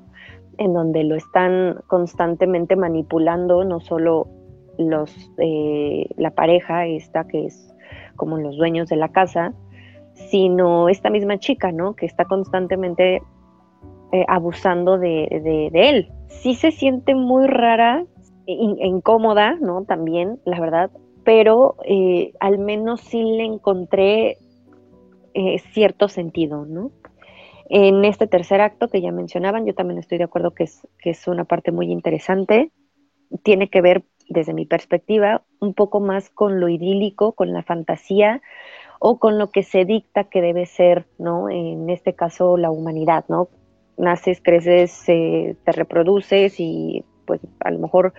en 0.59 0.73
donde 0.73 1.05
lo 1.05 1.17
están 1.17 1.81
constantemente 1.87 2.77
manipulando, 2.77 3.65
no 3.65 3.81
solo 3.81 4.29
los, 4.79 5.15
eh, 5.39 6.07
la 6.17 6.31
pareja 6.31 6.87
esta 6.87 7.27
que 7.27 7.47
es 7.47 7.75
como 8.17 8.39
los 8.39 8.57
dueños 8.57 8.89
de 8.89 8.97
la 8.97 9.11
casa, 9.11 9.53
sino 10.15 10.89
esta 10.89 11.11
misma 11.11 11.39
chica, 11.39 11.73
¿no? 11.73 11.95
Que 11.95 12.07
está 12.07 12.25
constantemente 12.25 13.23
eh, 14.13 14.25
abusando 14.29 14.99
de, 14.99 15.71
él. 15.75 16.11
Sí 16.29 16.55
se 16.55 16.71
siente 16.71 17.15
muy 17.15 17.47
rara 17.47 18.05
e 18.47 18.87
incómoda, 18.87 19.57
¿no? 19.61 19.85
También, 19.85 20.41
la 20.45 20.61
verdad, 20.61 20.91
pero 21.25 21.77
eh, 21.85 22.33
al 22.41 22.59
menos 22.59 23.01
sí 23.01 23.23
le 23.23 23.45
encontré 23.45 24.39
cierto 25.75 26.09
sentido, 26.09 26.65
¿no? 26.65 26.93
En 27.69 28.05
este 28.05 28.27
tercer 28.29 28.61
acto 28.61 28.89
que 28.89 29.01
ya 29.01 29.11
mencionaban, 29.11 29.67
yo 29.67 29.75
también 29.75 29.99
estoy 29.99 30.19
de 30.19 30.25
acuerdo 30.25 30.53
que 30.53 30.65
es, 30.65 30.87
que 31.01 31.11
es 31.11 31.27
una 31.27 31.45
parte 31.45 31.73
muy 31.73 31.91
interesante. 31.91 32.71
Tiene 33.43 33.69
que 33.69 33.81
ver, 33.81 34.05
desde 34.29 34.55
mi 34.55 34.67
perspectiva, 34.67 35.43
un 35.61 35.75
poco 35.75 36.01
más 36.01 36.31
con 36.31 36.61
lo 36.61 36.69
idílico, 36.69 37.33
con 37.33 37.53
la 37.53 37.63
fantasía 37.63 38.43
o 38.99 39.19
con 39.19 39.39
lo 39.39 39.51
que 39.51 39.63
se 39.63 39.85
dicta 39.85 40.25
que 40.25 40.43
debe 40.43 40.67
ser, 40.67 41.07
¿no? 41.19 41.51
En 41.51 41.91
este 41.91 42.15
caso, 42.15 42.57
la 42.57 42.71
humanidad, 42.71 43.25
¿no? 43.29 43.49
Naces, 43.97 44.41
creces, 44.43 45.05
te 45.07 45.73
reproduces 45.73 46.59
y 46.59 47.05
pues 47.27 47.41
a 47.61 47.71
lo 47.71 47.79
mejor 47.79 48.15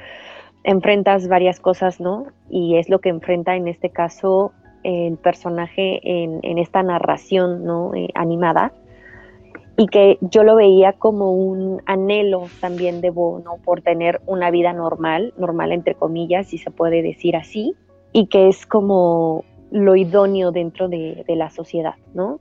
enfrentas 0.64 1.28
varias 1.28 1.60
cosas, 1.60 2.00
¿no? 2.00 2.28
Y 2.50 2.78
es 2.78 2.90
lo 2.90 3.00
que 3.00 3.10
enfrenta 3.10 3.56
en 3.56 3.68
este 3.68 3.90
caso 3.90 4.52
el 4.84 5.18
personaje 5.18 6.00
en, 6.04 6.40
en 6.44 6.58
esta 6.58 6.84
narración, 6.84 7.64
¿no? 7.64 7.94
Eh, 7.96 8.10
animada 8.16 8.74
y 9.78 9.86
que 9.88 10.18
yo 10.22 10.44
lo 10.44 10.56
veía 10.56 10.94
como 10.94 11.32
un 11.34 11.84
anhelo 11.86 12.48
también 12.60 13.00
de 13.00 13.12
Bo, 13.12 13.40
¿no? 13.40 13.58
Por 13.64 13.82
tener 13.82 14.22
una 14.26 14.50
vida 14.50 14.74
normal, 14.74 15.36
normal 15.38 15.72
entre 15.72 15.94
comillas, 15.94 16.48
si 16.48 16.58
se 16.58 16.72
puede 16.72 17.04
decir 17.04 17.36
así, 17.36 17.76
y 18.12 18.26
que 18.26 18.48
es 18.48 18.66
como 18.66 19.46
lo 19.70 19.96
idóneo 19.96 20.52
dentro 20.52 20.90
de, 20.90 21.24
la 21.28 21.52
sociedad, 21.52 21.94
¿no? 22.16 22.40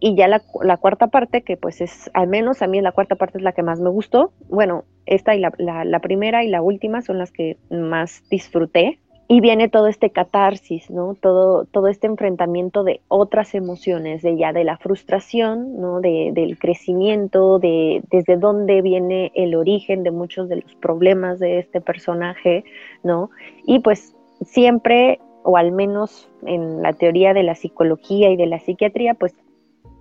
Y 0.00 0.16
ya 0.16 0.26
la, 0.26 0.40
cuarta 0.78 1.08
parte, 1.08 1.42
que 1.42 1.58
pues 1.58 1.82
es, 1.82 2.10
al 2.14 2.28
menos 2.28 2.62
a 2.62 2.66
mí 2.66 2.80
la 2.80 2.92
cuarta 2.92 3.16
parte 3.16 3.36
es 3.36 3.44
la 3.44 3.52
que 3.52 3.62
más 3.62 3.78
me 3.78 3.90
gustó, 3.90 4.32
bueno, 4.48 4.84
esta 5.04 5.34
y 5.34 5.40
la, 5.40 5.52
la 5.58 5.98
primera 5.98 6.44
y 6.44 6.48
la 6.48 6.62
última 6.62 7.02
son 7.02 7.18
las 7.18 7.30
que 7.30 7.58
más 7.68 8.22
disfruté, 8.30 8.98
y 9.32 9.40
viene 9.40 9.68
todo 9.68 9.86
este 9.86 10.10
catarsis, 10.10 10.90
¿no? 10.90 11.14
Todo, 11.14 11.64
todo 11.64 11.86
este 11.86 12.08
enfrentamiento 12.08 12.82
de 12.82 13.00
otras 13.06 13.54
emociones, 13.54 14.22
de 14.22 14.36
ya 14.36 14.52
de 14.52 14.64
la 14.64 14.76
frustración, 14.76 15.80
¿no? 15.80 16.00
De, 16.00 16.32
del 16.34 16.58
crecimiento, 16.58 17.60
de 17.60 18.02
desde 18.10 18.36
dónde 18.36 18.82
viene 18.82 19.30
el 19.36 19.54
origen 19.54 20.02
de 20.02 20.10
muchos 20.10 20.48
de 20.48 20.56
los 20.56 20.74
problemas 20.74 21.38
de 21.38 21.60
este 21.60 21.80
personaje, 21.80 22.64
¿no? 23.04 23.30
Y 23.64 23.78
pues 23.78 24.16
siempre, 24.40 25.20
o 25.44 25.56
al 25.56 25.70
menos 25.70 26.28
en 26.44 26.82
la 26.82 26.92
teoría 26.92 27.32
de 27.32 27.44
la 27.44 27.54
psicología 27.54 28.30
y 28.30 28.36
de 28.36 28.46
la 28.46 28.58
psiquiatría, 28.58 29.14
pues 29.14 29.36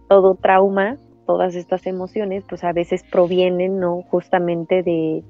todo 0.08 0.34
trauma, 0.42 0.98
todas 1.28 1.54
estas 1.54 1.86
emociones, 1.86 2.46
pues 2.50 2.64
a 2.64 2.74
veces 2.74 3.04
provienen, 3.04 3.80
¿no? 3.80 4.02
Justamente 4.10 4.82
de, 4.82 5.22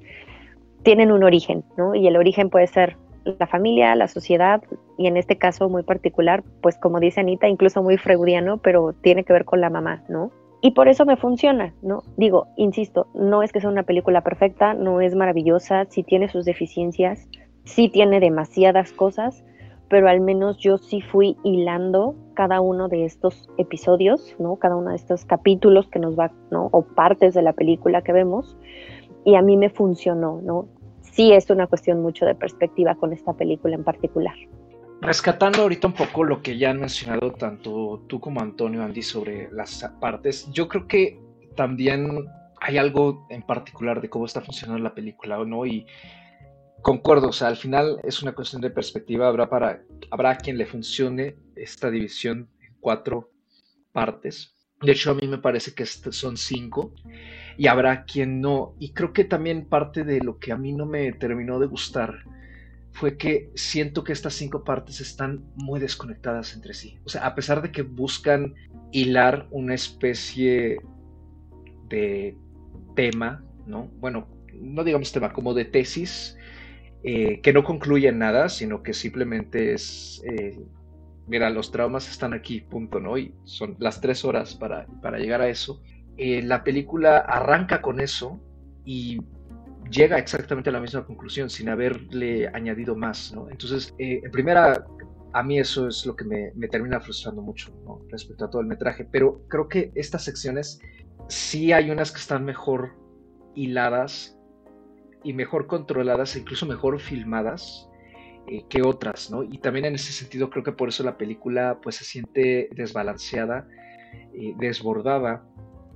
tienen 0.84 1.12
un 1.12 1.22
origen, 1.22 1.64
¿no? 1.76 1.94
Y 1.94 2.06
el 2.06 2.16
origen 2.16 2.48
puede 2.48 2.66
ser 2.66 2.96
la 3.24 3.46
familia, 3.46 3.94
la 3.94 4.08
sociedad 4.08 4.62
y 4.98 5.06
en 5.06 5.16
este 5.16 5.38
caso 5.38 5.68
muy 5.68 5.82
particular, 5.82 6.42
pues 6.62 6.78
como 6.78 7.00
dice 7.00 7.20
Anita, 7.20 7.48
incluso 7.48 7.82
muy 7.82 7.96
freudiano, 7.96 8.58
pero 8.58 8.92
tiene 8.92 9.24
que 9.24 9.32
ver 9.32 9.44
con 9.44 9.60
la 9.60 9.70
mamá, 9.70 10.02
¿no? 10.08 10.30
Y 10.62 10.72
por 10.72 10.88
eso 10.88 11.06
me 11.06 11.16
funciona, 11.16 11.74
¿no? 11.82 12.02
Digo, 12.16 12.48
insisto, 12.56 13.06
no 13.14 13.42
es 13.42 13.52
que 13.52 13.60
sea 13.60 13.70
una 13.70 13.84
película 13.84 14.20
perfecta, 14.20 14.74
no 14.74 15.00
es 15.00 15.14
maravillosa, 15.14 15.86
sí 15.88 16.02
tiene 16.02 16.28
sus 16.28 16.44
deficiencias, 16.44 17.28
sí 17.64 17.88
tiene 17.88 18.20
demasiadas 18.20 18.92
cosas, 18.92 19.42
pero 19.88 20.08
al 20.08 20.20
menos 20.20 20.58
yo 20.58 20.76
sí 20.76 21.00
fui 21.00 21.36
hilando 21.42 22.14
cada 22.34 22.60
uno 22.60 22.88
de 22.88 23.06
estos 23.06 23.48
episodios, 23.58 24.36
¿no? 24.38 24.56
Cada 24.56 24.76
uno 24.76 24.90
de 24.90 24.96
estos 24.96 25.24
capítulos 25.24 25.88
que 25.88 25.98
nos 25.98 26.18
va, 26.18 26.30
¿no? 26.50 26.68
O 26.72 26.82
partes 26.82 27.34
de 27.34 27.42
la 27.42 27.54
película 27.54 28.02
que 28.02 28.12
vemos, 28.12 28.56
y 29.24 29.34
a 29.34 29.42
mí 29.42 29.56
me 29.56 29.70
funcionó, 29.70 30.40
¿no? 30.42 30.68
Sí 31.12 31.32
es 31.32 31.50
una 31.50 31.66
cuestión 31.66 32.02
mucho 32.02 32.24
de 32.24 32.34
perspectiva 32.34 32.94
con 32.94 33.12
esta 33.12 33.32
película 33.32 33.74
en 33.74 33.84
particular. 33.84 34.34
Rescatando 35.00 35.62
ahorita 35.62 35.86
un 35.86 35.94
poco 35.94 36.24
lo 36.24 36.42
que 36.42 36.58
ya 36.58 36.70
han 36.70 36.80
mencionado 36.80 37.32
tanto 37.32 38.04
tú 38.06 38.20
como 38.20 38.40
Antonio, 38.40 38.82
Andy, 38.82 39.02
sobre 39.02 39.50
las 39.50 39.82
partes, 39.98 40.50
yo 40.52 40.68
creo 40.68 40.86
que 40.86 41.18
también 41.56 42.26
hay 42.60 42.76
algo 42.76 43.26
en 43.30 43.42
particular 43.42 44.02
de 44.02 44.10
cómo 44.10 44.26
está 44.26 44.42
funcionando 44.42 44.82
la 44.82 44.94
película, 44.94 45.42
¿no? 45.44 45.64
Y 45.64 45.86
concuerdo, 46.82 47.28
o 47.28 47.32
sea, 47.32 47.48
al 47.48 47.56
final 47.56 47.98
es 48.04 48.22
una 48.22 48.34
cuestión 48.34 48.60
de 48.60 48.70
perspectiva, 48.70 49.28
habrá, 49.28 49.48
para, 49.48 49.82
habrá 50.10 50.36
quien 50.36 50.58
le 50.58 50.66
funcione 50.66 51.36
esta 51.56 51.90
división 51.90 52.50
en 52.60 52.76
cuatro 52.80 53.30
partes. 53.92 54.54
De 54.82 54.92
hecho, 54.92 55.12
a 55.12 55.14
mí 55.14 55.26
me 55.26 55.38
parece 55.38 55.74
que 55.74 55.86
son 55.86 56.36
cinco 56.36 56.94
y 57.60 57.66
habrá 57.66 58.04
quien 58.06 58.40
no. 58.40 58.74
Y 58.78 58.94
creo 58.94 59.12
que 59.12 59.22
también 59.22 59.66
parte 59.66 60.02
de 60.02 60.20
lo 60.20 60.38
que 60.38 60.50
a 60.50 60.56
mí 60.56 60.72
no 60.72 60.86
me 60.86 61.12
terminó 61.12 61.58
de 61.58 61.66
gustar 61.66 62.24
fue 62.90 63.18
que 63.18 63.50
siento 63.54 64.02
que 64.02 64.14
estas 64.14 64.32
cinco 64.32 64.64
partes 64.64 65.02
están 65.02 65.44
muy 65.56 65.78
desconectadas 65.78 66.54
entre 66.54 66.72
sí. 66.72 66.96
O 67.04 67.10
sea, 67.10 67.26
a 67.26 67.34
pesar 67.34 67.60
de 67.60 67.70
que 67.70 67.82
buscan 67.82 68.54
hilar 68.92 69.46
una 69.50 69.74
especie 69.74 70.78
de 71.90 72.34
tema, 72.96 73.44
¿no? 73.66 73.90
Bueno, 74.00 74.26
no 74.54 74.82
digamos 74.82 75.12
tema, 75.12 75.34
como 75.34 75.52
de 75.52 75.66
tesis, 75.66 76.38
eh, 77.02 77.42
que 77.42 77.52
no 77.52 77.62
concluye 77.62 78.08
en 78.08 78.20
nada, 78.20 78.48
sino 78.48 78.82
que 78.82 78.94
simplemente 78.94 79.74
es, 79.74 80.22
eh, 80.24 80.58
mira, 81.26 81.50
los 81.50 81.70
traumas 81.70 82.10
están 82.10 82.32
aquí, 82.32 82.62
punto, 82.62 83.00
¿no? 83.00 83.18
Y 83.18 83.34
son 83.44 83.76
las 83.80 84.00
tres 84.00 84.24
horas 84.24 84.54
para, 84.54 84.86
para 85.02 85.18
llegar 85.18 85.42
a 85.42 85.50
eso. 85.50 85.82
Eh, 86.22 86.42
la 86.42 86.62
película 86.62 87.16
arranca 87.16 87.80
con 87.80 87.98
eso 87.98 88.38
y 88.84 89.22
llega 89.90 90.18
exactamente 90.18 90.68
a 90.68 90.72
la 90.74 90.80
misma 90.80 91.06
conclusión 91.06 91.48
sin 91.48 91.70
haberle 91.70 92.46
añadido 92.48 92.94
más, 92.94 93.32
¿no? 93.32 93.48
Entonces, 93.48 93.94
eh, 93.96 94.20
en 94.22 94.30
primera, 94.30 94.84
a 95.32 95.42
mí 95.42 95.58
eso 95.58 95.88
es 95.88 96.04
lo 96.04 96.14
que 96.14 96.26
me, 96.26 96.68
termina 96.68 97.00
frustrando 97.00 97.40
mucho 97.40 97.72
¿no? 97.86 98.02
respecto 98.10 98.44
a 98.44 98.50
todo 98.50 98.60
el 98.60 98.68
metraje, 98.68 99.08
pero 99.10 99.48
creo 99.48 99.66
que 99.66 99.92
estas 99.94 100.22
secciones 100.22 100.82
sí 101.28 101.72
hay 101.72 101.90
unas 101.90 102.12
que 102.12 102.18
están 102.18 102.44
mejor 102.44 102.98
hiladas 103.54 104.38
y 105.24 105.32
mejor 105.32 105.66
controladas 105.68 106.36
e 106.36 106.40
incluso 106.40 106.66
mejor 106.66 107.00
filmadas 107.00 107.88
eh, 108.46 108.66
que 108.68 108.82
otras, 108.82 109.30
¿no? 109.30 109.42
Y 109.42 109.56
también 109.56 109.86
en 109.86 109.94
ese 109.94 110.12
sentido 110.12 110.50
creo 110.50 110.64
que 110.64 110.72
por 110.72 110.90
eso 110.90 111.02
la 111.02 111.16
película 111.16 111.78
pues 111.82 111.96
se 111.96 112.04
siente 112.04 112.68
desbalanceada, 112.72 113.66
desbordada 114.58 115.46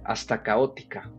hasta 0.05 0.43
caótica, 0.43 1.11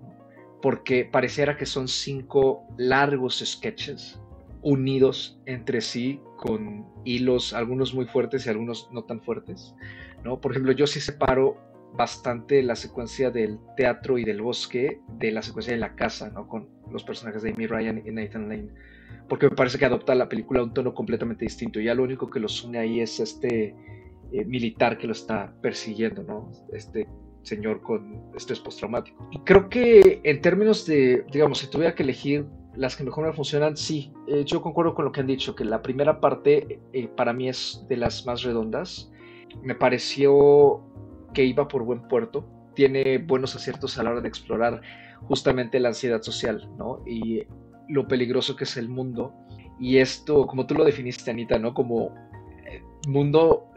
porque 0.61 1.05
pareciera 1.05 1.57
que 1.57 1.65
son 1.65 1.87
cinco 1.87 2.67
largos 2.77 3.43
sketches 3.45 4.19
unidos 4.61 5.39
entre 5.45 5.79
sí 5.79 6.19
con 6.37 6.85
hilos, 7.05 7.53
algunos 7.53 7.93
muy 7.93 8.05
fuertes 8.05 8.45
y 8.45 8.49
algunos 8.49 8.89
no 8.91 9.03
tan 9.03 9.21
fuertes. 9.21 9.75
¿no? 10.23 10.41
Por 10.41 10.51
ejemplo, 10.51 10.71
yo 10.71 10.87
sí 10.87 10.99
separo 10.99 11.57
bastante 11.93 12.61
la 12.63 12.75
secuencia 12.75 13.31
del 13.31 13.59
teatro 13.77 14.17
y 14.17 14.25
del 14.25 14.41
bosque 14.41 14.99
de 15.07 15.31
la 15.31 15.41
secuencia 15.43 15.73
de 15.73 15.79
la 15.79 15.95
casa, 15.95 16.29
¿no? 16.31 16.47
con 16.47 16.67
los 16.91 17.03
personajes 17.03 17.43
de 17.43 17.51
Amy 17.51 17.67
Ryan 17.67 18.01
y 18.05 18.11
Nathan 18.11 18.49
Lane, 18.49 18.69
porque 19.29 19.49
me 19.49 19.55
parece 19.55 19.77
que 19.77 19.85
adopta 19.85 20.15
la 20.15 20.27
película 20.27 20.63
un 20.63 20.73
tono 20.73 20.93
completamente 20.93 21.45
distinto. 21.45 21.79
Ya 21.79 21.93
lo 21.93 22.03
único 22.03 22.29
que 22.29 22.39
los 22.39 22.63
une 22.63 22.79
ahí 22.79 22.99
es 22.99 23.19
este 23.19 23.75
eh, 24.31 24.45
militar 24.45 24.97
que 24.97 25.07
lo 25.07 25.13
está 25.13 25.53
persiguiendo, 25.61 26.23
¿no? 26.23 26.51
Este 26.73 27.07
señor 27.45 27.81
con 27.81 28.21
estrés 28.35 28.59
postraumático. 28.59 29.29
Y 29.31 29.39
creo 29.39 29.69
que 29.69 30.21
en 30.23 30.41
términos 30.41 30.85
de, 30.85 31.25
digamos, 31.31 31.59
si 31.59 31.67
tuviera 31.67 31.95
que 31.95 32.03
elegir 32.03 32.45
las 32.75 32.95
que 32.95 33.03
mejor 33.03 33.25
me 33.25 33.33
funcionan, 33.33 33.77
sí, 33.77 34.11
eh, 34.27 34.43
yo 34.45 34.61
concuerdo 34.61 34.93
con 34.93 35.05
lo 35.05 35.11
que 35.11 35.21
han 35.21 35.27
dicho, 35.27 35.55
que 35.55 35.63
la 35.63 35.81
primera 35.81 36.19
parte 36.19 36.79
eh, 36.91 37.07
para 37.07 37.33
mí 37.33 37.47
es 37.47 37.85
de 37.87 37.97
las 37.97 38.25
más 38.25 38.43
redondas. 38.43 39.11
Me 39.61 39.75
pareció 39.75 40.81
que 41.33 41.45
iba 41.45 41.67
por 41.67 41.83
buen 41.83 42.07
puerto, 42.07 42.45
tiene 42.73 43.19
buenos 43.19 43.55
aciertos 43.55 43.97
a 43.97 44.03
la 44.03 44.11
hora 44.11 44.21
de 44.21 44.27
explorar 44.27 44.81
justamente 45.23 45.79
la 45.79 45.89
ansiedad 45.89 46.21
social, 46.21 46.69
¿no? 46.77 47.01
Y 47.05 47.43
lo 47.87 48.07
peligroso 48.07 48.55
que 48.55 48.65
es 48.65 48.75
el 48.77 48.89
mundo. 48.89 49.33
Y 49.79 49.97
esto, 49.97 50.47
como 50.47 50.65
tú 50.65 50.75
lo 50.75 50.83
definiste, 50.83 51.31
Anita, 51.31 51.59
¿no? 51.59 51.73
Como 51.73 52.13
eh, 52.65 52.81
mundo 53.07 53.69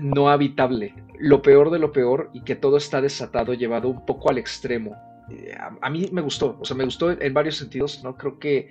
no 0.00 0.30
habitable, 0.30 0.94
lo 1.18 1.42
peor 1.42 1.70
de 1.70 1.78
lo 1.78 1.92
peor 1.92 2.30
y 2.32 2.42
que 2.42 2.56
todo 2.56 2.76
está 2.76 3.00
desatado, 3.00 3.54
llevado 3.54 3.88
un 3.88 4.04
poco 4.06 4.30
al 4.30 4.38
extremo. 4.38 4.96
Eh, 5.30 5.54
a, 5.58 5.90
mí 5.90 6.08
me 6.12 6.22
gustó, 6.22 6.58
o 6.60 6.64
sea, 6.64 6.76
me 6.76 6.84
gustó 6.84 7.10
en 7.10 7.34
varios 7.34 7.56
sentidos, 7.56 8.02
¿no? 8.02 8.16
Creo 8.16 8.38
que 8.38 8.70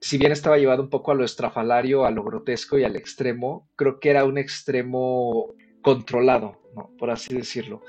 si 0.00 0.18
bien 0.18 0.32
estaba 0.32 0.58
llevado 0.58 0.82
un 0.82 0.90
poco 0.90 1.10
a 1.10 1.14
lo 1.14 1.24
estrafalario, 1.24 2.04
a 2.04 2.10
lo 2.10 2.22
grotesco 2.22 2.78
y 2.78 2.84
al 2.84 2.96
extremo, 2.96 3.68
creo 3.74 3.98
que 3.98 4.10
era 4.10 4.24
un 4.24 4.38
extremo 4.38 5.54
controlado, 5.82 6.60
¿no? 6.76 6.90
Por 6.98 7.10
así 7.10 7.34
decirlo. 7.34 7.82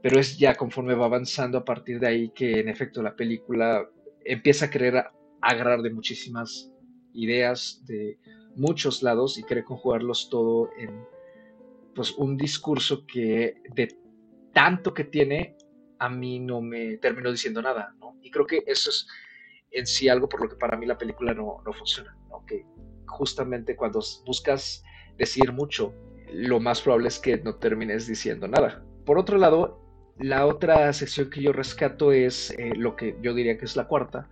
pero 0.00 0.20
es 0.20 0.38
ya 0.38 0.54
conforme 0.54 0.94
va 0.94 1.06
avanzando 1.06 1.58
a 1.58 1.64
partir 1.64 1.98
de 1.98 2.06
ahí 2.06 2.30
que 2.30 2.60
en 2.60 2.68
efecto 2.68 3.02
la 3.02 3.16
película 3.16 3.88
empieza 4.24 4.66
a 4.66 4.70
querer 4.70 5.04
agarrar 5.40 5.82
de 5.82 5.90
muchísimas 5.90 6.70
ideas 7.14 7.82
de 7.86 8.18
muchos 8.54 9.02
lados 9.02 9.38
y 9.38 9.42
quiere 9.42 9.64
conjugarlos 9.64 10.28
todo 10.30 10.70
en 10.78 11.04
pues 11.98 12.12
un 12.12 12.36
discurso 12.36 13.04
que 13.04 13.60
de 13.74 13.98
tanto 14.52 14.94
que 14.94 15.02
tiene 15.02 15.56
a 15.98 16.08
mí 16.08 16.38
no 16.38 16.60
me 16.60 16.96
terminó 16.98 17.32
diciendo 17.32 17.60
nada. 17.60 17.92
Y 18.22 18.30
creo 18.30 18.46
que 18.46 18.62
eso 18.68 18.90
es 18.90 19.08
en 19.72 19.84
sí 19.84 20.08
algo 20.08 20.28
por 20.28 20.40
lo 20.40 20.48
que 20.48 20.54
para 20.54 20.76
mí 20.76 20.86
la 20.86 20.96
película 20.96 21.34
no, 21.34 21.60
no 21.66 21.72
funciona, 21.72 22.16
¿no? 22.30 22.46
Que 22.46 22.64
justamente 23.04 23.74
cuando 23.74 23.98
buscas 24.24 24.84
decir 25.16 25.52
mucho, 25.52 25.92
lo 26.32 26.60
más 26.60 26.82
probable 26.82 27.08
es 27.08 27.18
que 27.18 27.36
no 27.38 27.56
termines 27.56 28.06
diciendo 28.06 28.46
nada. 28.46 28.84
Por 29.04 29.18
otro 29.18 29.36
lado, 29.36 29.80
la 30.20 30.46
otra 30.46 30.92
sección 30.92 31.30
que 31.30 31.42
yo 31.42 31.52
rescato 31.52 32.12
es 32.12 32.52
eh, 32.52 32.76
lo 32.76 32.94
que 32.94 33.16
yo 33.20 33.34
diría 33.34 33.58
que 33.58 33.64
es 33.64 33.74
la 33.74 33.88
cuarta, 33.88 34.30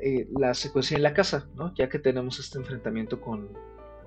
eh, 0.00 0.26
la 0.36 0.52
secuencia 0.52 0.96
en 0.96 1.04
la 1.04 1.14
casa, 1.14 1.48
¿no? 1.54 1.72
ya 1.76 1.88
que 1.88 2.00
tenemos 2.00 2.40
este 2.40 2.58
enfrentamiento 2.58 3.20
con 3.20 3.56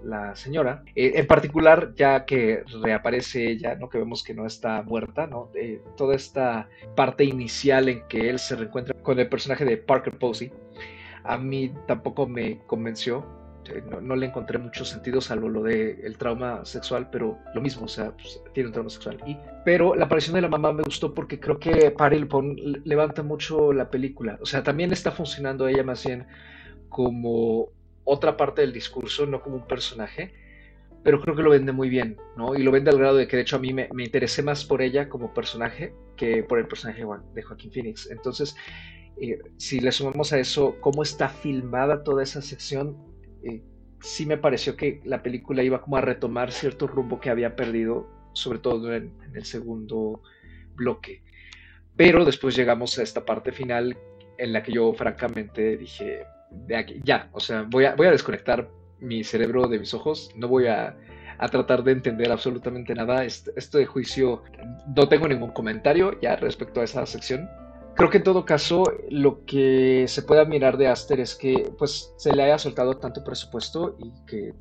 la 0.03 0.35
señora, 0.35 0.83
eh, 0.95 1.13
en 1.15 1.27
particular 1.27 1.93
ya 1.95 2.25
que 2.25 2.63
reaparece 2.81 3.49
ella, 3.49 3.75
¿no? 3.75 3.89
que 3.89 3.97
vemos 3.97 4.23
que 4.23 4.33
no 4.33 4.45
está 4.45 4.81
muerta, 4.83 5.27
¿no? 5.27 5.49
toda 5.97 6.15
esta 6.15 6.69
parte 6.95 7.23
inicial 7.23 7.89
en 7.89 8.07
que 8.07 8.29
él 8.29 8.39
se 8.39 8.55
reencuentra 8.55 8.95
con 9.01 9.19
el 9.19 9.27
personaje 9.29 9.65
de 9.65 9.77
Parker 9.77 10.17
Posey, 10.17 10.51
a 11.23 11.37
mí 11.37 11.73
tampoco 11.87 12.27
me 12.27 12.59
convenció, 12.67 13.25
este, 13.71 13.83
no, 14.01 14.15
le 14.15 14.25
encontré 14.25 14.57
mucho 14.57 14.85
sentido, 14.85 15.21
salvo 15.21 15.49
lo 15.49 15.63
del 15.63 15.99
el 16.03 16.17
trauma 16.17 16.65
sexual, 16.65 17.09
pero 17.11 17.37
lo 17.53 17.61
mismo, 17.61 17.85
o 17.85 17.87
sea, 17.87 18.11
pues, 18.11 18.41
tiene 18.53 18.67
un 18.67 18.73
trauma 18.73 18.89
sexual. 18.89 19.17
Y, 19.25 19.37
pero 19.65 19.95
la 19.95 20.05
aparición 20.05 20.35
de 20.35 20.41
la 20.41 20.47
mamá 20.47 20.73
me 20.73 20.83
gustó 20.83 21.13
porque 21.13 21.39
creo 21.39 21.59
que 21.59 21.91
Parilpon 21.91 22.55
levanta 22.83 23.23
mucho 23.23 23.73
la 23.73 23.89
película. 23.89 24.37
O 24.41 24.45
sea, 24.45 24.63
también 24.63 24.91
está 24.91 25.11
funcionando 25.11 25.67
ella 25.67 25.83
más 25.83 26.05
bien 26.05 26.25
como 26.89 27.69
otra 28.11 28.35
parte 28.35 28.61
del 28.61 28.73
discurso, 28.73 29.25
no 29.25 29.41
como 29.41 29.55
un 29.55 29.67
personaje, 29.67 30.33
pero 31.03 31.21
creo 31.21 31.35
que 31.35 31.43
lo 31.43 31.51
vende 31.51 31.71
muy 31.71 31.89
bien, 31.89 32.17
¿no? 32.35 32.55
Y 32.55 32.61
lo 32.61 32.71
vende 32.71 32.91
al 32.91 32.99
grado 32.99 33.15
de 33.15 33.27
que 33.27 33.37
de 33.37 33.43
hecho 33.43 33.55
a 33.55 33.59
mí 33.59 33.73
me, 33.73 33.89
me 33.93 34.03
interesé 34.03 34.43
más 34.43 34.65
por 34.65 34.81
ella 34.81 35.09
como 35.09 35.33
personaje 35.33 35.93
que 36.17 36.43
por 36.43 36.59
el 36.59 36.67
personaje 36.67 37.03
de 37.33 37.41
Joaquín 37.41 37.71
Phoenix. 37.71 38.11
Entonces, 38.11 38.55
eh, 39.19 39.39
si 39.57 39.79
le 39.79 39.91
sumamos 39.91 40.33
a 40.33 40.39
eso 40.39 40.75
cómo 40.81 41.03
está 41.03 41.29
filmada 41.29 42.03
toda 42.03 42.21
esa 42.21 42.41
sección, 42.41 42.97
eh, 43.43 43.63
sí 44.01 44.25
me 44.25 44.37
pareció 44.37 44.75
que 44.75 45.01
la 45.05 45.23
película 45.23 45.63
iba 45.63 45.81
como 45.81 45.97
a 45.97 46.01
retomar 46.01 46.51
cierto 46.51 46.87
rumbo 46.87 47.19
que 47.19 47.29
había 47.29 47.55
perdido, 47.55 48.07
sobre 48.33 48.59
todo 48.59 48.93
en, 48.93 49.13
el 49.33 49.45
segundo 49.45 50.21
bloque. 50.75 51.23
Pero 51.95 52.25
después 52.25 52.55
llegamos 52.55 52.99
a 52.99 53.03
esta 53.03 53.25
parte 53.25 53.51
final 53.51 53.97
en 54.37 54.53
la 54.53 54.63
que 54.63 54.73
yo 54.73 54.93
francamente 54.93 55.77
dije, 55.77 56.25
de 56.51 56.75
aquí, 56.75 57.01
ya, 57.03 57.29
o 57.31 57.39
sea, 57.39 57.63
voy 57.63 57.85
a, 57.85 57.95
desconectar 57.95 58.69
mi 58.99 59.23
cerebro 59.23 59.67
de 59.67 59.79
mis 59.79 59.93
ojos, 59.93 60.31
no 60.35 60.47
voy 60.47 60.67
a, 60.67 60.95
a 61.37 61.47
tratar 61.47 61.83
de 61.83 61.91
entender 61.93 62.31
absolutamente 62.31 62.93
nada. 62.93 63.25
Este, 63.25 63.51
este 63.55 63.85
juicio, 63.85 64.43
no 64.95 65.07
tengo 65.07 65.27
ningún 65.27 65.51
comentario 65.51 66.19
ya 66.21 66.35
respecto 66.35 66.81
a 66.81 66.83
esa 66.83 67.05
sección. 67.05 67.49
Creo 67.95 68.09
que 68.09 68.17
en 68.17 68.23
todo 68.23 68.45
caso 68.45 68.83
lo 69.09 69.43
que 69.45 70.05
se 70.07 70.21
puede 70.21 70.41
admirar 70.41 70.77
de 70.77 70.87
Aster 70.87 71.19
es 71.19 71.35
que 71.35 71.71
pues 71.77 72.13
se 72.17 72.33
le 72.33 72.43
haya 72.43 72.57
soltado 72.57 72.97
tanto 72.97 73.23
presupuesto 73.23 73.97
y 73.99 74.11
que 74.25 74.53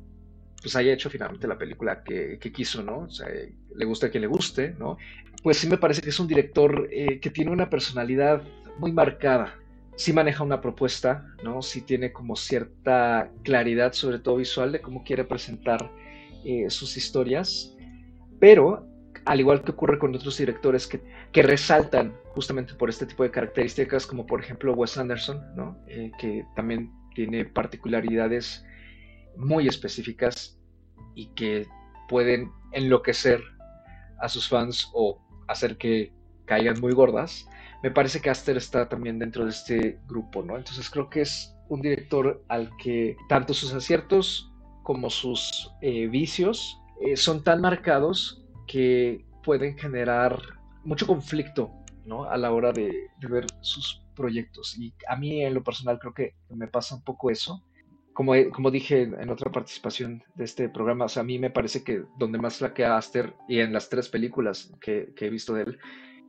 pues 0.61 0.75
haya 0.75 0.93
hecho 0.93 1.09
finalmente 1.09 1.47
la 1.47 1.57
película 1.57 2.03
que, 2.03 2.37
quiso, 2.53 2.83
¿no? 2.83 2.99
O 2.99 3.09
sea, 3.09 3.27
le 3.27 3.85
gusta 3.85 4.07
a 4.07 4.09
quien 4.09 4.21
le 4.21 4.27
guste, 4.27 4.75
¿no? 4.77 4.97
Pues 5.41 5.57
sí 5.57 5.67
me 5.67 5.77
parece 5.77 6.01
que 6.01 6.09
es 6.09 6.19
un 6.19 6.27
director 6.27 6.87
eh, 6.91 7.19
que 7.19 7.31
tiene 7.31 7.51
una 7.51 7.69
personalidad 7.69 8.43
muy 8.77 8.91
marcada. 8.91 9.55
Sí 10.01 10.13
maneja 10.13 10.43
una 10.43 10.61
propuesta, 10.61 11.27
¿no? 11.43 11.61
Sí 11.61 11.81
tiene 11.83 12.11
como 12.11 12.35
cierta 12.35 13.31
claridad, 13.43 13.93
sobre 13.93 14.17
todo 14.17 14.37
visual, 14.37 14.71
de 14.71 14.81
cómo 14.81 15.03
quiere 15.03 15.25
presentar 15.25 15.91
eh, 16.43 16.71
sus 16.71 16.97
historias, 16.97 17.77
pero 18.39 18.87
al 19.25 19.39
igual 19.39 19.61
que 19.61 19.69
ocurre 19.69 19.99
con 19.99 20.15
otros 20.15 20.39
directores 20.39 20.87
que, 20.87 21.03
que, 21.31 21.43
resaltan 21.43 22.15
justamente 22.29 22.73
por 22.73 22.89
este 22.89 23.05
tipo 23.05 23.21
de 23.21 23.29
características, 23.29 24.07
como 24.07 24.25
por 24.25 24.39
ejemplo 24.39 24.73
Wes 24.73 24.97
Anderson, 24.97 25.39
¿no? 25.55 25.77
Eh, 25.87 26.11
que 26.17 26.47
también 26.55 26.91
tiene 27.13 27.45
particularidades 27.45 28.65
muy 29.37 29.67
específicas 29.67 30.59
y 31.13 31.27
que 31.35 31.67
pueden 32.09 32.49
enloquecer 32.71 33.39
a 34.19 34.27
sus 34.29 34.49
fans 34.49 34.89
o 34.95 35.21
hacer 35.47 35.77
que 35.77 36.11
caigan 36.45 36.79
muy 36.81 36.93
gordas. 36.93 37.47
Me 37.83 37.91
parece 37.91 38.21
que 38.21 38.29
Aster 38.29 38.57
está 38.57 38.87
también 38.87 39.17
dentro 39.19 39.43
de 39.43 39.51
este 39.51 39.99
grupo, 40.07 40.43
¿no? 40.43 40.57
Entonces 40.57 40.89
creo 40.89 41.09
que 41.09 41.21
es 41.21 41.55
un 41.69 41.81
director 41.81 42.43
al 42.47 42.69
que 42.77 43.15
tanto 43.29 43.53
sus 43.53 43.73
aciertos 43.73 44.51
como 44.83 45.09
sus 45.09 45.71
eh, 45.81 46.07
vicios 46.07 46.79
eh, 47.01 47.15
son 47.15 47.43
tan 47.43 47.61
marcados 47.61 48.43
que 48.67 49.25
pueden 49.43 49.77
generar 49.77 50.39
mucho 50.83 51.07
conflicto 51.07 51.71
¿no? 52.05 52.25
a 52.25 52.37
la 52.37 52.51
hora 52.51 52.71
de, 52.71 53.09
ver 53.29 53.45
sus 53.61 54.03
proyectos. 54.15 54.77
Y 54.77 54.93
a 55.07 55.15
mí 55.15 55.43
en 55.43 55.53
lo 55.53 55.63
personal 55.63 55.99
creo 55.99 56.13
que 56.13 56.35
me 56.49 56.67
pasa 56.67 56.95
un 56.95 57.03
poco 57.03 57.29
eso. 57.29 57.63
Como, 58.13 58.33
como 58.51 58.71
dije 58.71 59.03
en 59.03 59.29
otra 59.29 59.51
participación 59.51 60.23
de 60.35 60.43
este 60.43 60.69
programa, 60.69 61.05
a 61.15 61.23
mí 61.23 61.39
me 61.39 61.49
parece 61.49 61.83
que 61.83 62.03
donde 62.17 62.37
más 62.37 62.57
flaquea 62.57 62.97
Aster, 62.97 63.33
y 63.47 63.59
en 63.59 63.71
las 63.71 63.89
tres 63.89 64.09
películas 64.09 64.71
que, 64.81 65.13
he 65.17 65.29
visto 65.29 65.53
de 65.53 65.63
él, 65.63 65.79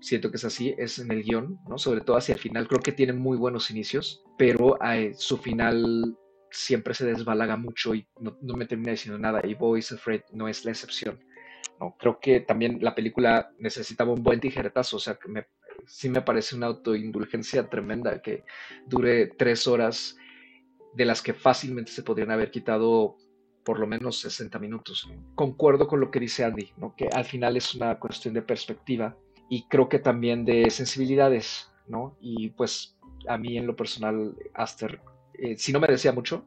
siento 0.03 0.31
que 0.31 0.37
es 0.37 0.45
así, 0.45 0.75
es 0.77 0.99
en 0.99 1.11
el 1.13 1.23
guion, 1.23 1.59
¿no? 1.69 1.79
Sobre 1.79 2.01
todo 2.03 2.17
hacia 2.17 2.35
el 2.35 2.41
final. 2.41 2.69
Creo 2.69 2.81
que 2.81 2.93
tiene 2.93 3.13
muy 3.13 3.39
buenos 3.39 3.71
inicios, 3.71 4.25
pero 4.37 4.77
eh, 4.83 5.15
su 5.17 5.39
final 5.39 6.19
siempre 6.51 6.93
se 6.93 7.07
desbalaga 7.07 7.57
mucho 7.57 7.95
y 7.95 8.07
no, 8.21 8.37
no, 8.43 8.55
me 8.55 8.67
termina 8.67 8.91
diciendo 8.91 9.19
nada. 9.19 9.41
Y 9.45 9.55
Boys 9.55 9.93
Afraid 9.93 10.23
no 10.33 10.49
es 10.49 10.65
la 10.65 10.73
excepción. 10.73 11.21
Creo 11.99 12.21
que 12.21 12.41
también 12.41 12.79
la 12.81 12.95
película 12.95 13.51
necesitaba 13.59 14.13
un 14.13 14.23
buen 14.23 14.39
tijeretazo, 14.39 14.99
o 14.99 15.01
sea, 15.01 15.19
me, 15.27 15.47
sí 15.87 16.09
me 16.09 16.23
parece 16.23 16.55
una 16.55 16.67
autoindulgencia 16.67 17.69
tremenda 17.69 18.23
que 18.23 18.45
dure 18.87 19.27
tres 19.27 19.67
horas, 19.67 20.17
de 20.95 21.05
las 21.05 21.23
que 21.23 21.35
fácilmente 21.35 21.91
se 21.91 22.03
podrían 22.03 22.31
haber 22.31 22.51
quitado 22.51 23.17
por 23.65 23.79
lo 23.81 23.87
menos 23.87 24.21
60 24.21 24.59
minutos. 24.59 25.09
Concuerdo 25.35 25.89
con 25.89 26.01
lo 26.01 26.11
que 26.11 26.21
dice 26.21 26.45
Andy, 26.45 26.71
¿no? 26.77 26.95
que 26.97 27.09
al 27.09 27.25
final 27.25 27.57
es 27.57 27.75
una 27.75 27.99
cuestión 27.99 28.35
de 28.35 28.43
perspectiva 28.43 29.17
y 29.53 29.65
creo 29.65 29.87
que 29.87 29.99
también 29.99 30.47
de 30.47 30.71
sensibilidades, 30.71 31.71
¿no? 31.87 32.17
Y 32.23 32.49
pues 32.49 32.97
a 33.29 33.37
mí 33.37 33.59
en 33.59 33.67
lo 33.67 33.77
personal, 33.77 34.35
Aster, 34.55 34.99
eh, 35.35 35.59
si 35.59 35.75
no 35.75 35.79
me 35.79 35.89
decía 35.89 36.11
mucho, 36.11 36.47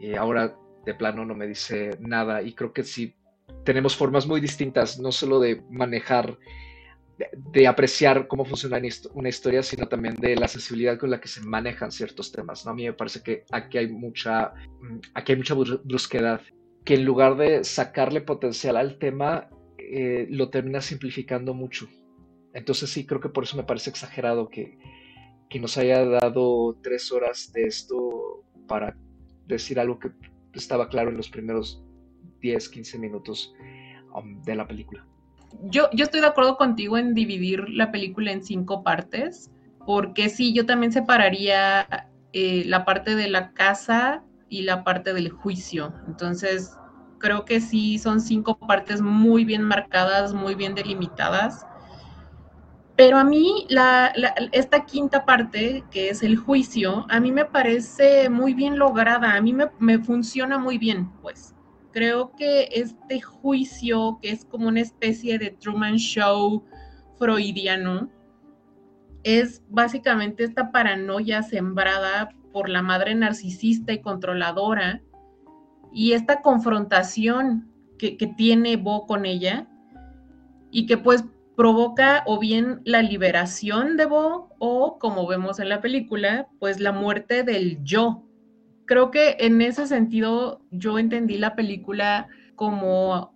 eh, 0.00 0.16
ahora 0.16 0.56
de 0.84 0.94
plano 0.94 1.24
no 1.24 1.34
me 1.34 1.48
dice 1.48 1.98
nada 1.98 2.42
y 2.42 2.52
creo 2.54 2.72
que 2.72 2.84
sí 2.84 3.16
tenemos 3.64 3.96
formas 3.96 4.24
muy 4.24 4.40
distintas, 4.40 5.00
no 5.00 5.10
solo 5.10 5.40
de 5.40 5.64
manejar, 5.68 6.38
de, 7.52 7.66
apreciar 7.66 8.28
cómo 8.28 8.44
funciona 8.44 8.80
una 9.14 9.28
historia, 9.28 9.64
sino 9.64 9.88
también 9.88 10.14
de 10.14 10.36
la 10.36 10.46
sensibilidad 10.46 11.00
con 11.00 11.10
la 11.10 11.20
que 11.20 11.26
se 11.26 11.40
manejan 11.40 11.90
ciertos 11.90 12.30
temas. 12.30 12.64
¿no? 12.64 12.70
A 12.70 12.74
mí 12.74 12.84
me 12.84 12.92
parece 12.92 13.20
que 13.20 13.42
aquí 13.50 13.78
hay 13.78 13.88
mucha, 13.88 14.52
mm, 14.80 14.98
aquí 15.14 15.32
hay 15.32 15.38
mucha 15.38 15.54
brusquedad, 15.54 16.40
que 16.84 16.94
en 16.94 17.04
lugar 17.04 17.36
de 17.36 17.64
sacarle 17.64 18.20
potencial 18.20 18.76
al 18.76 18.96
tema, 18.96 19.50
eh, 19.90 20.26
lo 20.30 20.50
termina 20.50 20.80
simplificando 20.80 21.54
mucho. 21.54 21.88
Entonces 22.52 22.90
sí, 22.90 23.06
creo 23.06 23.20
que 23.20 23.28
por 23.28 23.44
eso 23.44 23.56
me 23.56 23.64
parece 23.64 23.90
exagerado 23.90 24.48
que, 24.48 24.78
que 25.48 25.60
nos 25.60 25.76
haya 25.76 26.04
dado 26.04 26.78
tres 26.82 27.12
horas 27.12 27.52
de 27.52 27.64
esto 27.64 28.44
para 28.66 28.96
decir 29.46 29.78
algo 29.78 29.98
que 29.98 30.10
estaba 30.54 30.88
claro 30.88 31.10
en 31.10 31.16
los 31.16 31.28
primeros 31.28 31.84
10, 32.40 32.68
15 32.68 32.98
minutos 32.98 33.54
um, 34.14 34.42
de 34.42 34.56
la 34.56 34.66
película. 34.66 35.06
Yo, 35.64 35.88
yo 35.92 36.04
estoy 36.04 36.20
de 36.20 36.26
acuerdo 36.26 36.56
contigo 36.56 36.98
en 36.98 37.14
dividir 37.14 37.68
la 37.68 37.92
película 37.92 38.32
en 38.32 38.42
cinco 38.42 38.82
partes, 38.82 39.50
porque 39.86 40.28
sí, 40.28 40.52
yo 40.52 40.66
también 40.66 40.92
separaría 40.92 42.08
eh, 42.32 42.64
la 42.66 42.84
parte 42.84 43.14
de 43.14 43.28
la 43.28 43.52
casa 43.52 44.24
y 44.48 44.62
la 44.62 44.84
parte 44.84 45.14
del 45.14 45.30
juicio. 45.30 45.94
Entonces, 46.06 46.76
creo 47.18 47.44
que 47.44 47.60
sí 47.60 47.98
son 47.98 48.20
cinco 48.20 48.58
partes 48.58 49.00
muy 49.00 49.44
bien 49.44 49.62
marcadas, 49.62 50.34
muy 50.34 50.54
bien 50.54 50.74
delimitadas. 50.74 51.66
Pero 52.96 53.18
a 53.18 53.24
mí, 53.24 53.66
esta 54.52 54.86
quinta 54.86 55.26
parte, 55.26 55.84
que 55.90 56.08
es 56.08 56.22
el 56.22 56.36
juicio, 56.36 57.04
a 57.10 57.20
mí 57.20 57.30
me 57.30 57.44
parece 57.44 58.30
muy 58.30 58.54
bien 58.54 58.78
lograda, 58.78 59.34
a 59.34 59.40
mí 59.42 59.52
me, 59.52 59.70
me 59.78 59.98
funciona 59.98 60.56
muy 60.58 60.78
bien, 60.78 61.10
pues 61.20 61.54
creo 61.92 62.32
que 62.36 62.68
este 62.72 63.20
juicio, 63.20 64.18
que 64.20 64.30
es 64.30 64.44
como 64.44 64.68
una 64.68 64.80
especie 64.80 65.38
de 65.38 65.50
Truman 65.50 65.96
Show 65.96 66.64
freudiano, 67.18 68.10
es 69.24 69.62
básicamente 69.68 70.44
esta 70.44 70.70
paranoia 70.70 71.42
sembrada 71.42 72.28
por 72.52 72.68
la 72.68 72.80
madre 72.80 73.14
narcisista 73.14 73.92
y 73.92 74.00
controladora 74.00 75.02
y 75.96 76.12
esta 76.12 76.42
confrontación 76.42 77.72
que, 77.98 78.18
tiene 78.36 78.76
Bo 78.76 79.06
con 79.06 79.24
ella 79.24 79.66
y 80.70 80.84
que 80.84 80.98
pues 80.98 81.24
provoca 81.56 82.22
o 82.26 82.38
bien 82.38 82.82
la 82.84 83.00
liberación 83.00 83.96
de 83.96 84.04
Bo 84.04 84.50
o, 84.58 84.98
como 84.98 85.26
vemos 85.26 85.58
en 85.58 85.70
la 85.70 85.80
película, 85.80 86.48
pues 86.58 86.80
la 86.80 86.92
muerte 86.92 87.44
del 87.44 87.82
yo. 87.82 88.26
Creo 88.84 89.10
que 89.10 89.38
en 89.40 89.62
ese 89.62 89.86
sentido 89.86 90.60
yo 90.70 90.98
entendí 90.98 91.38
la 91.38 91.56
película 91.56 92.28
como 92.56 93.34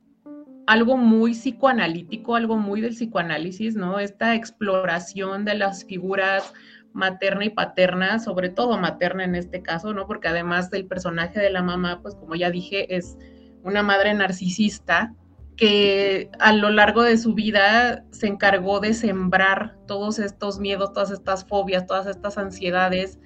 algo 0.66 0.98
muy 0.98 1.32
psicoanalítico, 1.32 2.36
algo 2.36 2.58
muy 2.58 2.82
del 2.82 2.92
psicoanálisis, 2.92 3.74
¿no? 3.74 3.98
Esta 3.98 4.34
exploración 4.34 5.46
de 5.46 5.54
las 5.54 5.86
figuras 5.86 6.52
materna 6.92 7.44
y 7.44 7.50
paterna, 7.50 8.18
sobre 8.18 8.48
todo 8.48 8.78
materna 8.78 9.24
en 9.24 9.34
este 9.34 9.62
caso, 9.62 9.92
¿no? 9.94 10.06
Porque 10.06 10.28
además 10.28 10.70
del 10.70 10.86
personaje 10.86 11.40
de 11.40 11.50
la 11.50 11.62
mamá, 11.62 12.00
pues 12.02 12.14
como 12.14 12.34
ya 12.34 12.50
dije, 12.50 12.94
es 12.94 13.16
una 13.62 13.82
madre 13.82 14.14
narcisista 14.14 15.14
que 15.56 16.30
a 16.38 16.52
lo 16.54 16.70
largo 16.70 17.02
de 17.02 17.18
su 17.18 17.34
vida 17.34 18.04
se 18.10 18.26
encargó 18.26 18.80
de 18.80 18.94
sembrar 18.94 19.76
todos 19.86 20.18
estos 20.18 20.58
miedos, 20.58 20.92
todas 20.94 21.10
estas 21.10 21.44
fobias, 21.44 21.86
todas 21.86 22.06
estas 22.06 22.38
ansiedades 22.38 23.18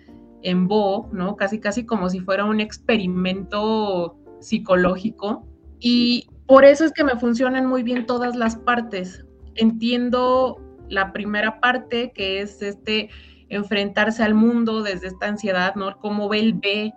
en 0.42 0.66
Bo, 0.66 1.08
¿no? 1.12 1.36
Casi, 1.36 1.60
casi 1.60 1.86
como 1.86 2.10
si 2.10 2.20
fuera 2.20 2.44
un 2.44 2.60
experimento 2.60 4.18
psicológico. 4.40 5.46
Y 5.78 6.28
por 6.46 6.64
eso 6.64 6.84
es 6.84 6.92
que 6.92 7.04
me 7.04 7.16
funcionan 7.18 7.66
muy 7.66 7.82
bien 7.82 8.04
todas 8.04 8.34
las 8.34 8.56
partes. 8.56 9.24
Entiendo 9.54 10.60
la 10.88 11.12
primera 11.12 11.60
parte, 11.60 12.12
que 12.12 12.40
es 12.40 12.62
este 12.62 13.10
enfrentarse 13.48 14.22
al 14.22 14.34
mundo 14.34 14.82
desde 14.82 15.08
esta 15.08 15.26
ansiedad, 15.26 15.74
¿no? 15.74 15.96
Cómo 15.98 16.28
ve 16.28 16.40
el 16.40 16.54
ve 16.54 16.92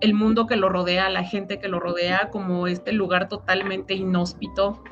el 0.00 0.14
mundo 0.14 0.46
que 0.46 0.56
lo 0.56 0.68
rodea, 0.68 1.08
la 1.08 1.24
gente 1.24 1.58
que 1.58 1.68
lo 1.68 1.80
rodea, 1.80 2.28
como 2.30 2.66
este 2.66 2.92
lugar 2.92 3.28
totalmente 3.28 3.94
inhóspito. 3.94 4.82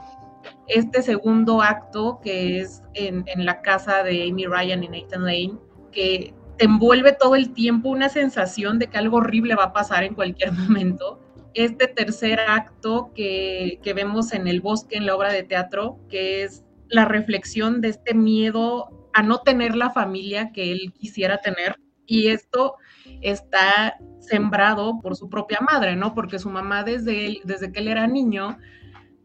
Este 0.68 1.02
segundo 1.02 1.60
acto, 1.60 2.18
que 2.22 2.60
es 2.60 2.82
en, 2.94 3.24
la 3.44 3.60
casa 3.60 4.02
de 4.02 4.28
Amy 4.30 4.46
Ryan 4.46 4.84
y 4.84 4.88
Nathan 4.88 5.24
Lane, 5.24 5.58
que 5.92 6.34
te 6.56 6.64
envuelve 6.64 7.12
todo 7.12 7.36
el 7.36 7.52
tiempo 7.52 7.90
una 7.90 8.08
sensación 8.08 8.78
de 8.78 8.86
que 8.86 8.98
algo 8.98 9.18
horrible 9.18 9.54
va 9.54 9.64
a 9.64 9.72
pasar 9.72 10.04
en 10.04 10.14
cualquier 10.14 10.52
momento. 10.52 11.20
Este 11.54 11.88
tercer 11.88 12.40
acto 12.40 13.10
que, 13.14 13.78
que 13.82 13.92
vemos 13.92 14.32
en 14.32 14.48
el 14.48 14.62
bosque, 14.62 14.96
en 14.96 15.04
la 15.04 15.14
obra 15.14 15.30
de 15.30 15.42
teatro, 15.42 15.98
que 16.08 16.44
es 16.44 16.64
la 16.88 17.04
reflexión 17.04 17.82
de 17.82 17.88
este 17.88 18.14
miedo 18.14 19.01
a 19.12 19.22
no 19.22 19.38
tener 19.38 19.76
la 19.76 19.90
familia 19.90 20.52
que 20.52 20.72
él 20.72 20.92
quisiera 20.98 21.38
tener. 21.38 21.76
Y 22.06 22.28
esto 22.28 22.76
está 23.20 23.96
sembrado 24.20 25.00
por 25.00 25.16
su 25.16 25.28
propia 25.28 25.58
madre, 25.60 25.96
¿no? 25.96 26.14
Porque 26.14 26.38
su 26.38 26.50
mamá 26.50 26.84
desde, 26.84 27.40
desde 27.44 27.72
que 27.72 27.80
él 27.80 27.88
era 27.88 28.06
niño 28.06 28.58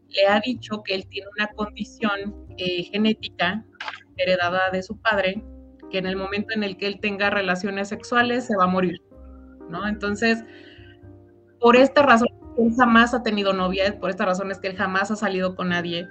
le 0.08 0.26
ha 0.26 0.40
dicho 0.40 0.82
que 0.82 0.94
él 0.94 1.06
tiene 1.08 1.28
una 1.36 1.48
condición 1.48 2.46
eh, 2.56 2.84
genética 2.84 3.64
heredada 4.16 4.70
de 4.70 4.82
su 4.82 5.00
padre, 5.00 5.42
que 5.90 5.98
en 5.98 6.06
el 6.06 6.16
momento 6.16 6.54
en 6.54 6.64
el 6.64 6.76
que 6.76 6.86
él 6.86 7.00
tenga 7.00 7.30
relaciones 7.30 7.88
sexuales 7.88 8.46
se 8.46 8.56
va 8.56 8.64
a 8.64 8.68
morir, 8.68 9.02
¿no? 9.68 9.86
Entonces, 9.86 10.42
por 11.60 11.76
esta 11.76 12.02
razón, 12.02 12.28
él 12.58 12.72
jamás 12.76 13.14
ha 13.14 13.22
tenido 13.22 13.52
novia, 13.52 13.98
por 14.00 14.10
esta 14.10 14.24
razón 14.24 14.50
es 14.50 14.58
que 14.58 14.68
él 14.68 14.76
jamás 14.76 15.10
ha 15.10 15.16
salido 15.16 15.54
con 15.54 15.68
nadie 15.68 16.08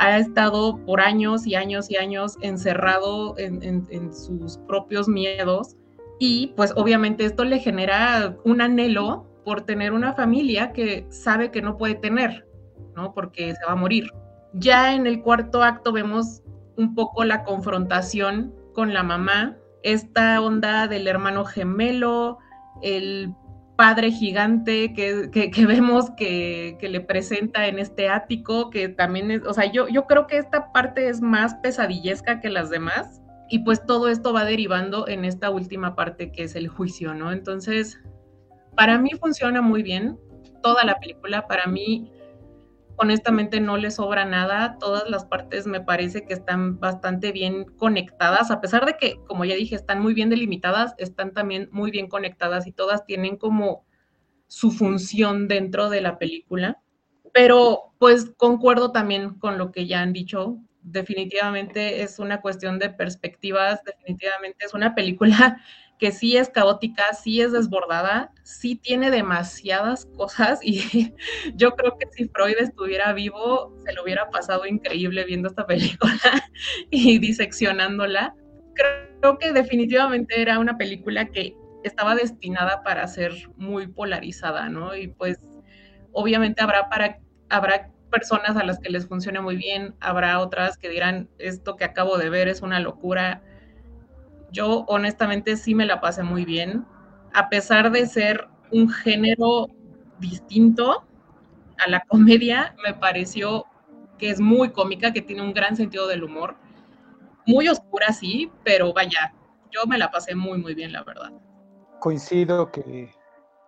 ha 0.00 0.16
estado 0.16 0.78
por 0.86 1.00
años 1.00 1.46
y 1.46 1.54
años 1.54 1.90
y 1.90 1.96
años 1.96 2.38
encerrado 2.40 3.34
en, 3.36 4.14
sus 4.14 4.56
propios 4.66 5.08
miedos 5.08 5.76
y 6.18 6.54
pues 6.56 6.72
obviamente 6.74 7.26
esto 7.26 7.44
le 7.44 7.58
genera 7.58 8.34
un 8.44 8.62
anhelo 8.62 9.26
por 9.44 9.60
tener 9.60 9.92
una 9.92 10.14
familia 10.14 10.72
que 10.72 11.06
sabe 11.10 11.50
que 11.50 11.60
no 11.60 11.76
puede 11.76 11.96
tener, 11.96 12.46
¿no? 12.96 13.12
Porque 13.12 13.54
se 13.54 13.66
va 13.66 13.72
a 13.72 13.76
morir. 13.76 14.10
Ya 14.54 14.94
en 14.94 15.06
el 15.06 15.22
cuarto 15.22 15.62
acto 15.62 15.92
vemos 15.92 16.42
un 16.76 16.94
poco 16.94 17.24
la 17.24 17.44
confrontación 17.44 18.54
con 18.72 18.94
la 18.94 19.02
mamá, 19.02 19.58
esta 19.82 20.40
onda 20.40 20.88
del 20.88 21.08
hermano 21.08 21.44
gemelo, 21.44 22.38
el 22.80 23.34
padre 23.80 24.10
gigante 24.10 24.92
que, 24.92 25.64
vemos 25.66 26.10
que, 26.10 26.76
le 26.82 27.00
presenta 27.00 27.66
en 27.66 27.78
este 27.78 28.10
ático, 28.10 28.68
que 28.68 28.90
también 28.90 29.30
es, 29.30 29.40
o 29.46 29.54
sea, 29.54 29.72
yo, 29.72 29.88
yo 29.88 30.04
creo 30.06 30.26
que 30.26 30.36
esta 30.36 30.70
parte 30.70 31.08
es 31.08 31.22
más 31.22 31.54
pesadillesca 31.62 32.40
que 32.40 32.50
las 32.50 32.68
demás 32.68 33.22
y 33.48 33.60
pues 33.60 33.86
todo 33.86 34.10
esto 34.10 34.34
va 34.34 34.44
derivando 34.44 35.08
en 35.08 35.24
esta 35.24 35.48
última 35.48 35.96
parte 35.96 36.30
que 36.30 36.42
es 36.42 36.56
el 36.56 36.68
juicio, 36.68 37.14
¿no? 37.14 37.32
Entonces, 37.32 37.98
para 38.76 38.98
mí 38.98 39.12
funciona 39.18 39.62
muy 39.62 39.82
bien 39.82 40.18
toda 40.62 40.84
la 40.84 40.96
película, 41.00 41.46
para 41.46 41.66
mí 41.66 42.12
honestamente 43.00 43.60
no 43.60 43.78
le 43.78 43.90
sobra 43.90 44.26
nada, 44.26 44.76
todas 44.78 45.08
las 45.08 45.24
partes 45.24 45.66
me 45.66 45.80
parece 45.80 46.26
que 46.26 46.34
están 46.34 46.78
bastante 46.78 47.32
bien 47.32 47.64
conectadas, 47.64 48.50
a 48.50 48.60
pesar 48.60 48.84
de 48.84 48.96
que, 48.98 49.16
como 49.26 49.46
ya 49.46 49.54
dije, 49.54 49.74
están 49.74 50.00
muy 50.02 50.12
bien 50.12 50.28
delimitadas, 50.28 50.94
están 50.98 51.32
también 51.32 51.68
muy 51.72 51.90
bien 51.90 52.08
conectadas 52.08 52.66
y 52.66 52.72
todas 52.72 53.06
tienen 53.06 53.36
como 53.38 53.86
su 54.48 54.70
función 54.70 55.48
dentro 55.48 55.88
de 55.88 56.02
la 56.02 56.18
película. 56.18 56.82
Pero 57.32 57.94
pues 57.98 58.34
concuerdo 58.36 58.92
también 58.92 59.38
con 59.38 59.56
lo 59.56 59.72
que 59.72 59.86
ya 59.86 60.02
han 60.02 60.12
dicho, 60.12 60.58
definitivamente 60.82 62.02
es 62.02 62.18
una 62.18 62.40
cuestión 62.42 62.78
de 62.78 62.90
perspectivas, 62.90 63.82
definitivamente 63.84 64.66
es 64.66 64.74
una 64.74 64.94
película 64.94 65.60
que 66.00 66.12
sí 66.12 66.38
es 66.38 66.48
caótica, 66.48 67.12
sí 67.12 67.42
es 67.42 67.52
desbordada, 67.52 68.32
sí 68.42 68.74
tiene 68.74 69.10
demasiadas 69.10 70.06
cosas 70.16 70.58
y 70.62 71.14
yo 71.54 71.72
creo 71.72 71.98
que 71.98 72.08
si 72.10 72.26
Freud 72.28 72.56
estuviera 72.58 73.12
vivo, 73.12 73.76
se 73.84 73.92
lo 73.92 74.02
hubiera 74.02 74.30
pasado 74.30 74.66
increíble 74.66 75.24
viendo 75.24 75.48
esta 75.48 75.66
película 75.66 76.18
y 76.90 77.18
diseccionándola. 77.18 78.34
Creo 78.74 79.38
que 79.38 79.52
definitivamente 79.52 80.40
era 80.40 80.58
una 80.58 80.78
película 80.78 81.26
que 81.26 81.54
estaba 81.84 82.14
destinada 82.14 82.82
para 82.82 83.06
ser 83.06 83.32
muy 83.56 83.86
polarizada, 83.86 84.70
¿no? 84.70 84.96
Y 84.96 85.08
pues 85.08 85.38
obviamente 86.12 86.62
habrá 86.62 86.88
para 86.88 87.18
habrá 87.50 87.90
personas 88.10 88.56
a 88.56 88.64
las 88.64 88.78
que 88.78 88.90
les 88.90 89.06
funcione 89.06 89.40
muy 89.40 89.56
bien, 89.56 89.94
habrá 90.00 90.40
otras 90.40 90.78
que 90.78 90.88
dirán 90.88 91.28
esto 91.38 91.76
que 91.76 91.84
acabo 91.84 92.16
de 92.16 92.30
ver 92.30 92.48
es 92.48 92.62
una 92.62 92.80
locura 92.80 93.42
yo 94.52 94.84
honestamente 94.88 95.56
sí 95.56 95.74
me 95.74 95.86
la 95.86 96.00
pasé 96.00 96.22
muy 96.22 96.44
bien, 96.44 96.84
a 97.32 97.48
pesar 97.48 97.90
de 97.90 98.06
ser 98.06 98.48
un 98.72 98.88
género 98.88 99.68
distinto 100.18 101.04
a 101.78 101.88
la 101.88 102.00
comedia, 102.00 102.74
me 102.84 102.94
pareció 102.94 103.66
que 104.18 104.30
es 104.30 104.40
muy 104.40 104.70
cómica, 104.70 105.12
que 105.12 105.22
tiene 105.22 105.42
un 105.42 105.54
gran 105.54 105.76
sentido 105.76 106.06
del 106.06 106.24
humor, 106.24 106.56
muy 107.46 107.68
oscura 107.68 108.12
sí, 108.12 108.50
pero 108.64 108.92
vaya, 108.92 109.34
yo 109.70 109.86
me 109.86 109.98
la 109.98 110.10
pasé 110.10 110.34
muy 110.34 110.58
muy 110.58 110.74
bien, 110.74 110.92
la 110.92 111.02
verdad. 111.02 111.32
Coincido 112.00 112.70
que 112.70 113.10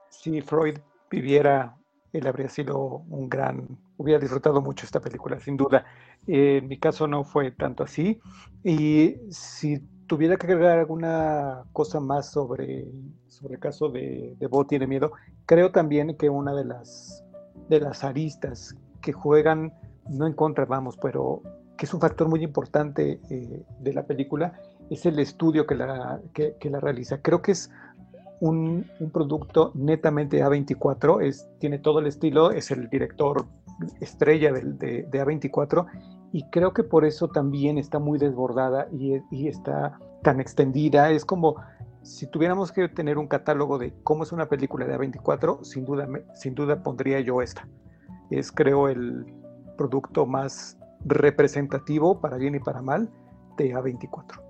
si 0.09 0.41
Freud 0.41 0.79
viviera, 1.11 1.77
él 2.13 2.27
habría 2.27 2.49
sido 2.49 2.79
un 3.09 3.29
gran, 3.29 3.79
hubiera 3.97 4.21
disfrutado 4.21 4.61
mucho 4.61 4.85
esta 4.85 5.01
película, 5.01 5.41
sin 5.41 5.57
duda. 5.57 5.85
en 6.27 6.69
mi 6.69 6.79
caso 6.79 7.07
no 7.07 7.25
fue 7.25 7.51
tanto 7.51 7.83
así. 7.83 8.21
Y 8.63 9.17
si 9.31 9.81
tuviera 10.07 10.37
que 10.37 10.47
agregar 10.47 10.79
alguna 10.79 11.65
cosa 11.73 12.01
más 12.01 12.31
sobre, 12.31 12.87
sobre 13.29 13.55
el 13.55 13.61
caso 13.61 13.89
de, 13.89 14.37
de 14.39 14.47
Bo 14.47 14.67
tiene 14.67 14.87
miedo, 14.87 15.13
creo 15.47 15.73
también 15.73 16.17
que 16.17 16.29
una 16.29 16.55
de 16.55 16.65
las, 16.65 17.25
de 17.69 17.81
las 17.81 18.05
aristas 18.05 18.77
que 19.01 19.13
juegan, 19.13 19.73
no 20.09 20.27
en 20.27 20.33
contra, 20.33 20.65
vamos, 20.65 20.97
pero 21.01 21.43
que 21.77 21.87
es 21.87 21.95
un 21.95 22.01
factor 22.01 22.29
muy 22.29 22.43
importante 22.45 23.21
eh, 23.31 23.63
de 23.81 23.93
la 23.93 24.05
película, 24.05 24.61
es 24.91 25.07
el 25.07 25.19
estudio 25.19 25.67
que 25.67 25.75
la, 25.75 26.21
que, 26.33 26.71
la 26.71 26.81
realiza. 26.81 27.23
Creo 27.23 27.43
que 27.43 27.53
es 27.53 27.71
un, 28.41 28.87
un, 29.01 29.11
producto 29.11 29.73
netamente 29.75 30.45
A24, 30.45 31.23
es, 31.23 31.49
tiene 31.59 31.79
todo 31.79 32.01
el 32.01 32.07
estilo, 32.07 32.51
es 32.51 32.71
el 32.71 32.89
director 32.89 33.47
estrella 34.01 34.53
de, 34.53 34.63
de, 34.63 35.03
de 35.05 35.25
A24 35.25 35.87
y 36.33 36.45
creo 36.51 36.73
que 36.73 36.83
por 36.83 37.05
eso 37.05 37.29
también 37.29 37.79
está 37.79 37.99
muy 37.99 38.19
desbordada 38.19 38.89
y, 38.91 39.23
está 39.47 39.99
tan 40.23 40.41
extendida. 40.41 41.11
Es 41.11 41.25
como 41.25 41.57
si 42.03 42.27
tuviéramos 42.27 42.73
que 42.73 42.89
tener 42.89 43.19
un 43.19 43.29
catálogo 43.29 43.79
de 43.79 43.93
cómo 44.03 44.23
es 44.23 44.33
una 44.33 44.49
película 44.49 44.87
de 44.87 44.99
A24, 44.99 45.63
sin 45.63 45.85
duda, 45.85 46.09
sin 46.35 46.55
duda 46.55 46.83
pondría 46.83 47.21
yo 47.21 47.43
esta. 47.43 47.69
Es 48.31 48.51
creo 48.51 48.89
el 48.89 49.27
producto 49.77 50.25
más 50.25 50.79
representativo 51.05 52.21
para 52.21 52.39
bien 52.39 52.55
y 52.55 52.61
para 52.61 52.81
mal 52.81 53.11
de 53.59 53.75
A24. 53.75 54.41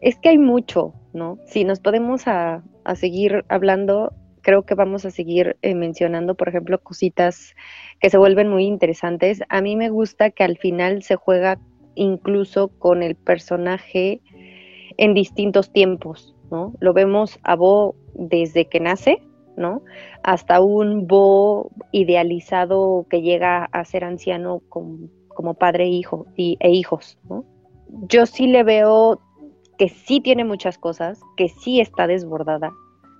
Es 0.00 0.16
que 0.18 0.30
hay 0.30 0.38
mucho, 0.38 0.94
¿no? 1.12 1.38
Si 1.46 1.64
nos 1.64 1.80
podemos 1.80 2.26
a, 2.26 2.62
seguir 2.94 3.44
hablando, 3.48 4.12
creo 4.42 4.62
que 4.62 4.74
vamos 4.74 5.04
a 5.04 5.10
seguir 5.10 5.56
eh, 5.62 5.74
mencionando, 5.74 6.34
por 6.34 6.48
ejemplo, 6.48 6.80
cositas 6.80 7.54
que 8.00 8.10
se 8.10 8.18
vuelven 8.18 8.48
muy 8.48 8.64
interesantes. 8.64 9.42
A 9.48 9.60
mí 9.60 9.76
me 9.76 9.90
gusta 9.90 10.30
que 10.30 10.44
al 10.44 10.58
final 10.58 11.02
se 11.02 11.16
juega 11.16 11.58
incluso 11.94 12.68
con 12.68 13.02
el 13.02 13.16
personaje 13.16 14.20
en 14.96 15.14
distintos 15.14 15.72
tiempos, 15.72 16.34
¿no? 16.50 16.74
Lo 16.80 16.92
vemos 16.92 17.38
a 17.42 17.56
Bo 17.56 17.94
desde 18.14 18.66
que 18.66 18.80
nace, 18.80 19.22
¿no? 19.56 19.82
Hasta 20.22 20.60
un 20.60 21.06
Bo 21.06 21.70
idealizado 21.92 23.06
que 23.08 23.22
llega 23.22 23.64
a 23.64 23.84
ser 23.84 24.04
anciano 24.04 24.62
como 24.68 25.54
padre 25.54 25.84
e 25.84 25.88
hijo 25.88 26.26
e 26.36 26.70
hijos. 26.70 27.18
Yo 28.08 28.26
sí 28.26 28.46
le 28.46 28.62
veo 28.62 29.20
que 29.78 29.88
sí 29.88 30.20
tiene 30.20 30.44
muchas 30.44 30.76
cosas, 30.76 31.20
que 31.36 31.48
sí 31.48 31.80
está 31.80 32.06
desbordada, 32.06 32.70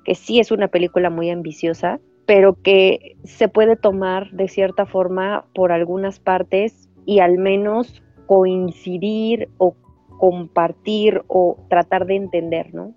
que 0.04 0.14
sí 0.14 0.40
es 0.40 0.50
una 0.50 0.68
película 0.68 1.10
muy 1.10 1.30
ambiciosa, 1.30 2.00
pero 2.26 2.54
que 2.62 3.16
se 3.24 3.48
puede 3.48 3.76
tomar 3.76 4.30
de 4.30 4.48
cierta 4.48 4.86
forma 4.86 5.46
por 5.54 5.72
algunas 5.72 6.20
partes 6.20 6.88
y 7.04 7.18
al 7.18 7.38
menos 7.38 8.02
coincidir 8.26 9.48
o 9.58 9.74
compartir 10.18 11.22
o 11.26 11.56
tratar 11.68 12.06
de 12.06 12.16
entender, 12.16 12.74
¿no? 12.74 12.94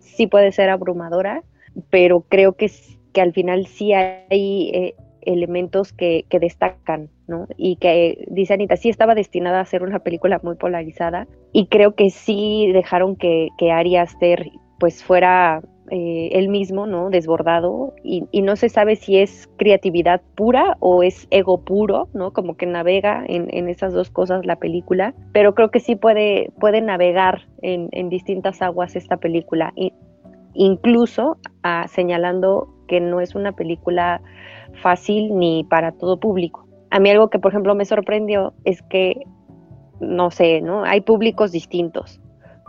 Sí 0.00 0.26
puede 0.26 0.52
ser 0.52 0.70
abrumadora, 0.70 1.42
pero 1.88 2.22
creo 2.28 2.54
que, 2.54 2.70
que 3.12 3.20
al 3.20 3.32
final 3.32 3.66
sí 3.66 3.92
hay 3.92 4.70
eh, 4.74 4.94
elementos 5.22 5.92
que, 5.92 6.26
destacan, 6.30 7.08
¿no? 7.26 7.46
Y 7.56 7.76
que, 7.76 8.26
dice 8.28 8.54
Anita, 8.54 8.76
sí 8.76 8.88
estaba 8.88 9.14
destinada 9.14 9.60
a 9.60 9.64
ser 9.64 9.82
una 9.82 10.00
película 10.00 10.40
muy 10.42 10.56
polarizada 10.56 11.26
y 11.52 11.68
creo 11.68 11.94
que 11.94 12.10
sí 12.10 12.70
dejaron 12.72 13.16
que, 13.16 13.48
que 13.56 13.70
Ari 13.70 13.96
Aster 13.96 14.50
pues 14.78 15.02
fuera 15.02 15.62
eh, 15.90 16.30
él 16.32 16.48
mismo, 16.48 16.86
¿no? 16.86 17.10
Desbordado 17.10 17.94
y, 18.02 18.24
no 18.40 18.56
se 18.56 18.68
sabe 18.68 18.96
si 18.96 19.18
es 19.18 19.50
creatividad 19.58 20.22
pura 20.34 20.76
o 20.80 21.02
es 21.02 21.26
ego 21.30 21.62
puro, 21.62 22.08
¿no? 22.14 22.32
Como 22.32 22.56
que 22.56 22.66
navega 22.66 23.22
en, 23.26 23.68
esas 23.68 23.92
dos 23.92 24.10
cosas 24.10 24.46
la 24.46 24.56
película, 24.56 25.14
pero 25.32 25.54
creo 25.54 25.70
que 25.70 25.80
sí 25.80 25.94
puede, 25.96 26.52
navegar 26.82 27.42
en, 27.60 28.08
distintas 28.08 28.62
aguas 28.62 28.96
esta 28.96 29.18
película, 29.18 29.74
incluso 30.54 31.36
ah, 31.62 31.86
señalando 31.88 32.68
que 32.88 33.00
no 33.00 33.20
es 33.20 33.34
una 33.34 33.52
película 33.52 34.22
fácil 34.82 35.36
ni 35.38 35.64
para 35.64 35.92
todo 35.92 36.18
público. 36.18 36.66
A 36.90 36.98
mí 36.98 37.10
algo 37.10 37.28
que, 37.28 37.38
por 37.38 37.52
ejemplo, 37.52 37.74
me 37.74 37.84
sorprendió 37.84 38.54
es 38.64 38.82
que, 38.82 39.20
no 40.00 40.30
sé, 40.30 40.60
¿no? 40.60 40.84
Hay 40.84 41.00
públicos 41.02 41.52
distintos, 41.52 42.20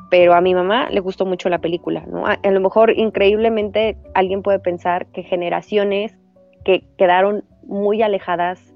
pero 0.10 0.34
a 0.34 0.42
mi 0.42 0.54
mamá 0.54 0.90
le 0.90 1.00
gustó 1.00 1.26
mucho 1.26 1.50
la 1.50 1.60
película, 1.60 2.06
¿no? 2.08 2.26
A, 2.28 2.38
lo 2.44 2.60
mejor, 2.62 2.92
increíblemente, 2.92 3.98
alguien 4.14 4.42
puede 4.42 4.60
pensar 4.60 5.08
que 5.08 5.24
generaciones 5.24 6.16
que 6.64 6.84
quedaron 6.98 7.44
muy 7.64 8.02
alejadas 8.02 8.74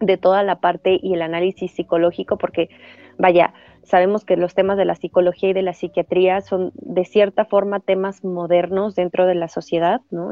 de 0.00 0.16
toda 0.16 0.42
la 0.42 0.60
parte 0.60 0.98
y 1.00 1.14
el 1.14 1.22
análisis 1.22 1.72
psicológico, 1.72 2.36
porque, 2.38 2.68
vaya, 3.18 3.54
sabemos 3.82 4.24
que 4.24 4.36
los 4.36 4.54
temas 4.54 4.76
de 4.76 4.84
la 4.84 4.94
psicología 4.94 5.50
y 5.50 5.52
de 5.52 5.62
la 5.62 5.74
psiquiatría 5.74 6.40
son 6.40 6.72
de 6.74 7.04
cierta 7.04 7.44
forma 7.44 7.80
temas 7.80 8.24
modernos 8.24 8.94
dentro 8.94 9.26
de 9.26 9.34
la 9.34 9.48
sociedad, 9.48 10.00
¿no? 10.10 10.30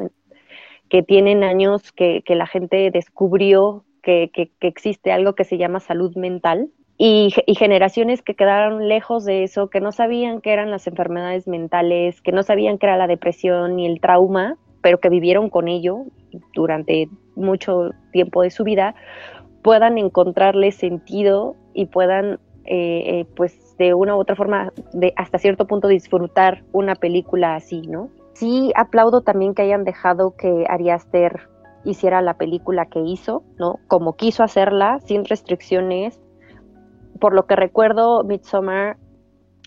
que 0.88 1.02
tienen 1.02 1.44
años 1.44 1.92
que, 1.92 2.22
la 2.26 2.46
gente 2.46 2.90
descubrió 2.90 3.84
que, 4.02 4.30
existe 4.60 5.12
algo 5.12 5.34
que 5.34 5.44
se 5.44 5.56
llama 5.56 5.80
salud 5.80 6.14
mental 6.16 6.68
y, 7.02 7.32
generaciones 7.56 8.20
que 8.20 8.34
quedaron 8.34 8.86
lejos 8.86 9.24
de 9.24 9.42
eso, 9.42 9.70
que 9.70 9.80
no 9.80 9.90
sabían 9.90 10.42
qué 10.42 10.52
eran 10.52 10.70
las 10.70 10.86
enfermedades 10.86 11.48
mentales, 11.48 12.20
que 12.20 12.30
no 12.30 12.42
sabían 12.42 12.76
qué 12.76 12.86
era 12.86 12.98
la 12.98 13.06
depresión 13.06 13.76
ni 13.76 13.86
el 13.86 14.00
trauma, 14.00 14.58
pero 14.82 15.00
que 15.00 15.08
vivieron 15.08 15.48
con 15.48 15.68
ello 15.68 16.04
durante 16.54 17.08
mucho 17.36 17.92
tiempo 18.12 18.42
de 18.42 18.50
su 18.50 18.64
vida, 18.64 18.94
puedan 19.62 19.96
encontrarle 19.96 20.72
sentido 20.72 21.56
y 21.72 21.86
puedan, 21.86 22.38
eh, 22.66 23.20
eh, 23.20 23.26
pues, 23.34 23.76
de 23.78 23.94
una 23.94 24.14
u 24.14 24.20
otra 24.20 24.36
forma, 24.36 24.70
de 24.92 25.14
hasta 25.16 25.38
cierto 25.38 25.66
punto 25.66 25.88
disfrutar 25.88 26.64
una 26.72 26.96
película 26.96 27.54
así, 27.54 27.80
¿no? 27.80 28.10
sí 28.34 28.72
aplaudo 28.74 29.22
también 29.22 29.54
que 29.54 29.62
hayan 29.62 29.84
dejado 29.84 30.34
que 30.36 30.64
Ari 30.68 30.90
Aster 30.90 31.48
hiciera 31.84 32.22
la 32.22 32.34
película 32.34 32.86
que 32.86 33.00
hizo, 33.00 33.42
¿no? 33.58 33.78
Como 33.86 34.16
quiso 34.16 34.42
hacerla, 34.42 34.98
sin 35.00 35.24
restricciones. 35.24 36.20
Por 37.20 37.34
lo 37.34 37.46
que 37.46 37.54
recuerdo, 37.54 38.24
Midsommar 38.24 38.96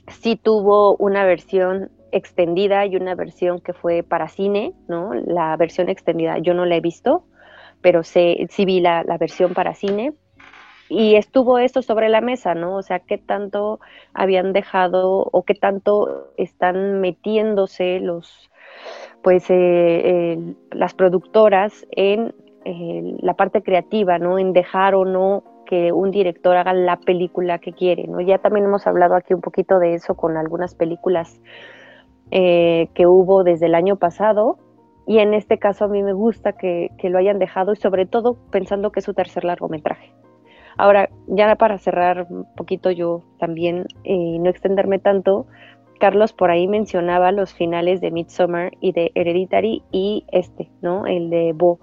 sí 0.08 0.36
tuvo 0.36 0.96
una 0.98 1.24
versión 1.24 1.92
extendida 2.12 2.86
y 2.86 2.96
una 2.96 3.16
versión 3.16 3.60
que 3.60 3.74
fue 3.74 4.04
para 4.04 4.28
cine, 4.28 4.74
¿no? 4.88 5.14
La 5.14 5.56
versión 5.58 5.90
extendida 5.90 6.38
yo 6.40 6.54
no 6.54 6.66
la 6.66 6.76
he 6.76 6.82
visto, 6.82 7.26
pero 7.82 8.04
sí 8.04 8.48
vi 8.66 8.80
la, 8.80 9.04
versión 9.20 9.54
para 9.54 9.76
cine. 9.76 10.14
Y 10.90 11.16
estuvo 11.16 11.58
esto 11.60 11.82
sobre 11.82 12.10
la 12.10 12.22
mesa, 12.22 12.56
¿no? 12.56 12.76
O 12.76 12.82
sea, 12.82 13.00
qué 13.00 13.18
tanto 13.18 13.80
habían 14.14 14.52
dejado 14.52 15.28
o 15.32 15.44
qué 15.44 15.54
tanto 15.56 16.32
están 16.38 17.02
metiéndose 17.02 18.00
los, 18.00 18.52
pues 19.22 19.46
eh, 19.50 20.38
las 20.72 20.94
productoras 20.94 21.86
en 21.92 22.36
eh, 22.66 23.18
la 23.20 23.34
parte 23.34 23.62
creativa, 23.62 24.20
¿no? 24.20 24.38
En 24.38 24.54
dejar 24.54 24.96
o 24.96 25.06
no 25.06 25.53
un 25.94 26.12
director 26.12 26.56
haga 26.56 26.74
la 26.74 26.98
película 26.98 27.60
que 27.60 27.74
quiere, 27.74 28.08
¿no? 28.08 28.22
Ya 28.22 28.38
también 28.38 28.66
hemos 28.66 28.86
hablado 28.88 29.16
aquí 29.16 29.34
un 29.34 29.42
poquito 29.42 29.80
de 29.80 29.96
eso 29.96 30.16
con 30.16 30.38
algunas 30.38 30.76
películas 30.76 31.42
eh, 32.32 32.90
que 32.94 33.08
hubo 33.08 33.44
desde 33.44 33.68
el 33.68 33.76
año 33.76 33.98
pasado 33.98 34.58
y 35.06 35.20
en 35.20 35.34
este 35.34 35.60
caso 35.60 35.86
a 35.86 35.88
mí 35.88 36.02
me 36.04 36.14
gusta 36.14 36.54
que, 36.54 36.90
lo 37.04 37.18
hayan 37.18 37.40
dejado 37.40 37.74
y 37.74 37.76
sobre 37.76 38.06
todo 38.06 38.38
pensando 38.52 38.92
que 38.92 39.00
es 39.00 39.06
su 39.06 39.14
tercer 39.14 39.44
largometraje. 39.44 40.14
Ahora, 40.78 41.10
ya 41.28 41.56
para 41.56 41.78
cerrar 41.78 42.26
un 42.30 42.48
poquito 42.56 42.90
yo 42.90 43.22
también, 43.38 43.86
y 44.04 44.40
no 44.40 44.50
extenderme 44.50 44.98
tanto, 44.98 45.46
Carlos 46.00 46.34
por 46.34 46.50
ahí 46.50 46.68
mencionaba 46.68 47.32
los 47.32 47.54
finales 47.54 48.02
de 48.02 48.12
Midsommar 48.12 48.72
y 48.82 48.92
de 48.94 49.12
Hereditary 49.14 49.84
y 49.92 50.26
este, 50.32 50.72
¿no? 50.82 51.06
El 51.06 51.30
de 51.30 51.54
Bo. 51.54 51.80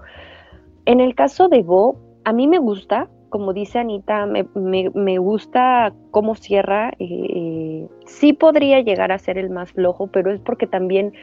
En 0.86 1.00
el 1.00 1.14
caso 1.14 1.48
de 1.48 1.62
Bo, 1.62 1.96
a 2.24 2.32
mí 2.32 2.48
me 2.48 2.58
gusta, 2.58 3.08
como 3.30 3.52
dice 3.52 3.78
Anita, 3.78 4.26
me, 4.26 5.18
gusta 5.18 5.94
cómo 6.10 6.34
cierra. 6.34 6.92
Eh, 6.98 7.88
sí 8.04 8.32
podría 8.32 8.80
llegar 8.80 9.12
a 9.12 9.18
ser 9.18 9.38
el 9.38 9.48
más 9.50 9.72
flojo, 9.72 10.08
pero 10.08 10.32
es 10.32 10.40
porque 10.40 10.66
también, 10.66 11.14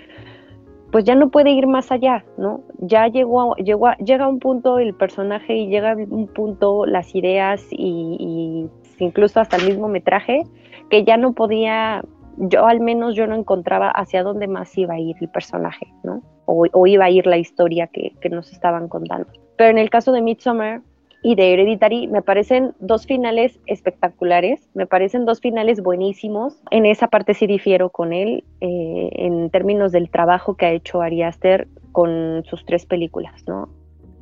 pues 0.91 1.03
ya 1.03 1.15
no 1.15 1.29
puede 1.29 1.51
ir 1.51 1.67
más 1.67 1.91
allá, 1.91 2.25
¿no? 2.37 2.61
Ya 2.79 3.07
llegó, 3.07 3.55
llegó 3.57 3.91
llega 4.03 4.25
a 4.25 4.29
un 4.29 4.39
punto 4.39 4.79
el 4.79 4.95
personaje 4.95 5.55
y 5.55 5.67
llega 5.67 5.91
a 5.91 5.95
un 5.95 6.27
punto 6.27 6.85
las 6.85 7.13
ideas 7.13 7.63
y, 7.71 8.67
incluso 8.99 9.39
hasta 9.39 9.57
el 9.57 9.67
mismo 9.67 9.87
metraje 9.87 10.41
que 10.89 11.03
ya 11.03 11.17
no 11.17 11.33
podía 11.33 12.01
yo 12.37 12.65
al 12.65 12.79
menos 12.79 13.15
yo 13.15 13.27
no 13.27 13.35
encontraba 13.35 13.89
hacia 13.89 14.23
dónde 14.23 14.47
más 14.47 14.75
iba 14.77 14.93
a 14.93 14.99
ir 14.99 15.15
el 15.19 15.29
personaje, 15.29 15.87
¿no? 16.03 16.21
O, 16.45 16.87
iba 16.87 17.05
a 17.05 17.09
ir 17.09 17.27
la 17.27 17.37
historia 17.37 17.87
que, 17.87 18.13
nos 18.29 18.53
estaban 18.53 18.87
contando. 18.87 19.27
Pero 19.57 19.71
en 19.71 19.77
el 19.77 19.89
caso 19.89 20.13
de 20.13 20.21
Midsommar 20.21 20.81
y 21.28 21.36
de 21.36 21.51
Hereditary 21.51 22.07
me 22.07 22.21
parecen 22.21 22.73
dos 22.80 23.05
finales 23.05 23.59
espectaculares, 23.65 24.69
me 24.73 24.88
parecen 24.88 25.25
dos 25.25 25.41
finales 25.41 25.84
buenísimos. 25.84 26.57
En 26.71 26.86
esa 26.86 27.09
parte 27.09 27.34
sí 27.34 27.47
difiero 27.47 27.89
con 27.89 28.13
él 28.13 28.45
eh, 28.61 29.09
en 29.11 29.49
términos 29.49 29.91
del 29.91 30.09
trabajo 30.09 30.55
que 30.55 30.67
ha 30.67 30.71
hecho 30.71 31.01
Ari 31.01 31.23
Aster 31.23 31.67
con 31.91 32.45
sus 32.45 32.63
tres 32.65 32.86
películas, 32.86 33.43
¿no? 33.45 33.67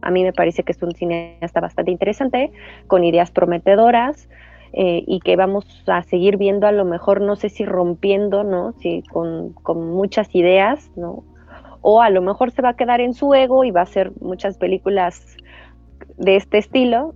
A 0.01 0.09
mí 0.09 0.23
me 0.23 0.33
parece 0.33 0.63
que 0.63 0.71
es 0.71 0.81
un 0.81 0.93
cineasta 0.93 1.61
bastante 1.61 1.91
interesante, 1.91 2.51
con 2.87 3.03
ideas 3.03 3.29
prometedoras, 3.29 4.27
eh, 4.73 5.03
y 5.05 5.19
que 5.19 5.35
vamos 5.35 5.83
a 5.85 6.01
seguir 6.01 6.37
viendo 6.37 6.65
a 6.65 6.71
lo 6.71 6.85
mejor, 6.85 7.21
no 7.21 7.35
sé 7.35 7.49
si 7.49 7.65
rompiendo, 7.65 8.43
¿no? 8.43 8.71
Si 8.79 9.03
con, 9.03 9.53
con, 9.53 9.91
muchas 9.91 10.33
ideas, 10.33 10.89
¿no? 10.95 11.23
O 11.81 12.01
a 12.01 12.09
lo 12.09 12.23
mejor 12.23 12.49
se 12.49 12.63
va 12.63 12.69
a 12.69 12.75
quedar 12.75 12.99
en 12.99 13.13
su 13.13 13.31
ego 13.35 13.63
y 13.63 13.69
va 13.69 13.81
a 13.81 13.83
hacer 13.83 14.11
muchas 14.21 14.57
películas 14.57 15.37
de 16.17 16.35
este 16.35 16.57
estilo, 16.57 17.13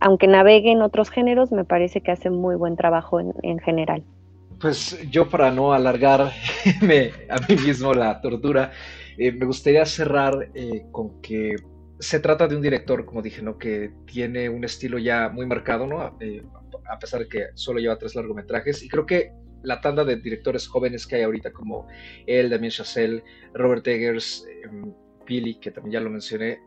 aunque 0.00 0.26
navegue 0.26 0.72
en 0.72 0.82
otros 0.82 1.10
géneros, 1.10 1.50
me 1.52 1.64
parece 1.64 2.00
que 2.00 2.10
hace 2.10 2.30
muy 2.30 2.56
buen 2.56 2.76
trabajo 2.76 3.20
en, 3.20 3.32
en 3.42 3.58
general. 3.58 4.02
Pues 4.60 4.98
yo 5.10 5.28
para 5.28 5.50
no 5.50 5.72
alargar 5.72 6.20
a 7.30 7.36
mí 7.48 7.56
mismo 7.56 7.94
la 7.94 8.20
tortura, 8.20 8.70
eh, 9.18 9.32
me 9.32 9.46
gustaría 9.46 9.84
cerrar 9.86 10.50
eh, 10.54 10.84
con 10.90 11.20
que 11.20 11.56
se 11.98 12.20
trata 12.20 12.48
de 12.48 12.56
un 12.56 12.62
director, 12.62 13.04
como 13.04 13.22
dije, 13.22 13.42
¿no? 13.42 13.58
que 13.58 13.92
tiene 14.06 14.48
un 14.48 14.64
estilo 14.64 14.98
ya 14.98 15.28
muy 15.28 15.46
marcado, 15.46 15.86
¿no? 15.86 16.00
a 16.00 16.98
pesar 16.98 17.20
de 17.20 17.28
que 17.28 17.46
solo 17.54 17.78
lleva 17.78 17.98
tres 17.98 18.14
largometrajes. 18.14 18.82
Y 18.82 18.88
creo 18.88 19.06
que 19.06 19.32
la 19.62 19.80
tanda 19.80 20.04
de 20.04 20.16
directores 20.16 20.66
jóvenes 20.66 21.06
que 21.06 21.16
hay 21.16 21.22
ahorita, 21.22 21.52
como 21.52 21.86
él, 22.26 22.50
Damien 22.50 22.70
Chazelle, 22.72 23.22
Robert 23.54 23.86
Eggers, 23.86 24.46
em, 24.64 24.92
Billy, 25.26 25.54
que 25.60 25.70
también 25.70 25.92
ya 25.92 26.00
lo 26.00 26.10
mencioné, 26.10 26.60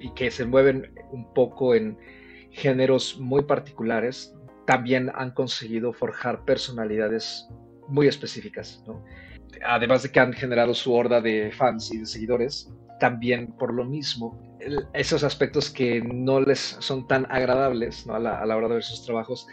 y 0.00 0.10
que 0.10 0.30
se 0.30 0.44
mueven 0.44 0.92
un 1.12 1.32
poco 1.32 1.74
en 1.74 1.98
géneros 2.50 3.18
muy 3.18 3.42
particulares, 3.42 4.34
también 4.66 5.10
han 5.14 5.32
conseguido 5.32 5.92
forjar 5.92 6.44
personalidades 6.44 7.48
muy 7.88 8.06
específicas, 8.08 8.82
Además 9.64 10.02
de 10.02 10.10
que 10.10 10.20
han 10.20 10.32
generado 10.32 10.74
su 10.74 10.92
horda 10.92 11.20
de 11.20 11.52
fans 11.52 11.92
y 11.92 11.98
de 11.98 12.06
seguidores, 12.06 12.72
también 12.98 13.52
por 13.52 13.72
lo 13.72 13.84
mismo 13.84 14.38
esos 14.94 15.22
aspectos 15.24 15.70
que 15.70 16.00
no 16.00 16.40
les 16.40 16.76
son 16.80 17.06
tan 17.06 17.26
agradables 17.30 18.06
a, 18.08 18.18
la, 18.18 18.56
hora 18.56 18.68
de 18.68 18.74
ver 18.74 18.82
sus 18.82 19.04
trabajos, 19.04 19.46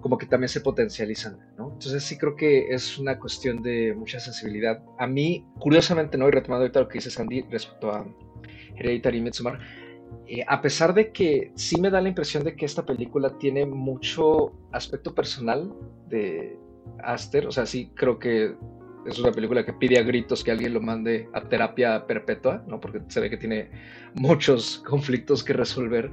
como 0.00 0.18
que 0.18 0.26
también 0.26 0.48
se 0.48 0.60
potencializan, 0.60 1.38
Entonces 1.58 2.02
sí 2.04 2.16
creo 2.16 2.36
que 2.36 2.68
es 2.70 2.98
una 2.98 3.18
cuestión 3.18 3.62
de 3.62 3.94
mucha 3.94 4.20
sensibilidad. 4.20 4.82
A 4.98 5.06
mí, 5.06 5.46
curiosamente, 5.58 6.16
¿no? 6.16 6.28
Y 6.28 6.30
retomando 6.30 6.62
ahorita 6.62 6.80
lo 6.80 6.88
que 6.88 6.98
dice 6.98 7.10
Sandy 7.10 7.42
respecto 7.50 7.90
a 7.90 8.06
Hereditary 8.80 9.20
Midsommar, 9.20 9.58
eh, 10.26 10.44
a 10.46 10.60
pesar 10.60 10.94
de 10.94 11.12
que 11.12 11.52
sí 11.54 11.80
me 11.80 11.90
da 11.90 12.00
la 12.00 12.08
impresión 12.08 12.44
de 12.44 12.56
que 12.56 12.64
esta 12.64 12.84
película 12.84 13.38
tiene 13.38 13.66
mucho 13.66 14.52
aspecto 14.72 15.14
personal 15.14 15.72
de 16.08 16.58
Aster, 17.02 17.46
o 17.46 17.52
sea, 17.52 17.66
sí 17.66 17.90
creo 17.94 18.18
que 18.18 18.54
es 19.06 19.18
una 19.18 19.32
película 19.32 19.64
que 19.64 19.72
pide 19.72 19.98
a 19.98 20.02
gritos 20.02 20.44
que 20.44 20.50
alguien 20.50 20.74
lo 20.74 20.80
mande 20.80 21.28
a 21.32 21.40
terapia 21.42 22.06
perpetua, 22.06 22.62
¿no? 22.66 22.80
Porque 22.80 23.00
se 23.08 23.20
ve 23.20 23.30
que 23.30 23.36
tiene 23.36 23.70
muchos 24.14 24.82
conflictos 24.86 25.42
que 25.42 25.52
resolver. 25.52 26.10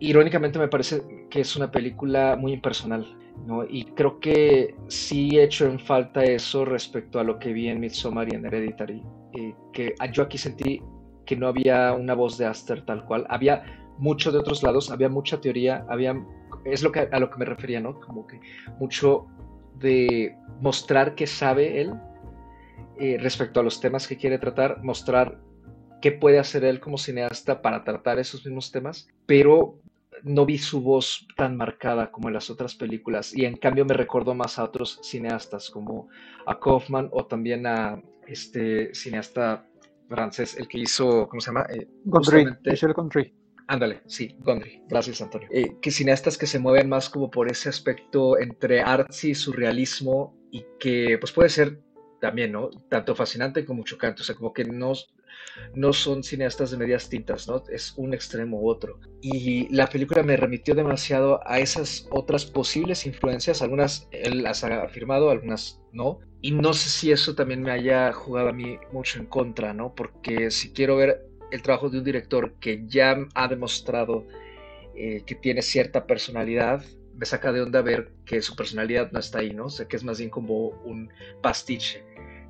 Irónicamente 0.00 0.58
me 0.58 0.68
parece 0.68 1.02
que 1.30 1.40
es 1.40 1.54
una 1.54 1.70
película 1.70 2.36
muy 2.36 2.52
impersonal, 2.52 3.16
¿no? 3.46 3.64
Y 3.64 3.84
creo 3.84 4.18
que 4.18 4.74
sí 4.88 5.38
he 5.38 5.44
hecho 5.44 5.66
en 5.66 5.78
falta 5.78 6.24
eso 6.24 6.64
respecto 6.64 7.20
a 7.20 7.24
lo 7.24 7.38
que 7.38 7.52
vi 7.52 7.68
en 7.68 7.80
Midsommar 7.80 8.32
y 8.32 8.36
en 8.36 8.44
Hereditary, 8.44 9.02
eh, 9.34 9.54
que 9.72 9.94
yo 10.12 10.24
aquí 10.24 10.36
sentí 10.36 10.82
que 11.24 11.36
no 11.36 11.48
había 11.48 11.92
una 11.92 12.14
voz 12.14 12.38
de 12.38 12.46
Aster 12.46 12.84
tal 12.84 13.04
cual, 13.04 13.26
había 13.28 13.64
mucho 13.98 14.32
de 14.32 14.38
otros 14.38 14.62
lados, 14.62 14.90
había 14.90 15.08
mucha 15.08 15.40
teoría, 15.40 15.84
había, 15.88 16.14
es 16.64 16.82
lo 16.82 16.92
que, 16.92 17.08
a 17.10 17.18
lo 17.18 17.30
que 17.30 17.38
me 17.38 17.44
refería, 17.44 17.80
¿no? 17.80 18.00
Como 18.00 18.26
que 18.26 18.40
mucho 18.78 19.26
de 19.76 20.36
mostrar 20.60 21.14
que 21.14 21.26
sabe 21.26 21.80
él 21.80 21.94
eh, 22.98 23.18
respecto 23.20 23.60
a 23.60 23.62
los 23.62 23.80
temas 23.80 24.06
que 24.06 24.16
quiere 24.16 24.38
tratar, 24.38 24.82
mostrar 24.82 25.40
qué 26.00 26.12
puede 26.12 26.38
hacer 26.38 26.64
él 26.64 26.80
como 26.80 26.98
cineasta 26.98 27.62
para 27.62 27.82
tratar 27.82 28.18
esos 28.18 28.44
mismos 28.44 28.70
temas, 28.70 29.08
pero 29.26 29.78
no 30.22 30.46
vi 30.46 30.58
su 30.58 30.80
voz 30.80 31.26
tan 31.36 31.56
marcada 31.56 32.10
como 32.10 32.28
en 32.28 32.34
las 32.34 32.50
otras 32.50 32.74
películas 32.74 33.34
y 33.34 33.44
en 33.44 33.56
cambio 33.56 33.84
me 33.84 33.94
recordó 33.94 34.34
más 34.34 34.58
a 34.58 34.64
otros 34.64 35.00
cineastas 35.02 35.70
como 35.70 36.08
a 36.46 36.58
Kaufman 36.58 37.08
o 37.12 37.26
también 37.26 37.66
a 37.66 38.02
este 38.26 38.94
cineasta 38.94 39.66
francés, 40.08 40.56
el 40.58 40.68
que 40.68 40.78
hizo, 40.78 41.28
¿cómo 41.28 41.40
se 41.40 41.46
llama? 41.46 41.66
Eh, 41.70 41.88
Gondry, 42.04 42.46
Michel 42.64 42.92
Gondry. 42.92 43.34
Ándale, 43.66 44.02
sí, 44.06 44.36
Gondry. 44.40 44.82
Gracias, 44.88 45.22
Antonio. 45.22 45.48
Eh, 45.50 45.76
que 45.80 45.90
cineastas 45.90 46.36
que 46.36 46.46
se 46.46 46.58
mueven 46.58 46.88
más 46.88 47.08
como 47.08 47.30
por 47.30 47.50
ese 47.50 47.68
aspecto 47.68 48.38
entre 48.38 48.82
artsy 48.82 49.30
y 49.30 49.34
surrealismo 49.34 50.36
y 50.50 50.64
que 50.78 51.16
pues 51.18 51.32
puede 51.32 51.48
ser 51.48 51.80
también, 52.20 52.52
¿no? 52.52 52.70
Tanto 52.88 53.14
fascinante 53.14 53.64
como 53.64 53.84
chocante, 53.84 54.22
o 54.22 54.24
sea, 54.24 54.34
como 54.34 54.52
que 54.52 54.64
no, 54.64 54.92
no 55.74 55.92
son 55.92 56.22
cineastas 56.22 56.70
de 56.70 56.76
medias 56.76 57.08
tintas, 57.08 57.48
¿no? 57.48 57.62
Es 57.68 57.94
un 57.96 58.14
extremo 58.14 58.60
u 58.60 58.68
otro. 58.68 58.98
Y 59.20 59.68
la 59.74 59.88
película 59.88 60.22
me 60.22 60.36
remitió 60.36 60.74
demasiado 60.74 61.40
a 61.46 61.58
esas 61.58 62.06
otras 62.10 62.44
posibles 62.44 63.06
influencias, 63.06 63.62
algunas 63.62 64.08
él 64.10 64.42
las 64.42 64.64
ha 64.64 64.82
afirmado, 64.82 65.30
algunas 65.30 65.80
no. 65.92 66.20
Y 66.40 66.52
no 66.52 66.74
sé 66.74 66.88
si 66.90 67.12
eso 67.12 67.34
también 67.34 67.62
me 67.62 67.70
haya 67.70 68.12
jugado 68.12 68.48
a 68.48 68.52
mí 68.52 68.78
mucho 68.92 69.18
en 69.18 69.26
contra, 69.26 69.72
¿no? 69.72 69.94
Porque 69.94 70.50
si 70.50 70.72
quiero 70.72 70.96
ver 70.96 71.26
el 71.50 71.62
trabajo 71.62 71.88
de 71.88 71.98
un 71.98 72.04
director 72.04 72.54
que 72.60 72.84
ya 72.86 73.16
ha 73.34 73.48
demostrado 73.48 74.26
eh, 74.96 75.22
que 75.26 75.34
tiene 75.34 75.62
cierta 75.62 76.06
personalidad, 76.06 76.84
me 77.16 77.26
saca 77.26 77.52
de 77.52 77.62
onda 77.62 77.80
ver 77.80 78.12
que 78.24 78.42
su 78.42 78.56
personalidad 78.56 79.12
no 79.12 79.20
está 79.20 79.38
ahí, 79.38 79.52
¿no? 79.52 79.66
O 79.66 79.88
que 79.88 79.96
es 79.96 80.04
más 80.04 80.18
bien 80.18 80.30
como 80.30 80.68
un 80.84 81.10
pastiche 81.42 82.04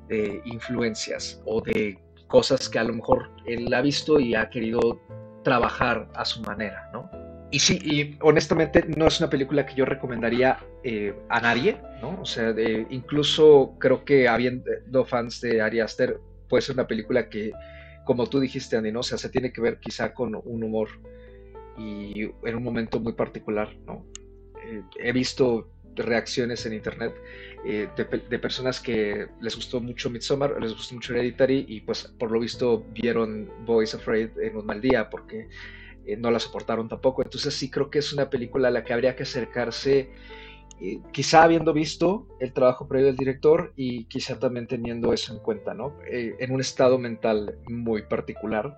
de 0.07 0.41
influencias 0.45 1.41
o 1.45 1.61
de 1.61 1.97
cosas 2.27 2.69
que 2.69 2.79
a 2.79 2.83
lo 2.83 2.93
mejor 2.93 3.31
él 3.45 3.73
ha 3.73 3.81
visto 3.81 4.19
y 4.19 4.35
ha 4.35 4.49
querido 4.49 5.01
trabajar 5.43 6.09
a 6.15 6.25
su 6.25 6.41
manera, 6.41 6.89
¿no? 6.91 7.09
Y 7.51 7.59
sí, 7.59 7.79
y 7.81 8.17
honestamente 8.21 8.83
no 8.97 9.07
es 9.07 9.19
una 9.19 9.29
película 9.29 9.65
que 9.65 9.75
yo 9.75 9.85
recomendaría 9.85 10.57
eh, 10.83 11.13
a 11.29 11.39
nadie, 11.39 11.77
¿no? 12.01 12.19
O 12.19 12.25
sea, 12.25 12.53
incluso 12.89 13.75
creo 13.79 14.03
que 14.03 14.27
habiendo 14.27 15.05
fans 15.05 15.39
de 15.41 15.61
Ari 15.61 15.79
Aster, 15.79 16.19
puede 16.49 16.61
ser 16.61 16.75
una 16.75 16.87
película 16.87 17.29
que, 17.29 17.53
como 18.03 18.27
tú 18.27 18.39
dijiste, 18.39 18.75
Andy, 18.75 18.91
¿no? 18.91 19.01
O 19.01 19.03
sea, 19.03 19.17
se 19.17 19.29
tiene 19.29 19.53
que 19.53 19.61
ver 19.61 19.79
quizá 19.79 20.13
con 20.13 20.35
un 20.35 20.63
humor 20.63 20.89
y 21.77 22.23
en 22.23 22.55
un 22.55 22.63
momento 22.63 22.99
muy 22.99 23.13
particular, 23.13 23.69
¿no? 23.85 24.05
Eh, 24.65 24.81
he 24.99 25.11
visto 25.11 25.69
reacciones 25.95 26.65
en 26.65 26.73
internet 26.73 27.13
eh, 27.67 27.89
de, 27.97 28.37
personas 28.37 28.79
que 28.79 29.27
les 29.41 29.55
gustó 29.55 29.81
mucho 29.81 30.11
Midsommar, 30.11 30.61
les 30.61 30.73
gustó 30.73 30.93
mucho 30.93 31.15
Hereditary 31.15 31.65
y 31.67 31.81
pues 31.81 32.03
por 32.19 32.29
lo 32.29 32.39
visto 32.39 32.85
vieron 32.91 33.49
Boys 33.65 33.95
Afraid 33.95 34.37
en 34.39 34.57
un 34.57 34.67
mal 34.67 34.79
día 34.79 35.09
porque 35.09 35.49
eh, 36.05 36.15
no 36.15 36.29
la 36.29 36.39
soportaron 36.39 36.87
tampoco. 36.87 37.23
Entonces 37.23 37.55
sí 37.55 37.71
creo 37.71 37.89
que 37.89 37.97
es 37.97 38.13
una 38.13 38.29
película 38.29 38.67
a 38.67 38.71
la 38.71 38.83
que 38.83 38.93
habría 38.93 39.15
que 39.15 39.23
acercarse 39.23 40.11
eh, 40.79 40.99
quizá 41.11 41.41
habiendo 41.41 41.73
visto 41.73 42.27
el 42.39 42.53
trabajo 42.53 42.87
previo 42.87 43.07
del 43.07 43.17
director 43.17 43.73
y 43.75 44.05
quizá 44.05 44.37
también 44.37 44.67
teniendo 44.67 45.11
eso 45.11 45.33
en 45.33 45.39
cuenta, 45.39 45.73
¿no? 45.73 45.97
en 46.07 46.51
un 46.51 46.61
estado 46.61 46.99
mental 46.99 47.57
muy 47.67 48.03
particular. 48.03 48.77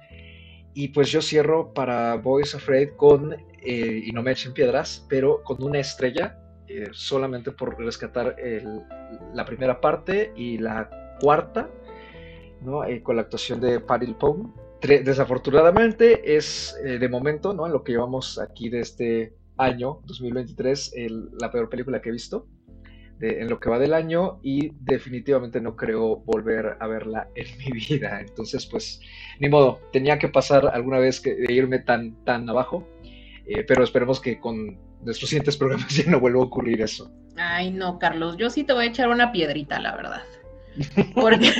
Y 0.73 0.89
pues 0.89 1.11
yo 1.11 1.21
cierro 1.21 1.73
para 1.73 2.15
Boys 2.15 2.55
Afraid 2.55 2.91
con, 2.91 3.35
y 3.65 4.11
no 4.13 4.23
me 4.23 4.31
echen 4.31 4.53
piedras, 4.53 5.05
pero 5.09 5.43
con 5.43 5.61
una 5.61 5.79
estrella 5.79 6.39
eh, 6.69 6.89
solamente 6.91 7.51
por 7.51 7.79
rescatar 7.79 8.35
la 9.33 9.45
primera 9.45 9.79
parte 9.79 10.33
y 10.35 10.57
la 10.57 11.17
cuarta, 11.21 11.69
¿no? 12.61 12.83
Eh, 12.83 13.01
con 13.01 13.15
la 13.15 13.21
actuación 13.21 13.61
de 13.61 13.79
Paril 13.79 14.15
Pong. 14.15 14.49
Desafortunadamente 14.81 16.35
es 16.35 16.77
eh, 16.83 16.99
de 16.99 17.09
momento, 17.09 17.53
¿no? 17.53 17.65
en 17.65 17.71
lo 17.71 17.83
que 17.83 17.93
llevamos 17.93 18.37
aquí 18.37 18.69
de 18.69 18.81
este 18.81 19.33
año 19.57 20.01
2023, 20.05 20.93
la 21.39 21.51
peor 21.51 21.69
película 21.69 22.01
que 22.01 22.09
he 22.09 22.11
visto. 22.11 22.47
en 23.19 23.49
lo 23.49 23.59
que 23.59 23.69
va 23.69 23.79
del 23.79 23.93
año 23.93 24.39
y 24.43 24.73
definitivamente 24.81 25.59
no 25.59 25.75
creo 25.75 26.17
volver 26.17 26.77
a 26.79 26.87
verla 26.87 27.29
en 27.35 27.47
mi 27.57 27.71
vida. 27.71 28.19
Entonces, 28.21 28.67
pues, 28.67 28.99
ni 29.39 29.49
modo, 29.49 29.79
tenía 29.91 30.19
que 30.19 30.27
pasar 30.27 30.67
alguna 30.67 30.99
vez 30.99 31.19
que, 31.21 31.33
de 31.33 31.51
irme 31.51 31.79
tan, 31.79 32.23
tan 32.25 32.47
abajo, 32.49 32.87
pero 33.67 33.83
esperemos 33.83 34.19
que 34.19 34.39
con 34.39 34.86
nuestros 35.03 35.29
siguientes 35.29 35.57
programas 35.57 35.89
ya 35.95 36.09
no 36.09 36.19
vuelva 36.19 36.41
a 36.41 36.45
ocurrir 36.45 36.81
eso. 36.81 37.11
Ay, 37.37 37.71
no, 37.71 37.99
Carlos, 37.99 38.37
yo 38.37 38.49
sí 38.49 38.63
te 38.63 38.73
voy 38.73 38.85
a 38.85 38.89
echar 38.89 39.09
una 39.09 39.31
piedrita, 39.31 39.79
la 39.79 39.95
verdad. 39.95 40.23
Porque. 41.15 41.51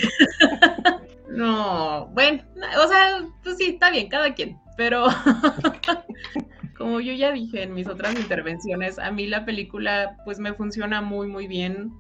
no, 1.30 2.08
bueno, 2.08 2.44
o 2.84 2.88
sea, 2.88 3.26
pues 3.44 3.58
sí, 3.58 3.66
está 3.70 3.90
bien, 3.92 4.10
cada 4.10 4.34
quien, 4.34 4.58
pero. 4.76 5.08
Como 6.78 7.00
yo 7.00 7.12
ya 7.14 7.32
dije 7.32 7.64
en 7.64 7.74
mis 7.74 7.88
otras 7.88 8.16
intervenciones, 8.16 9.00
a 9.00 9.10
mí 9.10 9.26
la 9.26 9.46
película 9.46 10.16
pues 10.26 10.38
me 10.38 10.54
funciona 10.54 11.02
muy, 11.02 11.28
muy 11.28 11.48
bien. 11.48 11.92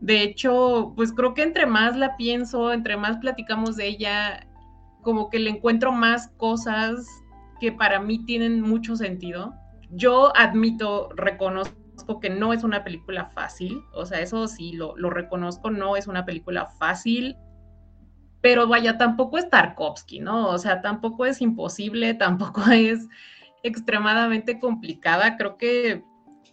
De 0.00 0.22
hecho, 0.22 0.94
pues 0.96 1.12
creo 1.12 1.34
que 1.34 1.42
entre 1.42 1.66
más 1.66 1.94
la 1.94 2.16
pienso, 2.16 2.72
entre 2.72 2.96
más 2.96 3.18
platicamos 3.18 3.76
de 3.76 3.86
ella, 3.86 4.46
como 5.02 5.28
que 5.28 5.38
le 5.38 5.50
encuentro 5.50 5.92
más 5.92 6.28
cosas 6.38 7.06
que 7.60 7.70
para 7.70 8.00
mí 8.00 8.24
tienen 8.24 8.62
mucho 8.62 8.96
sentido 8.96 9.54
yo 9.90 10.36
admito, 10.36 11.08
reconozco 11.14 12.20
que 12.20 12.30
no 12.30 12.52
es 12.52 12.64
una 12.64 12.84
película 12.84 13.26
fácil, 13.26 13.82
o 13.92 14.06
sea, 14.06 14.20
eso 14.20 14.46
sí, 14.46 14.72
lo, 14.72 14.94
reconozco, 15.10 15.70
no 15.70 15.96
es 15.96 16.06
una 16.06 16.24
película 16.24 16.66
fácil, 16.66 17.36
pero 18.40 18.68
vaya, 18.68 18.98
tampoco 18.98 19.38
es 19.38 19.50
Tarkovsky, 19.50 20.20
¿no? 20.20 20.48
O 20.48 20.58
sea, 20.58 20.80
tampoco 20.80 21.26
es 21.26 21.40
imposible, 21.40 22.14
tampoco 22.14 22.62
es 22.70 23.08
extremadamente 23.62 24.60
complicada. 24.60 25.36
Creo 25.36 25.56
que 25.56 26.04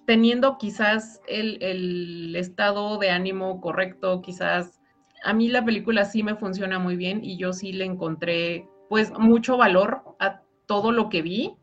teniendo 0.07 0.57
quizás 0.57 1.21
el, 1.27 1.61
el, 1.61 2.35
estado 2.35 2.97
de 2.97 3.11
ánimo 3.11 3.61
correcto, 3.61 4.21
quizás 4.21 4.81
a 5.23 5.33
mí 5.33 5.47
la 5.47 5.63
película 5.63 6.05
sí 6.05 6.23
me 6.23 6.35
funciona 6.35 6.79
muy 6.79 6.95
bien 6.95 7.23
y 7.23 7.37
yo 7.37 7.53
sí 7.53 7.71
le 7.71 7.85
encontré 7.85 8.67
pues 8.89 9.11
mucho 9.17 9.57
valor 9.57 10.03
a 10.19 10.41
todo 10.67 10.91
lo 10.91 11.09
que 11.09 11.21
vi 11.21 11.55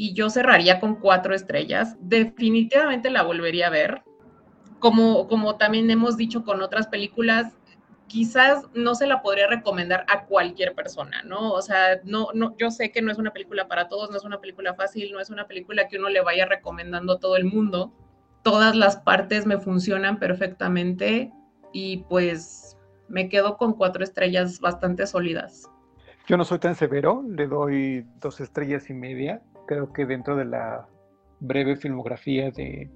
y 0.00 0.14
yo 0.14 0.30
cerraría 0.30 0.80
con 0.80 0.94
cuatro 0.94 1.34
estrellas. 1.34 1.94
Definitivamente 2.00 3.10
la 3.10 3.22
volvería 3.22 3.66
a 3.66 3.70
ver. 3.70 4.02
Como, 4.78 5.28
como 5.28 5.56
también 5.56 5.90
hemos 5.90 6.16
dicho 6.16 6.42
con 6.42 6.62
otras 6.62 6.86
películas, 6.88 7.52
quizás 8.06 8.64
no 8.72 8.94
se 8.94 9.06
la 9.06 9.20
podría 9.20 9.46
recomendar 9.46 10.06
a 10.08 10.24
cualquier 10.24 10.74
persona, 10.74 11.22
¿no? 11.22 11.52
O 11.52 11.60
sea, 11.60 12.00
no, 12.04 12.28
no, 12.32 12.56
yo 12.56 12.70
sé 12.70 12.90
que 12.92 13.02
no 13.02 13.12
es 13.12 13.18
una 13.18 13.34
película 13.34 13.68
para 13.68 13.88
todos, 13.88 14.10
no 14.10 14.16
es 14.16 14.24
una 14.24 14.40
película 14.40 14.72
fácil, 14.72 15.12
no 15.12 15.20
es 15.20 15.28
una 15.28 15.46
película 15.46 15.86
que 15.86 15.98
uno 15.98 16.08
le 16.08 16.22
vaya 16.22 16.46
recomendando 16.46 17.12
a 17.12 17.18
todo 17.18 17.36
el 17.36 17.44
mundo. 17.44 17.92
Todas 18.42 18.74
las 18.74 18.96
partes 18.96 19.44
me 19.44 19.58
funcionan 19.58 20.18
perfectamente 20.18 21.30
y 21.74 21.98
pues 22.08 22.78
me 23.06 23.28
quedo 23.28 23.58
con 23.58 23.74
cuatro 23.74 24.02
estrellas 24.02 24.60
bastante 24.60 25.06
sólidas. 25.06 25.68
Yo 26.26 26.38
no 26.38 26.44
soy 26.46 26.58
tan 26.58 26.74
severo, 26.74 27.22
le 27.28 27.46
doy 27.46 28.06
dos 28.18 28.40
estrellas 28.40 28.88
y 28.88 28.94
media 28.94 29.42
creo 29.70 29.92
que 29.92 30.04
dentro 30.04 30.34
de 30.34 30.46
la 30.46 30.88
breve 31.38 31.76
filmografía 31.76 32.50
de, 32.50 32.90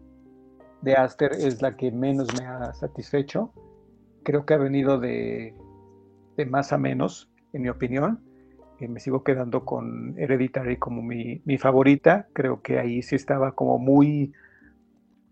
de 0.82 0.94
Aster 0.94 1.30
es 1.30 1.62
la 1.62 1.76
que 1.76 1.92
menos 1.92 2.34
me 2.36 2.44
ha 2.46 2.74
satisfecho. 2.74 3.52
Creo 4.24 4.44
que 4.44 4.54
ha 4.54 4.58
venido 4.58 4.98
de, 4.98 5.54
de 6.36 6.46
más 6.46 6.72
a 6.72 6.78
menos, 6.78 7.30
en 7.52 7.62
mi 7.62 7.68
opinión. 7.68 8.24
Eh, 8.80 8.88
me 8.88 8.98
sigo 8.98 9.22
quedando 9.22 9.64
con 9.64 10.18
Hereditary 10.18 10.76
como 10.76 11.00
mi, 11.00 11.42
mi, 11.44 11.58
favorita. 11.58 12.26
Creo 12.32 12.60
que 12.60 12.80
ahí 12.80 13.02
sí 13.02 13.14
estaba 13.14 13.52
como 13.52 13.78
muy, 13.78 14.32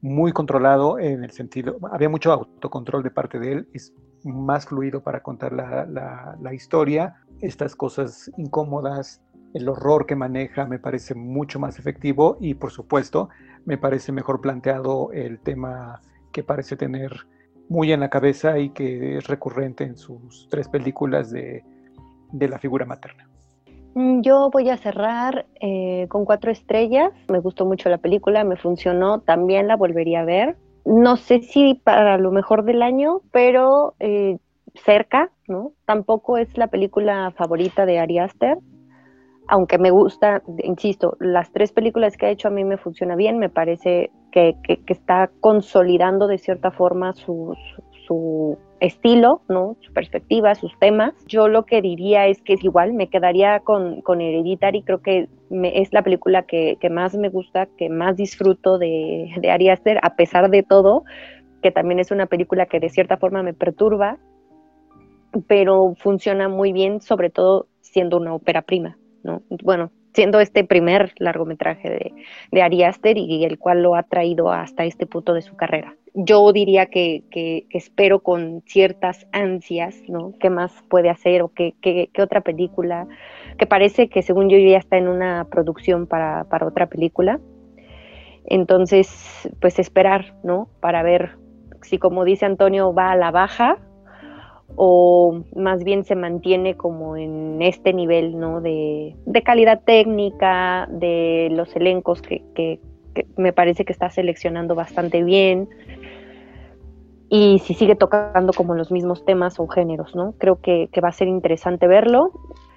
muy 0.01 0.31
controlado 0.33 1.01
en 1.01 1.25
el 1.25 1.33
sentido, 1.33 1.77
había 1.91 2.09
mucho 2.09 2.31
autocontrol 2.33 3.03
de 3.03 3.11
parte 3.11 3.41
de 3.41 3.53
él, 3.53 3.69
es 3.73 3.93
más 4.23 4.67
fluido 4.67 5.03
para 5.03 5.25
contar 5.25 5.53
la, 5.53 5.87
la, 5.87 6.39
la 6.41 6.55
historia. 6.55 7.17
Estas 7.41 7.75
cosas 7.75 8.31
incómodas 8.37 9.21
el 9.55 9.69
horror 9.69 10.07
que 10.07 10.17
maneja 10.17 10.67
me 10.67 10.79
parece 10.79 11.15
mucho 11.15 11.59
más 11.59 11.79
efectivo 11.79 12.37
y 12.41 12.55
por 12.55 12.71
supuesto 12.71 13.29
me 13.65 13.79
parece 13.79 14.13
mejor 14.13 14.41
planteado 14.41 15.13
el 15.13 15.39
tema 15.41 16.01
que 16.33 16.43
parece 16.43 16.77
tener 16.77 17.27
muy 17.69 17.93
en 17.93 18.01
la 18.01 18.11
cabeza 18.11 18.59
y 18.59 18.71
que 18.71 19.19
es 19.19 19.27
recurrente 19.27 19.85
en 19.85 19.97
sus 19.97 20.49
tres 20.51 20.69
películas 20.69 21.31
de, 21.31 21.63
la 22.33 22.59
figura 22.59 22.85
materna. 22.87 23.29
Mm, 23.95 24.23
yo 24.23 24.51
voy 24.51 24.71
a 24.71 24.77
cerrar 24.77 25.47
eh, 25.61 26.07
con 26.09 26.25
cuatro 26.25 26.51
estrellas. 26.51 27.13
Me 27.29 27.41
gustó 27.41 27.65
mucho 27.67 27.89
la 27.89 27.99
película, 27.99 28.45
me 28.45 28.57
funcionó, 28.57 29.21
también 29.21 29.69
la 29.69 29.77
volvería 29.77 30.21
a 30.21 30.25
ver. 30.25 30.57
No 30.85 31.17
sé 31.17 31.43
si 31.43 31.75
para 31.75 32.19
lo 32.19 32.31
mejor 32.33 32.65
del 32.65 32.83
año, 32.83 33.21
pero 33.31 33.95
eh, 34.01 34.39
cerca, 34.75 35.31
¿no? 35.47 35.73
Tampoco 35.85 36.39
es 36.39 36.57
la 36.57 36.69
película 36.69 37.33
favorita 37.37 37.87
de 37.87 37.99
Ari 37.99 38.19
Aster, 38.19 38.59
aunque 39.53 39.77
me 39.77 39.91
gusta, 39.91 40.43
insisto, 40.65 41.15
las 41.21 41.53
tres 41.53 41.73
películas 41.73 42.17
que 42.17 42.25
ha 42.25 42.31
hecho 42.31 42.49
a 42.49 42.51
mí 42.51 42.65
me 42.65 42.79
funciona 42.79 43.17
bien, 43.17 43.39
me 43.39 43.51
parece 43.51 44.11
que, 44.31 44.57
está 44.87 45.31
consolidando 45.41 46.27
de 46.27 46.39
cierta 46.39 46.71
forma 46.71 47.13
su, 47.13 47.55
estilo, 48.81 49.43
su 49.49 49.93
perspectiva, 49.93 50.55
sus 50.55 50.73
temas. 50.79 51.13
Yo 51.27 51.49
lo 51.49 51.67
que 51.67 51.83
diría 51.83 52.29
es 52.29 52.41
que 52.41 52.55
es 52.55 52.65
igual, 52.65 52.95
me 52.95 53.11
quedaría 53.11 53.61
con, 53.61 54.01
con 54.01 54.23
Hereditary, 54.23 54.85
creo 54.85 55.03
que 55.03 55.29
es 55.51 55.93
la 55.93 56.03
película 56.03 56.45
que, 56.45 56.79
más 56.91 57.15
me 57.15 57.29
gusta, 57.29 57.67
que 57.77 57.91
más 57.91 58.17
disfruto 58.17 58.79
de, 58.79 59.35
de 59.39 59.51
Ari 59.51 59.69
Aster, 59.69 59.99
a 60.03 60.17
pesar 60.17 60.49
de 60.49 60.63
todo, 60.63 61.05
que 61.61 61.71
también 61.71 62.01
es 62.01 62.11
una 62.11 62.25
película 62.25 62.65
que 62.65 62.81
de 62.81 62.89
cierta 62.89 63.19
forma 63.19 63.43
me 63.43 63.53
perturba, 63.53 64.17
pero 65.47 65.95
funciona 65.99 66.49
muy 66.49 66.73
bien, 66.73 67.03
sobre 67.03 67.29
todo 67.29 67.67
siendo 67.83 68.17
una 68.17 68.35
ópera 68.35 68.63
prima. 68.63 68.97
Bueno, 69.63 69.91
siendo 70.15 70.41
este 70.41 70.65
primer 70.65 71.13
largometraje 71.19 71.89
de, 71.89 72.15
de 72.51 72.63
Ari 72.63 72.83
Aster 72.85 73.17
y 73.17 73.45
el 73.45 73.59
cual 73.59 73.83
lo 73.83 73.95
ha 73.95 74.03
traído 74.03 74.51
hasta 74.51 74.85
este 74.85 75.07
punto 75.07 75.35
de 75.35 75.43
su 75.43 75.57
carrera. 75.57 75.97
Yo 76.15 76.53
diría 76.53 76.87
que, 76.87 77.67
espero 77.71 78.21
con 78.21 78.63
ciertas 78.67 79.27
ansias, 79.33 79.97
¿no? 80.09 80.35
¿Qué 80.39 80.51
más 80.51 80.71
puede 80.91 81.09
hacer 81.09 81.41
o 81.41 81.49
qué, 81.49 81.75
qué, 81.81 82.11
otra 82.23 82.43
película? 82.43 83.07
Que 83.57 83.67
parece 83.67 84.09
que 84.09 84.21
según 84.23 84.51
yo 84.51 84.59
ya 84.59 84.77
está 84.77 84.99
en 84.99 85.09
una 85.09 85.47
producción 85.51 86.07
para, 86.07 86.45
para 86.45 86.67
otra 86.67 86.87
película. 86.87 87.41
Entonces, 88.45 89.49
pues 89.61 89.79
esperar, 89.79 90.35
¿no? 90.43 90.69
Para 90.81 91.03
ver 91.03 91.39
si 91.81 91.99
como 91.99 92.25
dice 92.25 92.45
Antonio 92.45 92.93
va 92.93 93.13
a 93.13 93.17
la 93.17 93.31
baja 93.31 93.79
o 94.77 95.43
más 95.55 95.85
bien 95.85 96.05
se 96.05 96.17
mantiene 96.17 96.77
como 96.77 97.17
en 97.17 97.61
este 97.61 97.93
nivel 97.93 98.39
¿no? 98.39 98.61
de, 98.61 99.15
calidad 99.45 99.81
técnica, 99.85 100.89
de 100.91 101.49
los 101.53 101.75
elencos 101.77 102.23
que, 102.23 102.81
me 103.37 103.53
parece 103.53 103.85
que 103.85 103.93
está 103.93 104.09
seleccionando 104.09 104.75
bastante 104.75 105.23
bien 105.23 105.69
y 107.29 107.59
si 107.61 107.75
sigue 107.75 107.95
tocando 107.95 108.53
como 108.53 108.75
los 108.75 108.91
mismos 108.91 109.25
temas 109.25 109.59
o 109.59 109.67
géneros, 109.67 110.15
¿no? 110.15 110.35
Creo 110.39 110.61
que, 110.61 110.89
va 111.03 111.09
a 111.09 111.13
ser 111.13 111.29
interesante 111.29 111.87
verlo. 111.87 112.31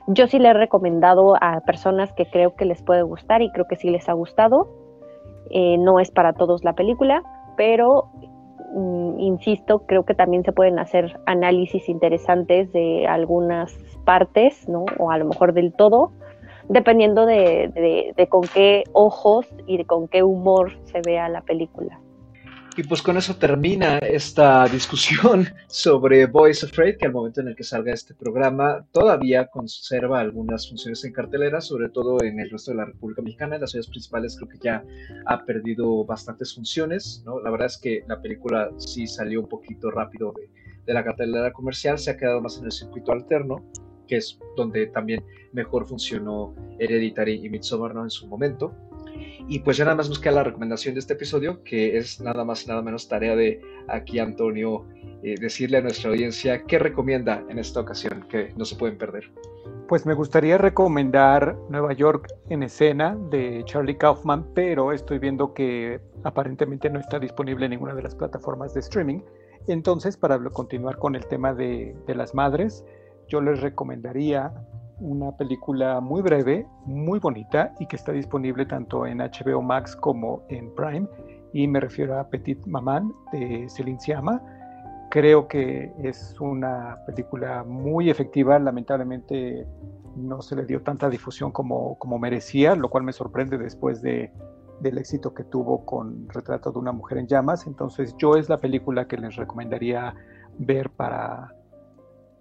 Yo 0.08 0.28
sí 0.28 0.40
le 0.40 0.50
he 0.50 0.54
recomendado 0.54 1.36
a 1.42 1.60
personas 1.62 2.14
que 2.14 2.26
creo 2.26 2.56
que 2.56 2.64
les 2.64 2.82
puede 2.82 3.02
gustar 3.02 3.42
y 3.42 3.52
creo 3.52 3.66
que 3.68 3.76
sí 3.76 3.90
les 3.90 4.08
ha 4.08 4.14
gustado. 4.14 4.70
Eh, 5.50 5.78
no 5.78 6.00
es 6.00 6.10
para 6.10 6.32
todos 6.32 6.64
la 6.64 6.74
película, 6.74 7.22
pero 7.58 8.06
insisto, 9.18 9.80
creo 9.86 10.04
que 10.04 10.14
también 10.14 10.44
se 10.44 10.52
pueden 10.52 10.80
hacer 10.80 11.20
análisis 11.26 11.88
interesantes 11.90 12.72
de 12.74 13.08
algunas 13.08 13.74
partes, 14.04 14.68
¿no? 14.68 14.86
O 14.98 15.12
a 15.12 15.18
lo 15.18 15.26
mejor 15.26 15.54
del 15.54 15.74
todo, 15.74 16.12
dependiendo 16.70 17.26
de, 17.26 18.14
de 18.16 18.28
con 18.28 18.42
qué 18.42 18.84
ojos 18.94 19.48
y 19.68 19.78
de 19.78 19.86
con 19.86 20.08
qué 20.08 20.24
humor 20.24 20.74
se 20.86 21.02
vea 21.02 21.30
la 21.30 21.42
película. 21.42 22.00
Y 22.78 22.84
pues 22.84 23.02
con 23.02 23.16
eso 23.16 23.38
termina 23.38 24.00
esta 24.00 24.68
discusión 24.68 25.48
sobre 25.68 26.26
Boys 26.26 26.62
Afraid, 26.62 26.98
que 26.98 27.06
al 27.06 27.14
momento 27.14 27.40
en 27.40 27.48
el 27.48 27.56
que 27.56 27.64
salga 27.64 27.94
este 27.94 28.14
programa 28.14 28.86
todavía 28.92 29.48
conserva 29.48 30.20
algunas 30.20 30.68
funciones 30.68 31.06
en 31.06 31.14
cartelera, 31.14 31.62
sobre 31.62 31.88
todo 31.88 32.22
en 32.22 32.38
el 32.38 32.50
resto 32.50 32.72
de 32.72 32.78
la 32.78 32.86
República 32.86 33.22
Mexicana. 33.22 33.56
En 33.56 33.62
las 33.62 33.72
ciudades 33.72 33.90
principales 33.90 34.36
creo 34.36 34.50
que 34.50 34.58
ya 34.62 34.84
ha 35.26 35.46
perdido 35.46 36.04
bastantes 36.04 36.54
funciones. 36.54 37.24
La 37.46 37.50
verdad 37.50 37.68
es 37.68 37.78
que 37.78 38.04
la 38.10 38.22
película 38.22 38.70
sí 38.78 39.08
salió 39.08 39.40
un 39.40 39.48
poquito 39.48 39.90
rápido 39.90 40.34
de, 40.86 40.94
la 40.94 41.04
cartelera 41.04 41.54
comercial, 41.54 41.98
se 41.98 42.12
ha 42.12 42.18
quedado 42.18 42.42
más 42.42 42.58
en 42.58 42.66
el 42.66 42.72
circuito 42.74 43.14
alterno, 43.14 43.66
que 44.06 44.18
es 44.18 44.38
donde 44.58 44.88
también 44.88 45.24
mejor 45.54 45.88
funcionó 45.88 46.54
Hereditary 46.78 47.46
y 47.46 47.50
Midsommar 47.50 47.96
en 47.96 48.10
su 48.10 48.28
momento. 48.28 48.76
Y 49.48 49.60
pues 49.60 49.78
ya 49.78 49.86
nada 49.86 49.98
más 49.98 50.20
queda 50.20 50.34
la 50.34 50.44
recomendación 50.44 50.96
de 50.96 51.00
este 51.00 51.14
episodio, 51.14 51.64
que 51.64 51.98
es 51.98 52.20
nada 52.20 52.44
más 52.44 52.64
y 52.64 52.68
nada 52.68 52.82
menos 52.82 53.08
tarea 53.08 53.36
de 53.36 53.62
aquí 53.88 54.20
Antonio 54.20 54.86
eh, 55.24 55.36
decirle 55.40 55.78
a 55.78 55.82
nuestra 55.82 56.10
audiencia 56.10 56.64
qué 56.64 56.80
recomienda 56.80 57.44
en 57.50 57.60
esta 57.60 57.80
ocasión, 57.80 58.26
que 58.30 58.54
no 58.58 58.66
se 58.66 58.76
pueden 58.76 58.98
perder. 58.98 59.32
Pues 59.88 60.06
me 60.06 60.16
gustaría 60.16 60.58
recomendar 60.58 61.56
Nueva 61.70 61.94
York 61.94 62.28
en 62.50 62.64
escena 62.64 63.16
de 63.30 63.62
Charlie 63.66 63.98
Kaufman, 63.98 64.46
pero 64.56 64.92
estoy 64.92 65.20
viendo 65.20 65.54
que 65.54 66.00
aparentemente 66.24 66.90
no 66.90 67.00
está 67.00 67.20
disponible 67.20 67.66
en 67.66 67.72
ninguna 67.72 67.94
de 67.94 68.02
las 68.02 68.16
plataformas 68.16 68.74
de 68.74 68.80
streaming. 68.80 69.20
Entonces, 69.68 70.18
para 70.18 70.40
continuar 70.50 70.98
con 70.98 71.16
el 71.16 71.26
tema 71.28 71.54
de 71.54 71.96
las 72.08 72.34
madres, 72.34 72.84
yo 73.28 73.42
les 73.42 73.62
recomendaría 73.62 74.54
una 75.00 75.32
película 75.32 76.00
muy 76.00 76.22
breve, 76.22 76.68
muy 76.86 77.20
bonita 77.20 77.74
y 77.80 77.86
que 77.86 77.96
está 77.96 78.12
disponible 78.12 78.66
tanto 78.66 79.06
en 79.06 79.20
HBO 79.20 79.62
Max 79.62 79.96
como 79.96 80.44
en 80.50 80.74
Prime. 80.76 81.08
Y 81.54 81.68
me 81.68 81.80
refiero 81.80 82.20
a 82.20 82.30
Petit 82.30 82.66
Maman 82.66 83.12
de 83.32 83.68
Celine 83.70 84.00
Sciamma. 84.00 84.42
Creo 85.10 85.48
que 85.48 85.94
es 86.04 86.36
una 86.40 86.98
película 87.06 87.64
muy 87.64 88.10
efectiva. 88.10 88.60
Lamentablemente 88.60 89.66
no 90.16 90.42
se 90.42 90.56
le 90.56 90.66
dio 90.66 90.82
tanta 90.82 91.10
difusión 91.10 91.52
como, 91.52 91.98
como 92.00 92.20
merecía, 92.20 92.76
lo 92.76 92.90
cual 92.90 93.04
me 93.04 93.14
sorprende 93.14 93.58
después 93.58 94.02
de, 94.02 94.32
del 94.80 94.98
éxito 94.98 95.34
que 95.34 95.44
tuvo 95.44 95.86
con 95.86 96.28
Retrato 96.30 96.72
de 96.72 96.80
una 96.80 96.92
mujer 96.92 97.18
en 97.18 97.28
llamas. 97.28 97.68
Entonces 97.68 98.16
yo 98.18 98.36
es 98.36 98.50
la 98.50 98.60
película 98.60 99.08
que 99.08 99.18
les 99.18 99.36
recomendaría 99.36 100.16
ver 100.58 100.90
para, 100.90 101.54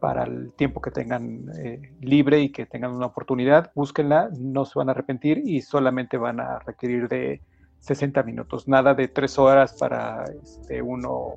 para 0.05 0.24
el 0.24 0.52
tiempo 0.52 0.82
que 0.82 0.90
tengan 0.90 1.46
eh, 1.57 1.80
libre 2.02 2.38
y 2.38 2.52
que 2.52 2.66
tengan 2.66 2.92
una 2.92 3.07
oportunidad, 3.07 3.72
búsquenla, 3.74 4.28
no 4.38 4.66
se 4.66 4.78
van 4.78 4.90
a 4.90 4.92
arrepentir 4.92 5.40
y 5.42 5.62
solamente 5.62 6.18
van 6.18 6.40
a 6.40 6.59
requerir 6.59 7.09
de 7.09 7.40
60 7.78 8.22
minutos, 8.22 8.68
nada 8.68 8.92
de 8.92 9.09
tres 9.09 9.38
horas 9.38 9.74
para 9.80 10.24
este, 10.42 10.82
uno 10.82 11.36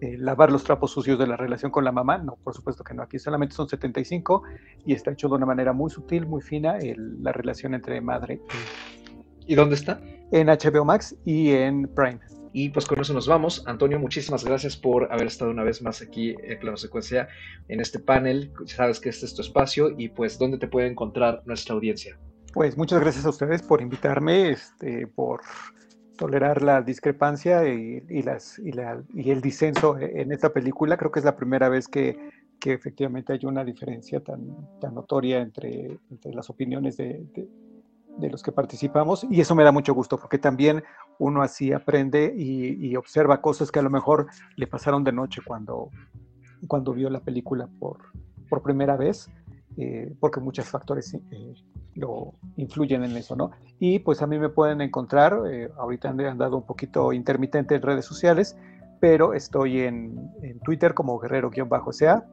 eh, 0.00 0.16
lavar 0.16 0.50
los 0.50 0.64
trapos 0.64 0.92
sucios 0.92 1.18
de 1.18 1.26
la 1.26 1.36
relación 1.36 1.70
con 1.70 1.84
la 1.84 1.92
mamá, 1.92 2.16
no, 2.16 2.38
por 2.42 2.54
supuesto 2.54 2.82
que 2.82 2.94
no, 2.94 3.02
aquí 3.02 3.18
solamente 3.18 3.54
son 3.54 3.68
75 3.68 4.44
y 4.86 4.94
está 4.94 5.10
hecho 5.10 5.28
de 5.28 5.34
una 5.34 5.44
manera 5.44 5.74
muy 5.74 5.90
sutil, 5.90 6.26
muy 6.26 6.40
fina, 6.40 6.78
la 6.96 7.32
relación 7.32 7.74
entre 7.74 8.00
madre 8.00 8.40
y... 9.46 9.52
¿Y 9.52 9.54
dónde 9.54 9.74
está? 9.74 10.00
En 10.30 10.48
HBO 10.48 10.86
Max 10.86 11.14
y 11.26 11.52
en 11.52 11.86
Prime. 11.94 12.20
Y 12.52 12.70
pues 12.70 12.86
con 12.86 13.00
eso 13.00 13.12
nos 13.12 13.26
vamos. 13.26 13.62
Antonio, 13.66 13.98
muchísimas 13.98 14.44
gracias 14.44 14.76
por 14.76 15.12
haber 15.12 15.26
estado 15.26 15.50
una 15.50 15.64
vez 15.64 15.82
más 15.82 16.02
aquí 16.02 16.34
en 16.42 16.58
Plano 16.58 16.76
Secuencia 16.76 17.28
en 17.68 17.80
este 17.80 17.98
panel. 17.98 18.52
Sabes 18.66 19.00
que 19.00 19.08
este 19.08 19.26
es 19.26 19.34
tu 19.34 19.42
espacio 19.42 19.94
y 19.96 20.08
pues 20.08 20.38
dónde 20.38 20.58
te 20.58 20.68
puede 20.68 20.88
encontrar 20.88 21.42
nuestra 21.46 21.74
audiencia. 21.74 22.18
Pues 22.52 22.76
muchas 22.76 23.00
gracias 23.00 23.26
a 23.26 23.30
ustedes 23.30 23.62
por 23.62 23.82
invitarme, 23.82 24.50
este, 24.50 25.06
por 25.06 25.42
tolerar 26.16 26.62
la 26.62 26.82
discrepancia 26.82 27.66
y, 27.68 28.00
las, 28.22 28.58
y, 28.58 29.30
el 29.30 29.40
disenso 29.40 29.98
en 29.98 30.32
esta 30.32 30.52
película. 30.52 30.96
Creo 30.96 31.10
que 31.10 31.20
es 31.20 31.24
la 31.24 31.36
primera 31.36 31.68
vez 31.68 31.88
que, 31.88 32.18
efectivamente 32.64 33.32
hay 33.32 33.40
una 33.44 33.64
diferencia 33.64 34.20
tan, 34.20 34.48
notoria 34.92 35.40
entre, 35.40 35.98
las 36.24 36.50
opiniones 36.50 36.96
de 36.96 37.24
los 38.26 38.42
que 38.42 38.52
participamos 38.52 39.24
y 39.30 39.40
eso 39.40 39.54
me 39.54 39.62
da 39.62 39.72
mucho 39.72 39.94
gusto 39.94 40.18
porque 40.18 40.38
también 40.38 40.82
uno 41.18 41.42
así 41.42 41.72
aprende 41.72 42.34
y, 42.36 42.96
observa 42.96 43.40
cosas 43.40 43.70
que 43.70 43.78
a 43.78 43.82
lo 43.82 43.90
mejor 43.90 44.26
le 44.56 44.66
pasaron 44.66 45.04
de 45.04 45.12
noche 45.12 45.40
cuando, 45.44 45.90
cuando 46.66 46.92
vio 46.92 47.08
la 47.10 47.20
película 47.20 47.68
por, 47.78 47.98
por 48.48 48.62
primera 48.62 48.96
vez, 48.96 49.30
eh, 49.76 50.12
porque 50.18 50.40
muchos 50.40 50.66
factores 50.66 51.14
eh, 51.14 51.54
lo 51.94 52.34
influyen 52.56 53.04
en 53.04 53.16
eso, 53.16 53.36
¿no? 53.36 53.52
Y 53.78 54.00
pues 54.00 54.20
a 54.22 54.26
mí 54.26 54.38
me 54.38 54.48
pueden 54.48 54.80
encontrar, 54.80 55.40
eh, 55.48 55.70
ahorita 55.76 56.10
han 56.10 56.20
andado 56.22 56.56
un 56.56 56.66
poquito 56.66 57.12
intermitente 57.12 57.76
en 57.76 57.82
redes 57.82 58.04
sociales, 58.04 58.56
pero 58.98 59.34
estoy 59.34 59.82
en, 59.82 60.32
en 60.42 60.58
Twitter 60.60 60.94
como 60.94 61.20
guerrero-sea, 61.20 62.26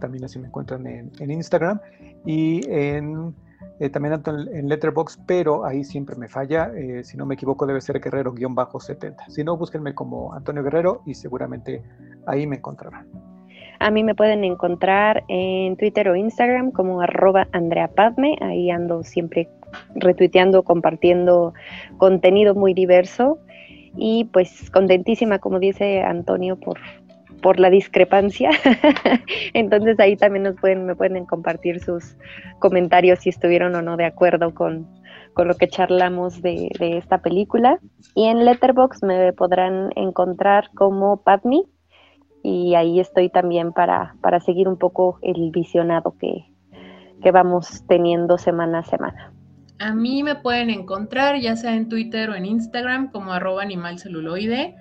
también 0.00 0.24
así 0.24 0.38
me 0.38 0.48
encuentran 0.48 0.86
en, 0.86 1.12
en 1.18 1.30
Instagram 1.30 1.80
y 2.26 2.60
en 2.68 3.34
eh, 3.80 3.88
también 3.90 4.14
en, 4.14 4.56
en 4.56 4.68
Letterbox, 4.68 5.20
pero 5.26 5.64
ahí 5.64 5.84
siempre 5.84 6.16
me 6.16 6.28
falla. 6.28 6.70
Eh, 6.76 7.02
si 7.04 7.16
no 7.16 7.26
me 7.26 7.34
equivoco, 7.34 7.66
debe 7.66 7.80
ser 7.80 8.00
Guerrero-70. 8.00 9.28
Si 9.28 9.42
no, 9.44 9.56
búsquenme 9.56 9.94
como 9.94 10.34
Antonio 10.34 10.62
Guerrero 10.62 11.02
y 11.06 11.14
seguramente 11.14 11.82
ahí 12.26 12.46
me 12.46 12.56
encontrarán. 12.56 13.08
A 13.80 13.90
mí 13.90 14.04
me 14.04 14.14
pueden 14.14 14.44
encontrar 14.44 15.24
en 15.26 15.76
Twitter 15.76 16.08
o 16.08 16.14
Instagram 16.14 16.70
como 16.70 17.00
arroba 17.00 17.48
Andrea 17.50 17.88
Padme. 17.88 18.38
Ahí 18.40 18.70
ando 18.70 19.02
siempre 19.02 19.48
retuiteando, 19.96 20.62
compartiendo 20.62 21.52
contenido 21.98 22.54
muy 22.54 22.74
diverso. 22.74 23.40
Y 23.96 24.24
pues 24.32 24.70
contentísima, 24.70 25.40
como 25.40 25.58
dice 25.58 26.02
Antonio, 26.02 26.56
por, 26.60 26.78
por 27.42 27.60
la 27.60 27.68
discrepancia. 27.68 28.50
Entonces 29.52 30.00
ahí 30.00 30.16
también 30.16 30.44
nos 30.44 30.56
pueden, 30.56 30.86
me 30.86 30.96
pueden 30.96 31.26
compartir 31.26 31.80
sus 31.80 32.16
comentarios 32.58 33.18
si 33.18 33.28
estuvieron 33.28 33.74
o 33.74 33.82
no 33.82 33.96
de 33.96 34.06
acuerdo 34.06 34.54
con, 34.54 34.88
con 35.34 35.48
lo 35.48 35.56
que 35.56 35.68
charlamos 35.68 36.40
de, 36.40 36.70
de, 36.78 36.96
esta 36.96 37.18
película. 37.18 37.78
Y 38.14 38.28
en 38.28 38.44
Letterbox 38.44 39.02
me 39.02 39.32
podrán 39.34 39.90
encontrar 39.96 40.70
como 40.74 41.22
Padme 41.22 41.62
y 42.42 42.74
ahí 42.74 42.98
estoy 43.00 43.28
también 43.28 43.72
para, 43.72 44.14
para 44.20 44.40
seguir 44.40 44.68
un 44.68 44.78
poco 44.78 45.18
el 45.22 45.50
visionado 45.50 46.16
que, 46.18 46.46
que 47.22 47.30
vamos 47.30 47.84
teniendo 47.86 48.38
semana 48.38 48.80
a 48.80 48.84
semana. 48.84 49.32
A 49.78 49.94
mí 49.94 50.22
me 50.22 50.36
pueden 50.36 50.70
encontrar 50.70 51.40
ya 51.40 51.56
sea 51.56 51.74
en 51.74 51.88
Twitter 51.88 52.30
o 52.30 52.34
en 52.34 52.46
Instagram 52.46 53.10
como 53.10 53.32
arroba 53.32 53.62
animalceluloide. 53.62 54.76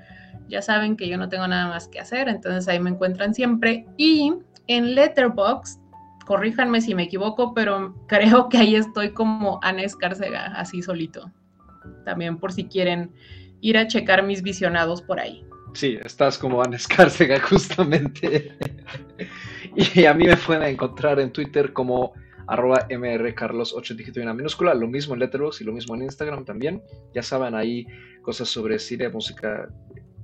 Ya 0.52 0.62
saben 0.62 0.97
que 0.97 1.08
yo 1.08 1.18
no 1.18 1.30
tengo 1.30 1.47
nada 1.47 1.70
más 1.70 1.88
que 1.88 1.99
hacer, 1.99 2.28
entonces 2.28 2.68
ahí 2.68 2.80
me 2.80 2.89
encuentran 2.89 3.34
siempre. 3.34 3.86
Y 3.97 4.34
en 4.68 4.95
Letterboxd, 4.95 5.80
corríjanme 6.26 6.82
si 6.82 6.93
me 6.93 7.04
equivoco, 7.04 7.54
pero 7.54 7.95
creo 8.08 8.49
que 8.49 8.58
ahí 8.58 8.76
estoy 8.76 9.12
como 9.12 9.60
Ana 9.64 9.84
Escárcega, 9.84 10.47
así 10.47 10.82
solito. 10.82 11.32
También 12.04 12.38
por 12.38 12.52
si 12.52 12.66
quieren 12.66 13.12
ir 13.62 13.78
a 13.78 13.88
checar 13.88 14.24
mis 14.24 14.43
visionados 14.43 15.02
por 15.02 15.22
ahí. 15.22 15.45
Sí, 15.74 15.97
estás 16.04 16.38
como 16.38 16.62
Ana 16.62 16.76
Escárcega 16.76 17.39
justamente. 17.49 18.58
y 19.74 20.04
a 20.04 20.14
mí 20.14 20.26
me 20.26 20.36
pueden 20.36 20.64
encontrar 20.64 21.20
en 21.22 21.32
Twitter 21.32 21.72
como 21.72 22.14
arroba 22.47 22.86
mrcarlos 22.89 23.74
8 23.74 23.95
dígito 23.95 24.20
y 24.20 24.24
una 24.24 24.34
minúscula, 24.34 24.74
lo 24.74 24.88
mismo 24.88 25.14
en 25.14 25.22
Letterboxd 25.22 25.62
y 25.62 25.64
lo 25.64 25.72
mismo 25.72 25.95
en 25.95 26.04
Instagram 26.04 26.43
también. 26.43 26.84
Ya 27.14 27.24
saben 27.24 27.56
ahí 27.56 27.88
cosas 28.22 28.49
sobre 28.49 28.78
cine, 28.80 29.08
música, 29.10 29.70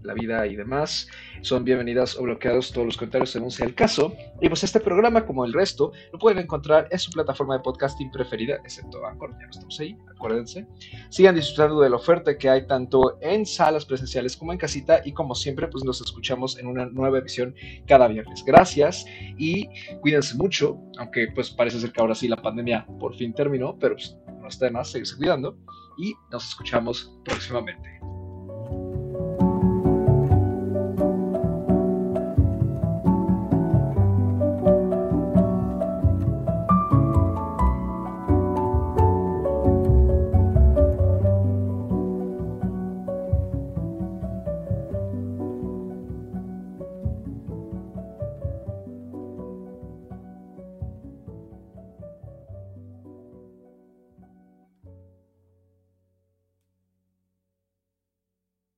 la 0.04 0.14
vida 0.14 0.45
y 0.48 0.56
demás. 0.56 1.08
Son 1.41 1.64
bienvenidas 1.64 2.18
o 2.18 2.24
bloqueados 2.24 2.72
todos 2.72 2.86
los 2.86 2.98
comentarios 2.98 3.30
según 3.30 3.52
sea 3.52 3.66
el 3.66 3.76
caso. 3.76 4.14
Y 4.41 4.48
pues 4.48 4.64
este 4.64 4.80
programa, 4.80 5.26
como 5.26 5.45
el 5.45 5.54
resto, 5.54 5.91
lo 6.12 6.20
pueden 6.20 6.39
encontrar 6.39 6.88
en 6.91 7.00
su 7.00 7.12
plataforma 7.12 7.58
de 7.58 7.64
podcasting 7.64 8.12
preferida, 8.12 8.56
excepto 8.64 9.06
Anchor, 9.06 9.32
ya 9.32 9.45
no 9.45 9.52
estamos 9.52 9.80
ahí, 9.80 9.98
acuérdense. 10.10 10.66
Sigan 11.10 11.36
disfrutando 11.36 11.82
de 11.82 11.89
la 11.89 11.95
oferta 11.95 12.38
que 12.38 12.50
hay 12.50 12.66
tanto 12.68 13.18
en 13.22 13.45
salas 13.45 13.86
presenciales 13.86 14.36
como 14.36 14.52
en 14.52 14.58
casita 14.58 15.02
y 15.06 15.12
como 15.14 15.36
siempre, 15.36 15.68
pues 15.68 15.84
nos 15.84 16.02
escuchamos 16.02 16.58
en 16.58 16.68
una 16.68 16.86
nueva 16.86 17.20
edición 17.20 17.56
cada 17.88 18.08
viernes. 18.08 18.43
Gracias 18.45 19.06
y 19.38 19.70
cuídense 20.02 20.36
mucho, 20.36 20.80
aunque 20.98 21.28
pues 21.34 21.50
parece 21.52 21.80
ser 21.80 21.91
que 21.91 22.02
ahora 22.02 22.16
sí 22.16 22.28
la 22.28 22.38
pandemia 22.38 22.86
por 23.00 23.16
fin 23.16 23.34
terminó, 23.34 23.78
pero 23.78 23.95
pues 23.95 24.18
no 24.39 24.48
está 24.48 24.66
de 24.66 24.72
más 24.72 24.89
seguirse 24.89 25.18
cuidando 25.18 25.58
y 25.98 26.14
nos 26.32 26.50
escuchamos 26.50 27.14
próximamente. 27.26 27.97